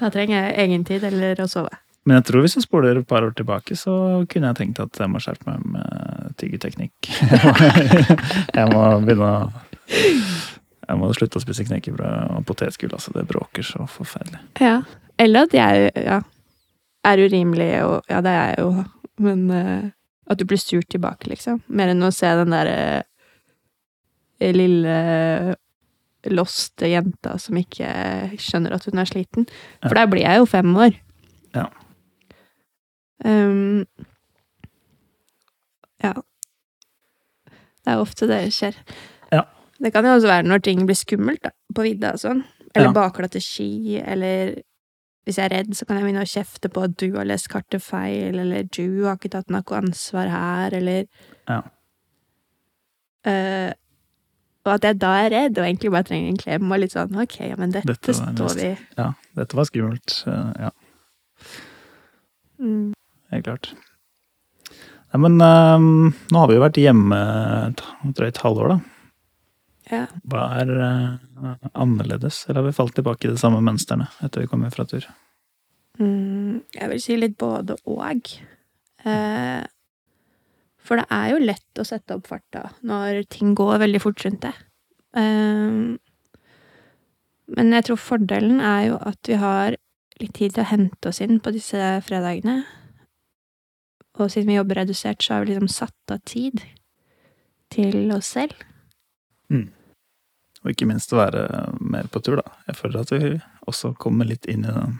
Da 0.00 0.10
trenger 0.10 0.48
jeg 0.48 0.56
egen 0.64 0.84
tid 0.84 1.04
eller 1.04 1.36
å 1.36 1.46
sove. 1.48 1.70
Men 2.04 2.16
jeg 2.16 2.24
tror 2.32 2.42
hvis 2.42 2.56
jeg 2.56 2.64
spoler 2.64 2.98
et 2.98 3.06
par 3.06 3.22
år 3.22 3.30
tilbake, 3.38 3.76
så 3.78 4.26
kunne 4.26 4.50
jeg 4.50 4.56
tenkt 4.58 4.80
at 4.82 4.98
jeg 4.98 5.08
må 5.08 5.20
skjerpe 5.22 5.46
meg 5.46 5.62
med 5.76 6.34
tyggeteknikk. 6.42 7.12
jeg 8.58 8.66
må 8.72 8.82
begynne 9.06 9.28
å 9.30 9.52
Jeg 10.92 11.00
må 11.00 11.08
slutte 11.16 11.40
å 11.40 11.42
spise 11.44 11.64
knekkebrød 11.64 12.36
og 12.36 12.44
potetgull. 12.48 12.92
Altså, 12.92 13.14
det 13.16 13.24
bråker 13.30 13.64
så 13.64 13.86
forferdelig. 13.88 14.42
Ja. 14.60 14.82
Eller 15.20 15.46
at 15.48 15.54
jeg 15.56 15.88
ja, 16.04 16.18
er 17.08 17.22
urimelig, 17.24 17.70
og 17.86 18.10
ja, 18.12 18.20
det 18.24 18.32
er 18.36 18.50
jeg 18.52 18.58
jo, 18.66 18.84
men 19.24 19.44
uh, 19.52 19.88
at 20.32 20.40
du 20.40 20.44
blir 20.48 20.60
sur 20.60 20.84
tilbake, 20.84 21.30
liksom. 21.32 21.62
Mer 21.72 21.92
enn 21.92 22.04
å 22.04 22.12
se 22.14 22.28
den 22.42 22.52
derre 22.52 23.02
lille 24.42 24.94
loste 26.32 26.88
jenta 26.90 27.36
som 27.38 27.56
ikke 27.58 27.88
skjønner 28.42 28.74
at 28.74 28.84
hun 28.88 28.98
er 29.02 29.08
sliten. 29.10 29.46
For 29.82 29.94
Ja. 29.94 30.02
der 30.02 30.10
blir 30.10 30.22
jeg 30.26 30.42
jo 30.42 30.48
fem 30.50 30.76
år. 30.76 30.96
Ja. 31.54 31.68
Um, 33.24 33.86
ja. 36.02 36.14
Det 37.82 37.94
er 37.94 38.02
ofte 38.02 38.26
det 38.30 38.40
skjer. 38.54 38.74
Det 39.82 39.90
kan 39.92 40.06
jo 40.06 40.12
også 40.14 40.30
være 40.30 40.46
når 40.46 40.62
ting 40.62 40.84
blir 40.86 40.98
skummelt, 40.98 41.42
da, 41.42 41.50
på 41.74 41.82
vidda 41.86 42.12
og 42.14 42.20
sånn. 42.22 42.44
Eller 42.74 42.88
Ja. 42.88 42.92
bakglatte 42.96 43.40
ski, 43.42 43.98
eller 44.00 44.54
hvis 45.26 45.36
jeg 45.38 45.44
er 45.44 45.56
redd, 45.56 45.74
så 45.76 45.86
kan 45.86 45.98
jeg 45.98 46.06
begynne 46.06 46.22
å 46.24 46.30
kjefte 46.32 46.70
på 46.72 46.82
at 46.86 46.96
du 46.98 47.12
har 47.16 47.26
lest 47.28 47.48
kartet 47.52 47.82
feil, 47.82 48.38
eller 48.38 48.64
du 48.64 49.04
har 49.04 49.16
ikke 49.18 49.30
tatt 49.34 49.50
noe 49.50 49.62
ansvar 49.78 50.30
her, 50.32 50.74
eller 50.74 51.06
Ja. 51.48 51.62
uh, 53.26 53.72
og 54.64 54.74
at 54.76 54.82
jeg 54.86 54.98
da 55.02 55.12
er 55.24 55.30
redd, 55.30 55.58
og 55.58 55.66
egentlig 55.66 55.90
bare 55.90 56.06
trenger 56.06 56.28
en 56.28 56.36
klem, 56.38 56.72
og 56.72 56.78
litt 56.78 56.94
sånn 56.94 57.16
ok, 57.20 57.40
ja, 57.50 57.56
men 57.58 57.72
dette, 57.74 57.86
Dette 57.86 58.14
står 58.14 58.54
vi 58.54 58.78
Ja, 58.98 59.12
dette 59.34 59.58
var 59.58 59.64
skummelt. 59.64 60.22
Uh, 60.26 60.52
Ja, 60.58 60.70
mm. 62.60 62.92
helt 63.32 63.44
klart. 63.44 63.72
Nei, 65.12 65.20
men 65.28 65.40
uh, 65.42 65.78
nå 66.32 66.38
har 66.38 66.48
vi 66.48 66.54
jo 66.56 66.62
vært 66.62 66.78
hjemme 66.80 67.18
et 67.68 67.82
drøyt 68.16 68.38
halvår, 68.38 68.68
da. 68.76 68.91
Ja. 69.92 70.06
Hva 70.24 70.46
er 70.62 70.70
uh, 70.72 71.56
annerledes, 71.76 72.46
eller 72.46 72.62
har 72.62 72.70
vi 72.70 72.78
falt 72.78 72.94
tilbake 72.96 73.28
i 73.28 73.34
de 73.34 73.40
samme 73.40 73.60
mønstrene 73.64 74.08
etter 74.24 74.44
vi 74.44 74.48
kommer 74.48 74.72
fra 74.72 74.86
tur? 74.88 75.04
Mm, 76.00 76.62
jeg 76.72 76.88
vil 76.88 77.02
si 77.04 77.16
litt 77.18 77.36
både 77.40 77.76
og. 77.90 78.32
Eh, 79.04 79.62
for 80.82 80.98
det 80.98 81.06
er 81.12 81.32
jo 81.32 81.42
lett 81.42 81.80
å 81.80 81.86
sette 81.86 82.16
opp 82.16 82.30
farta 82.30 82.68
når 82.86 83.24
ting 83.30 83.52
går 83.58 83.82
veldig 83.82 84.00
fort 84.02 84.24
rundt 84.24 84.46
deg. 84.46 84.62
Eh, 85.20 85.98
men 87.52 87.76
jeg 87.76 87.88
tror 87.88 88.00
fordelen 88.00 88.62
er 88.64 88.86
jo 88.88 89.00
at 89.02 89.28
vi 89.28 89.36
har 89.42 89.76
litt 90.22 90.34
tid 90.38 90.54
til 90.54 90.64
å 90.64 90.70
hente 90.70 91.10
oss 91.10 91.20
inn 91.24 91.42
på 91.42 91.52
disse 91.52 91.98
fredagene. 92.06 92.62
Og 94.20 94.30
siden 94.32 94.52
vi 94.52 94.58
jobber 94.58 94.80
redusert, 94.80 95.22
så 95.24 95.34
har 95.36 95.44
vi 95.44 95.52
liksom 95.52 95.70
satt 95.72 96.14
av 96.14 96.20
tid 96.28 96.62
til 97.72 98.12
oss 98.14 98.32
selv. 98.36 98.56
Og 100.62 100.70
ikke 100.70 100.86
minst 100.86 101.10
å 101.14 101.18
være 101.18 101.46
mer 101.82 102.06
på 102.12 102.20
tur, 102.22 102.38
da. 102.38 102.52
Jeg 102.68 102.78
føler 102.78 103.00
at 103.02 103.10
vi 103.14 103.32
også 103.66 103.94
kommer 103.98 104.28
litt 104.28 104.46
inn 104.50 104.62
i 104.66 104.70
den 104.74 104.98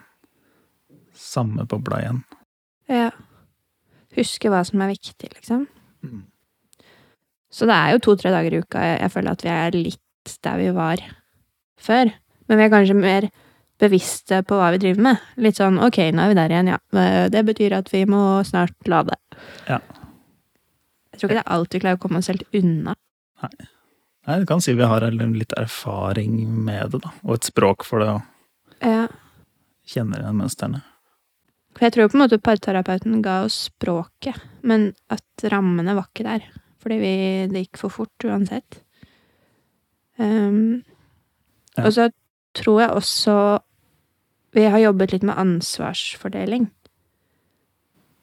samme 1.15 1.67
bobla 1.71 2.01
igjen. 2.03 2.23
Ja. 2.91 3.11
Huske 4.17 4.51
hva 4.53 4.65
som 4.67 4.83
er 4.83 4.91
viktig, 4.93 5.31
liksom. 5.37 5.69
Så 7.53 7.69
det 7.69 7.77
er 7.77 7.95
jo 7.95 8.03
to-tre 8.03 8.33
dager 8.35 8.57
i 8.57 8.61
uka 8.65 8.83
jeg, 8.97 9.13
føler 9.13 9.37
at 9.37 9.45
vi 9.45 9.53
er 9.53 9.77
litt 9.77 10.35
der 10.45 10.59
vi 10.61 10.69
var 10.75 11.03
før. 11.83 12.11
Men 12.49 12.59
vi 12.59 12.67
er 12.67 12.73
kanskje 12.73 12.97
mer 12.99 13.29
bevisste 13.83 14.43
på 14.47 14.59
hva 14.59 14.71
vi 14.75 14.81
driver 14.83 15.07
med. 15.09 15.23
Litt 15.43 15.59
sånn 15.59 15.79
ok, 15.83 15.99
nå 16.15 16.25
er 16.25 16.33
vi 16.33 16.39
der 16.39 16.55
igjen, 16.55 16.71
ja. 16.75 16.79
Eh, 16.99 17.27
Det 17.33 17.43
betyr 17.49 17.79
at 17.79 17.91
vi 17.93 18.05
må 18.07 18.43
snart 18.47 18.77
lade. 18.91 19.17
Ja. 19.69 19.79
Jeg 21.13 21.21
tror 21.21 21.29
ikke 21.29 21.39
det 21.39 21.45
er 21.45 21.55
alt 21.55 21.75
vi 21.75 21.81
klarer 21.83 21.99
å 21.99 22.03
komme 22.03 22.23
oss 22.23 22.31
helt 22.33 22.45
unna. 22.57 22.95
Nei, 23.43 23.51
du 24.27 24.47
kan 24.47 24.61
si 24.63 24.73
vi 24.79 24.87
har 24.87 25.05
litt 25.11 25.53
erfaring 25.59 26.37
med 26.65 26.93
det, 26.93 27.03
da. 27.03 27.11
Og 27.25 27.35
et 27.35 27.49
språk 27.51 27.85
for 27.85 27.99
det, 27.99 28.09
og 28.09 28.23
Ja. 28.83 29.09
kjenner 29.87 30.21
igjen 30.23 30.39
mønstrene. 30.39 30.83
For 31.73 31.87
jeg 31.87 31.93
tror 31.93 32.09
på 32.09 32.15
en 32.19 32.23
måte 32.29 32.39
parterapeuten 32.39 33.23
ga 33.23 33.45
oss 33.45 33.71
språket, 33.71 34.37
men 34.63 34.95
at 35.11 35.25
rammene 35.51 35.95
var 35.97 36.07
ikke 36.11 36.25
der. 36.29 36.43
Fordi 36.83 36.99
vi, 36.99 37.13
det 37.49 37.67
gikk 37.67 37.79
for 37.79 37.89
fort 37.91 38.27
uansett. 38.27 38.83
Um, 40.19 40.85
Ja. 41.77 41.87
Og 41.87 41.93
så 41.95 42.11
tror 42.53 42.81
jeg 42.83 42.91
også 42.91 43.35
vi 44.53 44.67
har 44.69 44.79
jobbet 44.79 45.13
litt 45.15 45.23
med 45.23 45.39
ansvarsfordeling. 45.41 46.67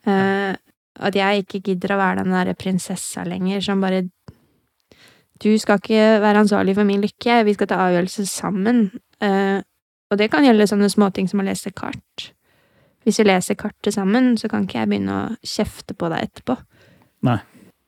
Uh, 0.06 0.54
at 1.00 1.16
jeg 1.16 1.44
ikke 1.44 1.62
gidder 1.64 1.96
å 1.96 1.98
være 1.98 2.24
den 2.24 2.36
derre 2.36 2.54
prinsessa 2.54 3.24
lenger 3.26 3.64
som 3.66 3.82
bare 3.82 4.04
Du 5.44 5.58
skal 5.58 5.80
ikke 5.80 6.20
være 6.20 6.44
ansvarlig 6.44 6.76
for 6.76 6.88
min 6.88 7.02
lykke, 7.02 7.44
vi 7.48 7.54
skal 7.56 7.70
ta 7.72 7.80
avgjørelser 7.86 8.28
sammen. 8.28 8.90
Uh, 9.24 9.62
og 10.12 10.20
det 10.20 10.28
kan 10.34 10.44
gjelde 10.44 10.68
sånne 10.68 10.90
småting 10.92 11.30
som 11.32 11.40
å 11.40 11.46
lese 11.48 11.72
kart. 11.72 12.32
Hvis 13.08 13.22
vi 13.22 13.30
leser 13.30 13.56
kartet 13.60 13.96
sammen, 13.96 14.34
så 14.38 14.50
kan 14.52 14.66
ikke 14.66 14.82
jeg 14.82 14.90
begynne 14.92 15.16
å 15.16 15.30
kjefte 15.48 15.96
på 15.96 16.10
deg 16.12 16.28
etterpå. 16.28 16.58
Nei. 17.28 17.38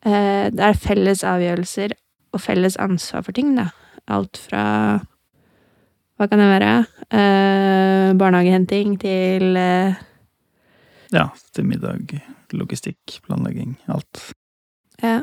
Uh, 0.06 0.48
det 0.54 0.64
er 0.70 0.80
felles 0.80 1.26
avgjørelser 1.28 1.96
og 2.32 2.42
felles 2.42 2.80
ansvar 2.80 3.28
for 3.28 3.36
ting, 3.36 3.52
da. 3.60 3.68
Alt 4.12 4.40
fra 4.40 4.64
Hva 6.18 6.28
kan 6.30 6.40
det 6.40 6.48
være? 6.54 6.72
Uh, 7.12 8.16
barnehagehenting 8.16 8.96
til 9.02 9.60
Ja, 11.12 11.28
til 11.52 11.68
middag, 11.68 12.16
logistikk, 12.56 13.20
planlegging, 13.28 13.76
alt. 13.92 14.30
Ja. 15.04 15.20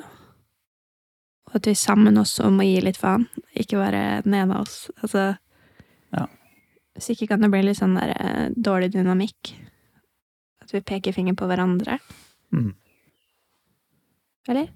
Og 1.48 1.56
at 1.56 1.68
vi 1.68 1.74
sammen 1.78 2.20
også 2.20 2.50
må 2.52 2.66
gi 2.66 2.80
litt 2.84 2.98
faen. 3.00 3.26
Ikke 3.56 3.80
bare 3.80 4.22
den 4.24 4.36
ene 4.36 4.58
av 4.58 4.66
oss. 4.66 4.90
Altså 5.02 5.36
Ja. 6.14 6.26
Hvis 6.96 7.10
ikke 7.14 7.28
kan 7.32 7.44
det 7.44 7.50
bli 7.52 7.62
litt 7.62 7.78
sånn 7.78 7.96
der 7.96 8.14
eh, 8.16 8.48
dårlig 8.56 8.92
dynamikk. 8.92 9.54
At 10.64 10.74
vi 10.74 10.80
peker 10.84 11.16
finger 11.16 11.36
på 11.38 11.48
hverandre. 11.48 11.98
Mm. 12.52 12.72
Eller? 14.48 14.72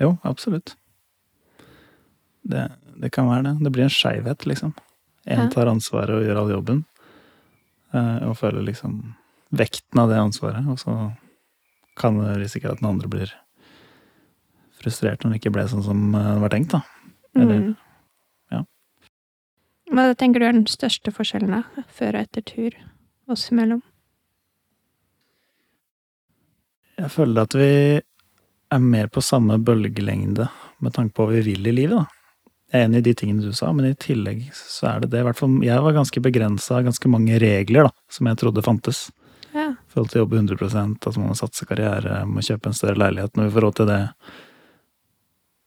Jo, 0.00 0.16
absolutt. 0.24 0.74
Det, 2.46 2.66
det 3.00 3.12
kan 3.12 3.28
være 3.28 3.48
det. 3.48 3.54
Det 3.64 3.72
blir 3.72 3.86
en 3.86 3.92
skeivhet, 3.92 4.46
liksom. 4.48 4.74
Én 5.26 5.48
tar 5.50 5.66
ansvaret 5.66 6.14
og 6.14 6.22
gjør 6.22 6.38
all 6.38 6.52
jobben, 6.52 6.84
eh, 7.92 8.18
og 8.28 8.36
føler 8.38 8.62
liksom 8.62 9.00
vekten 9.56 9.98
av 9.98 10.12
det 10.12 10.20
ansvaret, 10.22 10.68
og 10.70 10.78
så 10.78 10.94
kan 11.98 12.20
det 12.20 12.36
risikere 12.44 12.76
at 12.76 12.82
den 12.82 12.92
andre 12.92 13.10
blir 13.10 13.32
frustrert 14.80 15.24
når 15.24 15.34
det 15.34 15.40
ikke 15.40 15.54
ble 15.56 15.66
sånn 15.70 15.84
som 15.86 16.06
eh, 16.14 16.30
det 16.34 16.42
var 16.44 16.54
tenkt, 16.54 16.74
da. 16.76 16.82
Eller 17.36 17.60
Mm. 17.60 17.76
ja. 18.54 18.62
Hva 19.92 20.06
tenker 20.18 20.40
du 20.40 20.46
er 20.48 20.56
den 20.56 20.66
største 20.70 21.12
forskjellen, 21.14 21.52
da? 21.52 21.84
Før 21.92 22.16
og 22.16 22.26
etter 22.26 22.44
tur 22.46 22.76
oss 23.28 23.48
imellom? 23.52 23.82
Jeg 26.96 27.12
føler 27.12 27.44
at 27.44 27.54
vi 27.58 27.70
er 28.72 28.82
mer 28.82 29.08
på 29.12 29.22
samme 29.22 29.58
bølgelengde 29.62 30.48
med 30.82 30.94
tanke 30.96 31.14
på 31.16 31.26
hva 31.26 31.36
vi 31.36 31.44
vil 31.52 31.68
i 31.68 31.74
livet, 31.76 31.98
da. 32.00 32.06
Jeg 32.72 32.82
er 32.82 32.88
enig 32.88 32.98
i 32.98 33.04
de 33.06 33.12
tingene 33.14 33.44
du 33.44 33.52
sa, 33.54 33.68
men 33.72 33.86
i 33.86 33.94
tillegg 33.94 34.40
så 34.56 34.88
er 34.90 35.04
det 35.04 35.12
det. 35.12 35.20
I 35.22 35.26
hvert 35.28 35.38
fall, 35.38 35.52
jeg 35.62 35.84
var 35.84 35.94
ganske 35.94 36.22
begrensa 36.24 36.80
av 36.80 36.88
ganske 36.88 37.10
mange 37.12 37.38
regler 37.38 37.86
da, 37.86 37.92
som 38.10 38.26
jeg 38.26 38.40
trodde 38.40 38.64
fantes. 38.66 39.04
Ja. 39.54 39.68
Forhold 39.92 40.10
til 40.10 40.18
å 40.18 40.24
jobbe 40.24 40.40
100 40.40 40.58
altså 40.98 41.20
man 41.20 41.30
må 41.30 41.36
satse 41.38 41.68
karriere, 41.68 42.24
må 42.26 42.42
kjøpe 42.44 42.72
en 42.72 42.76
større 42.76 42.98
leilighet. 42.98 43.36
Når 43.38 43.46
vi 43.46 43.54
får 43.54 43.64
råd 43.68 43.78
til 43.78 43.88
det, 43.92 44.00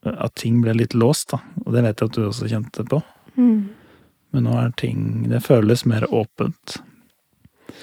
at 0.08 0.36
ting 0.40 0.62
ble 0.64 0.74
litt 0.78 0.96
låst, 0.96 1.34
da. 1.34 1.42
Og 1.66 1.74
det 1.76 1.84
vet 1.86 2.02
jeg 2.02 2.12
at 2.12 2.18
du 2.18 2.26
også 2.28 2.50
kjente 2.52 2.86
på. 2.88 3.02
Mm. 3.36 3.70
Men 4.36 4.46
nå 4.46 4.54
er 4.60 4.72
ting 4.78 5.30
Det 5.30 5.42
føles 5.46 5.86
mer 5.90 6.06
åpent. 6.14 6.80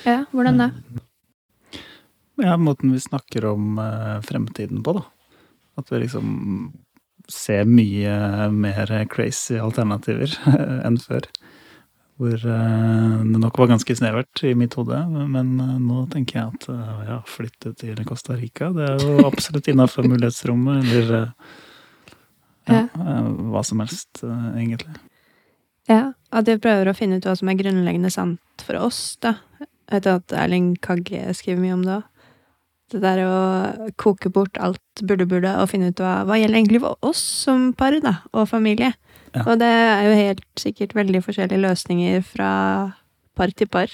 Ja, 0.06 0.24
hvordan 0.30 0.60
da? 0.60 0.70
Ja, 2.42 2.56
måten 2.60 2.92
vi 2.92 3.00
snakker 3.00 3.46
om 3.52 3.78
eh, 3.80 4.20
fremtiden 4.26 4.82
på, 4.84 4.98
da. 4.98 5.04
At 5.80 5.92
vi 5.92 6.02
liksom 6.04 6.72
ser 7.28 7.64
mye 7.66 8.48
mer 8.54 8.92
crazy 9.10 9.56
alternativer 9.58 10.30
enn 10.86 10.98
før. 11.00 11.26
Hvor 12.20 12.36
eh, 12.36 13.16
det 13.24 13.40
nok 13.40 13.58
var 13.58 13.72
ganske 13.72 13.96
snevert 13.96 14.44
i 14.44 14.54
mitt 14.58 14.76
hode, 14.78 15.00
men 15.08 15.56
eh, 15.64 15.78
nå 15.80 16.04
tenker 16.12 16.40
jeg 16.42 16.52
at 16.52 16.68
ja, 17.08 17.20
flytte 17.28 17.72
til 17.80 18.04
Costa 18.08 18.36
Rica, 18.36 18.70
det 18.76 18.90
er 18.92 19.06
jo 19.06 19.24
absolutt 19.26 19.72
innafor 19.72 20.08
mulighetsrommet, 20.08 20.92
eller 21.00 21.32
ja, 22.66 22.86
eh, 22.88 23.28
hva 23.52 23.62
som 23.64 23.80
helst, 23.82 24.22
eh, 24.22 24.48
egentlig. 24.62 24.96
Ja, 25.90 26.12
at 26.34 26.48
jeg 26.50 26.60
prøver 26.64 26.90
å 26.90 26.96
finne 26.96 27.18
ut 27.18 27.26
hva 27.28 27.36
som 27.38 27.48
er 27.50 27.58
grunnleggende 27.58 28.10
sant 28.10 28.66
for 28.66 28.78
oss, 28.80 29.16
da. 29.22 29.36
Vet 29.90 30.08
at 30.10 30.34
Erling 30.34 30.74
Kagge 30.82 31.22
skriver 31.38 31.62
mye 31.62 31.76
om 31.76 31.86
det 31.86 31.96
òg. 32.00 32.12
Det 32.86 33.00
der 33.02 33.18
å 33.26 33.38
koke 33.98 34.30
bort 34.30 34.58
alt 34.62 35.00
burde-burde 35.02 35.56
og 35.58 35.72
finne 35.72 35.90
ut 35.90 35.98
hva, 35.98 36.20
hva 36.22 36.36
gjelder 36.38 36.60
egentlig 36.60 36.84
for 36.84 36.94
oss 37.02 37.18
som 37.18 37.72
par, 37.74 37.96
da, 37.98 38.20
og 38.30 38.46
familie. 38.46 38.92
Ja. 39.34 39.42
Og 39.42 39.58
det 39.58 39.66
er 39.66 40.04
jo 40.06 40.18
helt 40.20 40.44
sikkert 40.60 40.94
veldig 40.94 41.24
forskjellige 41.26 41.64
løsninger 41.64 42.22
fra 42.22 42.50
par 43.34 43.50
til 43.58 43.66
par. 43.66 43.90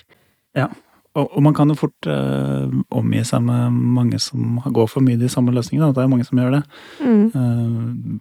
Og, 1.13 1.25
og 1.37 1.43
man 1.45 1.55
kan 1.57 1.69
jo 1.69 1.77
fort 1.77 2.09
eh, 2.09 2.69
omgi 2.95 3.23
seg 3.29 3.43
med 3.45 3.73
mange 3.97 4.21
som 4.23 4.61
går 4.65 4.89
for 4.89 5.05
mye 5.05 5.21
de 5.21 5.29
samme 5.33 5.53
løsningene. 5.53 5.91
Det 5.93 6.01
er 6.01 6.09
jo 6.09 6.13
mange 6.15 6.29
som 6.29 6.41
gjør 6.41 6.55
det. 6.57 6.63
Mm. 7.01 7.25
Eh, 7.29 8.21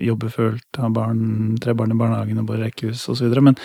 jobber 0.00 0.32
fullt, 0.32 0.68
har 0.76 0.92
barn, 0.94 1.56
tre 1.62 1.74
barn 1.76 1.92
i 1.92 1.98
barnehagen 1.98 2.40
og 2.40 2.48
bor 2.48 2.58
i 2.58 2.66
rekkehus 2.66 3.04
osv. 3.12 3.34
Men 3.44 3.58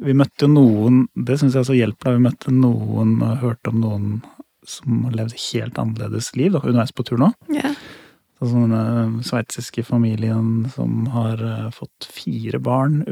vi 0.00 0.16
møtte 0.16 0.46
jo 0.46 0.52
noen 0.54 1.02
Det 1.12 1.36
syns 1.36 1.52
jeg 1.52 1.66
også 1.66 1.76
hjelper. 1.76 2.10
da, 2.10 2.16
Vi 2.16 2.24
møtte 2.24 2.54
noen 2.54 3.18
og 3.20 3.42
hørte 3.42 3.72
om 3.72 3.80
noen 3.82 4.12
som 4.66 5.08
levde 5.12 5.38
helt 5.50 5.78
annerledes 5.80 6.34
liv 6.36 6.52
da, 6.54 6.62
underveis 6.62 6.92
på 6.92 7.04
tur 7.08 7.20
nå. 7.20 7.30
Ja. 7.52 7.72
Sånn 8.40 8.72
den 8.72 9.18
sveitsiske 9.26 9.84
familien 9.84 10.70
som 10.72 11.06
har 11.12 11.40
eh, 11.44 11.70
fått 11.76 12.08
fire 12.08 12.60
barn 12.62 13.02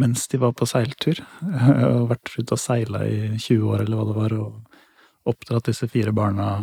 mens 0.00 0.26
de 0.32 0.40
var 0.40 0.52
på 0.56 0.68
seiltur. 0.68 1.20
Og 1.90 2.10
vært 2.12 2.32
ute 2.36 2.56
og 2.56 2.60
seila 2.60 3.04
i 3.04 3.36
20 3.36 3.64
år, 3.68 3.84
eller 3.84 4.00
hva 4.00 4.08
det 4.08 4.18
var, 4.18 4.36
og 4.40 5.30
oppdratt 5.30 5.68
disse 5.68 5.88
fire 5.92 6.14
barna 6.16 6.54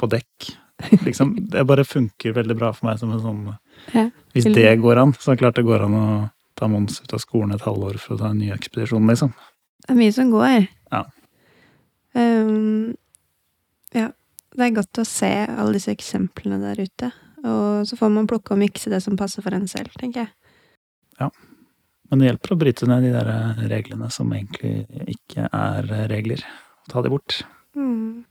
på 0.00 0.08
dekk. 0.08 0.48
Liksom, 1.04 1.34
det 1.52 1.66
bare 1.68 1.84
funker 1.86 2.34
veldig 2.36 2.56
bra 2.58 2.72
for 2.74 2.88
meg 2.88 3.00
som 3.00 3.12
en 3.12 3.22
sånn 3.22 3.42
Ja. 3.92 4.08
Hvis 4.34 4.48
det 4.50 4.70
går 4.82 5.00
an, 5.02 5.12
så 5.18 5.32
er 5.32 5.36
det 5.36 5.44
klart 5.44 5.58
det 5.58 5.66
går 5.66 5.84
an 5.86 5.98
å 5.98 6.06
ta 6.58 6.68
Mons 6.70 7.00
ut 7.02 7.14
av 7.14 7.22
skolen 7.22 7.54
et 7.54 7.66
halvår 7.66 7.98
for 8.02 8.16
å 8.16 8.20
ta 8.22 8.30
en 8.32 8.40
ny 8.40 8.50
ekspedisjon, 8.54 9.06
liksom. 9.10 9.34
Det 9.84 9.92
er 9.92 9.98
mye 9.98 10.14
som 10.16 10.30
går. 10.32 10.66
Ja. 10.94 11.02
Um, 12.14 12.94
ja. 13.94 14.10
Det 14.54 14.62
er 14.68 14.76
godt 14.76 15.02
å 15.02 15.06
se 15.08 15.32
alle 15.50 15.74
disse 15.74 15.92
eksemplene 15.92 16.60
der 16.62 16.84
ute. 16.86 17.10
Og 17.44 17.88
så 17.88 17.98
får 17.98 18.12
man 18.14 18.28
plukke 18.30 18.54
og 18.54 18.62
mikse 18.62 18.92
det 18.92 19.02
som 19.04 19.18
passer 19.18 19.44
for 19.44 19.54
en 19.56 19.66
selv, 19.68 19.92
tenker 20.00 20.24
jeg. 20.24 20.32
Ja. 21.18 21.28
Men 22.10 22.20
det 22.20 22.28
hjelper 22.28 22.54
å 22.54 22.58
bryte 22.60 22.88
ned 22.88 23.06
de 23.06 23.10
der 23.14 23.66
reglene 23.70 24.10
som 24.14 24.30
egentlig 24.32 24.86
ikke 25.10 25.48
er 25.50 25.90
regler. 26.12 26.44
Ta 26.88 27.02
de 27.02 27.10
bort. 27.12 27.40
Mm. 27.74 28.22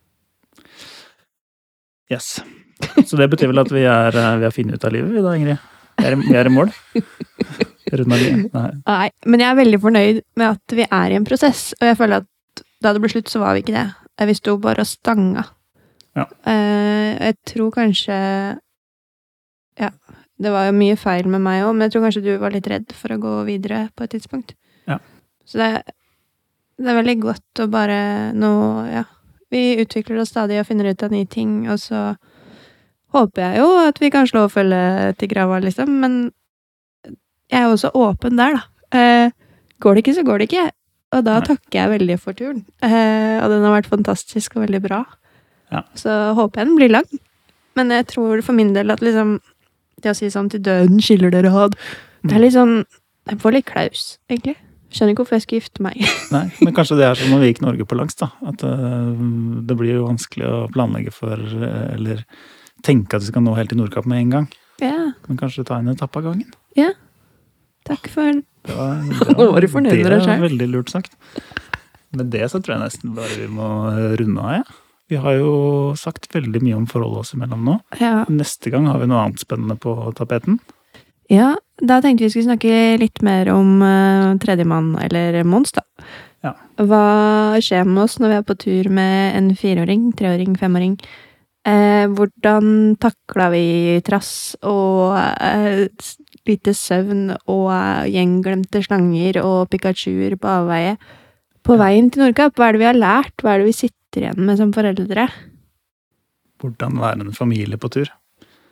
Yes. 2.11 2.37
Så 3.07 3.17
det 3.19 3.29
betyr 3.31 3.49
vel 3.51 3.61
at 3.63 3.71
vi 3.71 3.83
er, 3.87 4.11
vi 4.39 4.43
har 4.47 4.51
funnet 4.55 4.75
ut 4.79 4.85
av 4.87 4.91
livet, 4.95 5.11
vi 5.13 5.21
da, 5.25 5.33
Ingrid? 5.37 5.69
Vi 5.99 6.05
er, 6.09 6.15
i- 6.17 6.27
vi 6.27 6.35
er 6.39 6.49
i 6.49 6.53
mål? 6.53 6.71
Runda 7.93 8.17
livet? 8.17 8.53
Nei. 8.53 8.69
Nei, 8.87 9.09
men 9.29 9.39
jeg 9.43 9.49
er 9.51 9.59
veldig 9.59 9.79
fornøyd 9.83 10.21
med 10.39 10.47
at 10.55 10.75
vi 10.77 10.85
er 10.89 11.11
i 11.13 11.17
en 11.19 11.25
prosess, 11.27 11.73
og 11.79 11.85
jeg 11.91 11.97
føler 11.99 12.23
at 12.23 12.63
da 12.83 12.93
det 12.93 13.01
ble 13.03 13.11
slutt, 13.13 13.29
så 13.31 13.39
var 13.43 13.53
vi 13.55 13.61
ikke 13.63 13.75
det. 13.77 13.85
Vi 14.27 14.33
sto 14.37 14.57
bare 14.61 14.83
og 14.83 14.87
stanga. 14.89 15.43
Ja. 16.17 16.25
Eh, 16.45 17.11
jeg 17.17 17.37
tror 17.49 17.71
kanskje 17.73 18.17
Ja, 19.79 19.89
det 20.39 20.51
var 20.53 20.67
jo 20.67 20.75
mye 20.77 20.97
feil 20.99 21.25
med 21.31 21.41
meg 21.41 21.63
òg, 21.65 21.73
men 21.73 21.87
jeg 21.87 21.95
tror 21.95 22.03
kanskje 22.07 22.21
du 22.25 22.31
var 22.41 22.53
litt 22.53 22.67
redd 22.69 22.91
for 22.93 23.13
å 23.15 23.17
gå 23.21 23.31
videre 23.47 23.87
på 23.97 24.05
et 24.05 24.13
tidspunkt. 24.13 24.53
Ja. 24.89 24.99
Så 25.49 25.57
det, 25.57 25.69
det 26.77 26.89
er 26.91 26.99
veldig 27.01 27.15
godt 27.23 27.63
å 27.63 27.69
bare 27.73 27.97
nå 28.37 28.53
Ja. 28.91 29.03
Vi 29.53 29.75
utvikler 29.83 30.17
oss 30.23 30.31
stadig 30.33 30.57
og 30.57 30.65
finner 30.65 30.87
ut 30.89 31.03
av 31.05 31.11
nye 31.13 31.27
ting, 31.29 31.67
og 31.69 31.77
så 31.77 32.15
håper 33.13 33.43
jeg 33.45 33.61
jo 33.61 33.67
at 33.83 33.99
vi 34.01 34.11
kan 34.13 34.29
slå 34.29 34.47
og 34.47 34.53
følge 34.53 35.13
til 35.19 35.31
grava, 35.31 35.59
liksom, 35.63 35.91
men 36.03 36.21
jeg 37.51 37.59
er 37.59 37.67
jo 37.67 37.75
også 37.75 37.91
åpen 37.93 38.39
der, 38.39 38.57
da. 38.57 38.63
Eh, 38.93 39.33
går 39.83 39.95
det 39.95 40.03
ikke, 40.03 40.15
så 40.17 40.25
går 40.25 40.41
det 40.41 40.49
ikke. 40.49 40.69
Og 41.13 41.21
da 41.27 41.37
takker 41.45 41.77
jeg 41.77 41.91
veldig 41.91 42.17
for 42.21 42.37
turen. 42.37 42.63
Eh, 42.81 43.37
og 43.37 43.51
den 43.51 43.65
har 43.65 43.75
vært 43.75 43.91
fantastisk 43.91 44.57
og 44.57 44.65
veldig 44.65 44.81
bra. 44.81 45.03
Ja. 45.73 45.83
Så 45.97 46.09
håper 46.37 46.61
jeg 46.61 46.71
den 46.71 46.79
blir 46.79 46.93
lang. 46.93 47.09
Men 47.77 47.93
jeg 47.93 48.07
tror 48.13 48.41
for 48.45 48.57
min 48.57 48.73
del 48.75 48.93
at 48.93 49.01
liksom 49.01 49.39
Det 50.03 50.11
å 50.11 50.17
si 50.17 50.27
sånn 50.27 50.49
'til 50.51 50.59
døden 50.59 50.99
skiller 50.99 51.31
dere 51.31 51.49
had, 51.49 51.77
det 52.27 52.35
er 52.35 52.41
litt 52.43 52.53
sånn 52.53 52.83
Jeg 53.29 53.39
får 53.39 53.53
litt 53.53 53.65
klaus, 53.65 54.17
egentlig. 54.29 54.57
Skjønner 54.91 55.13
ikke 55.13 55.23
hvorfor 55.23 55.37
jeg 55.37 55.45
skal 55.45 55.59
gifte 55.61 55.83
meg. 55.85 56.01
Nei, 56.35 56.51
men 56.59 56.73
kanskje 56.75 56.97
det 56.99 57.05
er 57.07 57.15
sånn 57.15 57.31
når 57.31 57.39
vi 57.39 57.51
gikk 57.53 57.61
Norge 57.63 57.85
på 57.87 57.95
langs, 57.95 58.17
da. 58.19 58.27
At 58.45 58.65
uh, 58.67 59.15
det 59.63 59.77
blir 59.79 59.95
jo 59.95 60.09
vanskelig 60.09 60.49
å 60.49 60.57
planlegge 60.73 61.13
for, 61.15 61.39
øh, 61.39 61.95
eller 61.95 62.25
tenke 62.83 63.17
at 63.17 63.25
vi 63.25 63.31
skal 63.31 63.45
nå 63.45 63.55
helt 63.57 63.71
til 63.73 63.79
Nordkapp 63.79 64.07
med 64.09 64.21
en 64.21 64.35
gang. 64.37 64.47
ja, 64.81 65.13
Men 65.27 65.39
kanskje 65.39 65.65
ta 65.67 65.79
en 65.79 65.91
etappe 65.93 66.19
av 66.19 66.29
gangen. 66.31 66.53
Ja. 66.75 66.91
takk 67.87 68.07
for 68.09 68.41
Det 68.63 68.75
var, 68.77 69.01
Nå 69.35 69.51
var 69.51 69.65
med 69.81 69.91
deg 69.91 70.05
Det 70.07 70.19
var 70.23 70.45
veldig 70.47 70.67
lurt 70.71 70.89
sagt. 70.93 71.17
Med 72.15 72.29
det 72.31 72.47
så 72.51 72.61
tror 72.61 72.77
jeg 72.77 72.83
nesten 72.85 73.15
bare 73.17 73.35
vi 73.35 73.49
må 73.51 73.67
runde 74.19 74.39
av, 74.39 74.53
jeg. 74.59 74.79
Vi 75.11 75.19
har 75.19 75.35
jo 75.35 75.53
sagt 75.99 76.29
veldig 76.31 76.61
mye 76.63 76.77
om 76.77 76.85
forholdet 76.89 77.25
oss 77.25 77.33
imellom 77.35 77.65
nå. 77.67 77.75
Ja. 77.99 78.23
Neste 78.31 78.71
gang 78.73 78.87
har 78.87 79.01
vi 79.01 79.09
noe 79.11 79.25
annet 79.25 79.43
spennende 79.43 79.75
på 79.75 79.95
tapeten. 80.15 80.59
ja, 81.29 81.55
da 81.81 81.99
tenkte 82.01 82.23
vi 82.25 82.29
skulle 82.29 82.53
snakke 82.53 82.99
litt 83.01 83.21
mer 83.25 83.49
om 83.51 83.81
uh, 83.81 84.37
tredjemann, 84.39 84.93
eller 85.01 85.43
Mons, 85.43 85.73
da. 85.75 85.83
Ja. 86.43 86.53
Hva 86.79 87.59
skjer 87.63 87.85
med 87.87 88.03
oss 88.05 88.17
når 88.19 88.31
vi 88.31 88.37
er 88.39 88.47
på 88.47 88.57
tur 88.59 88.89
med 88.93 89.37
en 89.37 89.51
fireåring, 89.59 90.11
treåring, 90.19 90.55
femåring? 90.59 90.97
Eh, 91.63 92.05
hvordan 92.11 92.97
takla 92.99 93.47
vi 93.53 93.99
trass 94.03 94.57
og 94.67 95.15
eh, 95.15 95.85
lite 96.49 96.73
søvn 96.75 97.29
og 97.31 97.69
eh, 97.71 98.09
gjenglemte 98.11 98.81
slanger 98.83 99.39
og 99.43 99.69
Pikachuer 99.71 100.35
på 100.35 100.49
avveie? 100.51 100.97
På 101.63 101.77
veien 101.79 102.09
til 102.11 102.25
Nordkapp, 102.25 102.57
hva 102.59 102.67
er 102.67 102.75
det 102.75 102.81
vi 102.81 102.89
har 102.89 102.99
lært? 102.99 103.37
Hva 103.39 103.53
er 103.53 103.63
det 103.63 103.69
vi 103.69 103.77
sitter 103.77 104.25
igjen 104.25 104.43
med 104.43 104.59
som 104.59 104.73
foreldre? 104.75 105.29
Hvordan 106.59 106.99
være 106.99 107.23
en 107.23 107.35
familie 107.35 107.79
på 107.79 107.91
tur. 107.95 108.11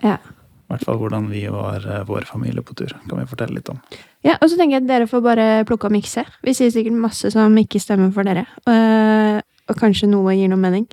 Ja. 0.03 0.17
I 0.19 0.73
hvert 0.73 0.83
fall 0.87 0.99
hvordan 0.99 1.29
vi 1.31 1.45
var 1.51 1.83
eh, 1.87 2.03
vår 2.07 2.27
familie 2.27 2.63
på 2.63 2.75
tur. 2.75 2.91
Kan 3.07 3.19
vi 3.19 3.27
fortelle 3.27 3.55
litt 3.55 3.71
om. 3.71 3.79
Ja, 4.27 4.35
og 4.35 4.51
så 4.51 4.59
tenker 4.59 4.77
jeg 4.77 4.83
at 4.83 4.91
dere 4.91 5.07
får 5.07 5.23
bare 5.23 5.47
plukke 5.67 5.87
og 5.87 5.95
mikse. 5.95 6.25
Vi 6.43 6.55
sier 6.55 6.71
sikkert 6.75 6.99
masse 6.99 7.31
som 7.31 7.55
ikke 7.59 7.79
stemmer 7.79 8.11
for 8.15 8.27
dere. 8.27 8.45
øh, 8.67 9.39
og 9.71 9.79
kanskje 9.79 10.11
noe 10.11 10.35
gir 10.35 10.51
noe 10.51 10.59
mening. 10.59 10.87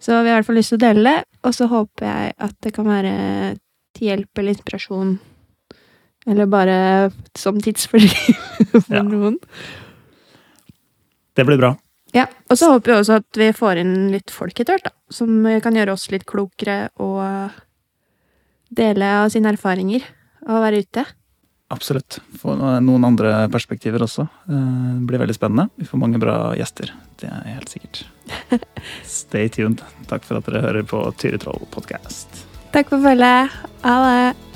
Så 0.00 0.14
vi 0.24 0.30
har 0.30 0.38
i 0.38 0.38
hvert 0.40 0.46
fall 0.48 0.56
lyst 0.56 0.72
til 0.72 0.78
å 0.80 0.84
dele 0.86 1.10
det, 1.10 1.24
og 1.44 1.52
så 1.56 1.66
håper 1.68 2.06
jeg 2.08 2.32
at 2.46 2.54
det 2.64 2.72
kan 2.76 2.86
være 2.88 3.12
til 3.96 4.06
hjelp 4.08 4.40
eller 4.40 4.54
inspirasjon. 4.56 5.10
Eller 6.30 6.48
bare 6.52 6.76
som 7.36 7.60
tidsfordriv 7.60 8.12
for 8.86 8.96
Ja. 8.96 9.02
noen. 9.04 9.36
Det 11.36 11.44
blir 11.46 11.60
bra. 11.60 11.74
Ja, 12.12 12.24
Og 12.50 12.58
så 12.58 12.72
håper 12.72 12.90
vi 12.90 12.96
også 12.98 13.18
at 13.20 13.38
vi 13.38 13.52
får 13.54 13.78
inn 13.84 13.92
litt 14.10 14.32
folk 14.34 14.56
etter 14.58 14.74
hvert, 14.74 14.88
da. 14.88 14.94
Som 15.14 15.44
kan 15.62 15.76
gjøre 15.78 15.92
oss 15.94 16.08
litt 16.10 16.24
klokere 16.26 16.88
og 16.98 17.52
dele 18.70 19.06
av 19.20 19.28
sine 19.30 19.52
erfaringer 19.54 20.02
og 20.48 20.62
være 20.64 20.80
ute. 20.82 21.04
Absolutt. 21.70 22.18
Få 22.40 22.56
noen 22.58 23.04
andre 23.06 23.46
perspektiver 23.52 24.02
også. 24.02 24.24
Eh, 24.50 24.98
Det 24.98 25.06
blir 25.06 25.22
veldig 25.22 25.36
spennende. 25.36 25.68
Vi 25.78 25.86
får 25.86 25.98
mange 26.02 26.18
bra 26.18 26.52
gjester. 26.58 26.90
Det 27.20 27.30
er 27.30 27.54
helt 27.54 27.70
sikkert. 27.70 28.04
Stay 29.06 29.48
tuned. 29.48 29.82
Takk 30.10 30.24
for 30.26 30.40
at 30.40 30.46
dere 30.50 30.64
hører 30.66 30.82
på 30.82 31.02
Tyretroll 31.20 31.66
podcast. 31.70 32.42
Takk 32.74 32.90
for 32.90 33.02
følget. 33.02 33.50
Ha 33.86 33.96
det. 34.06 34.49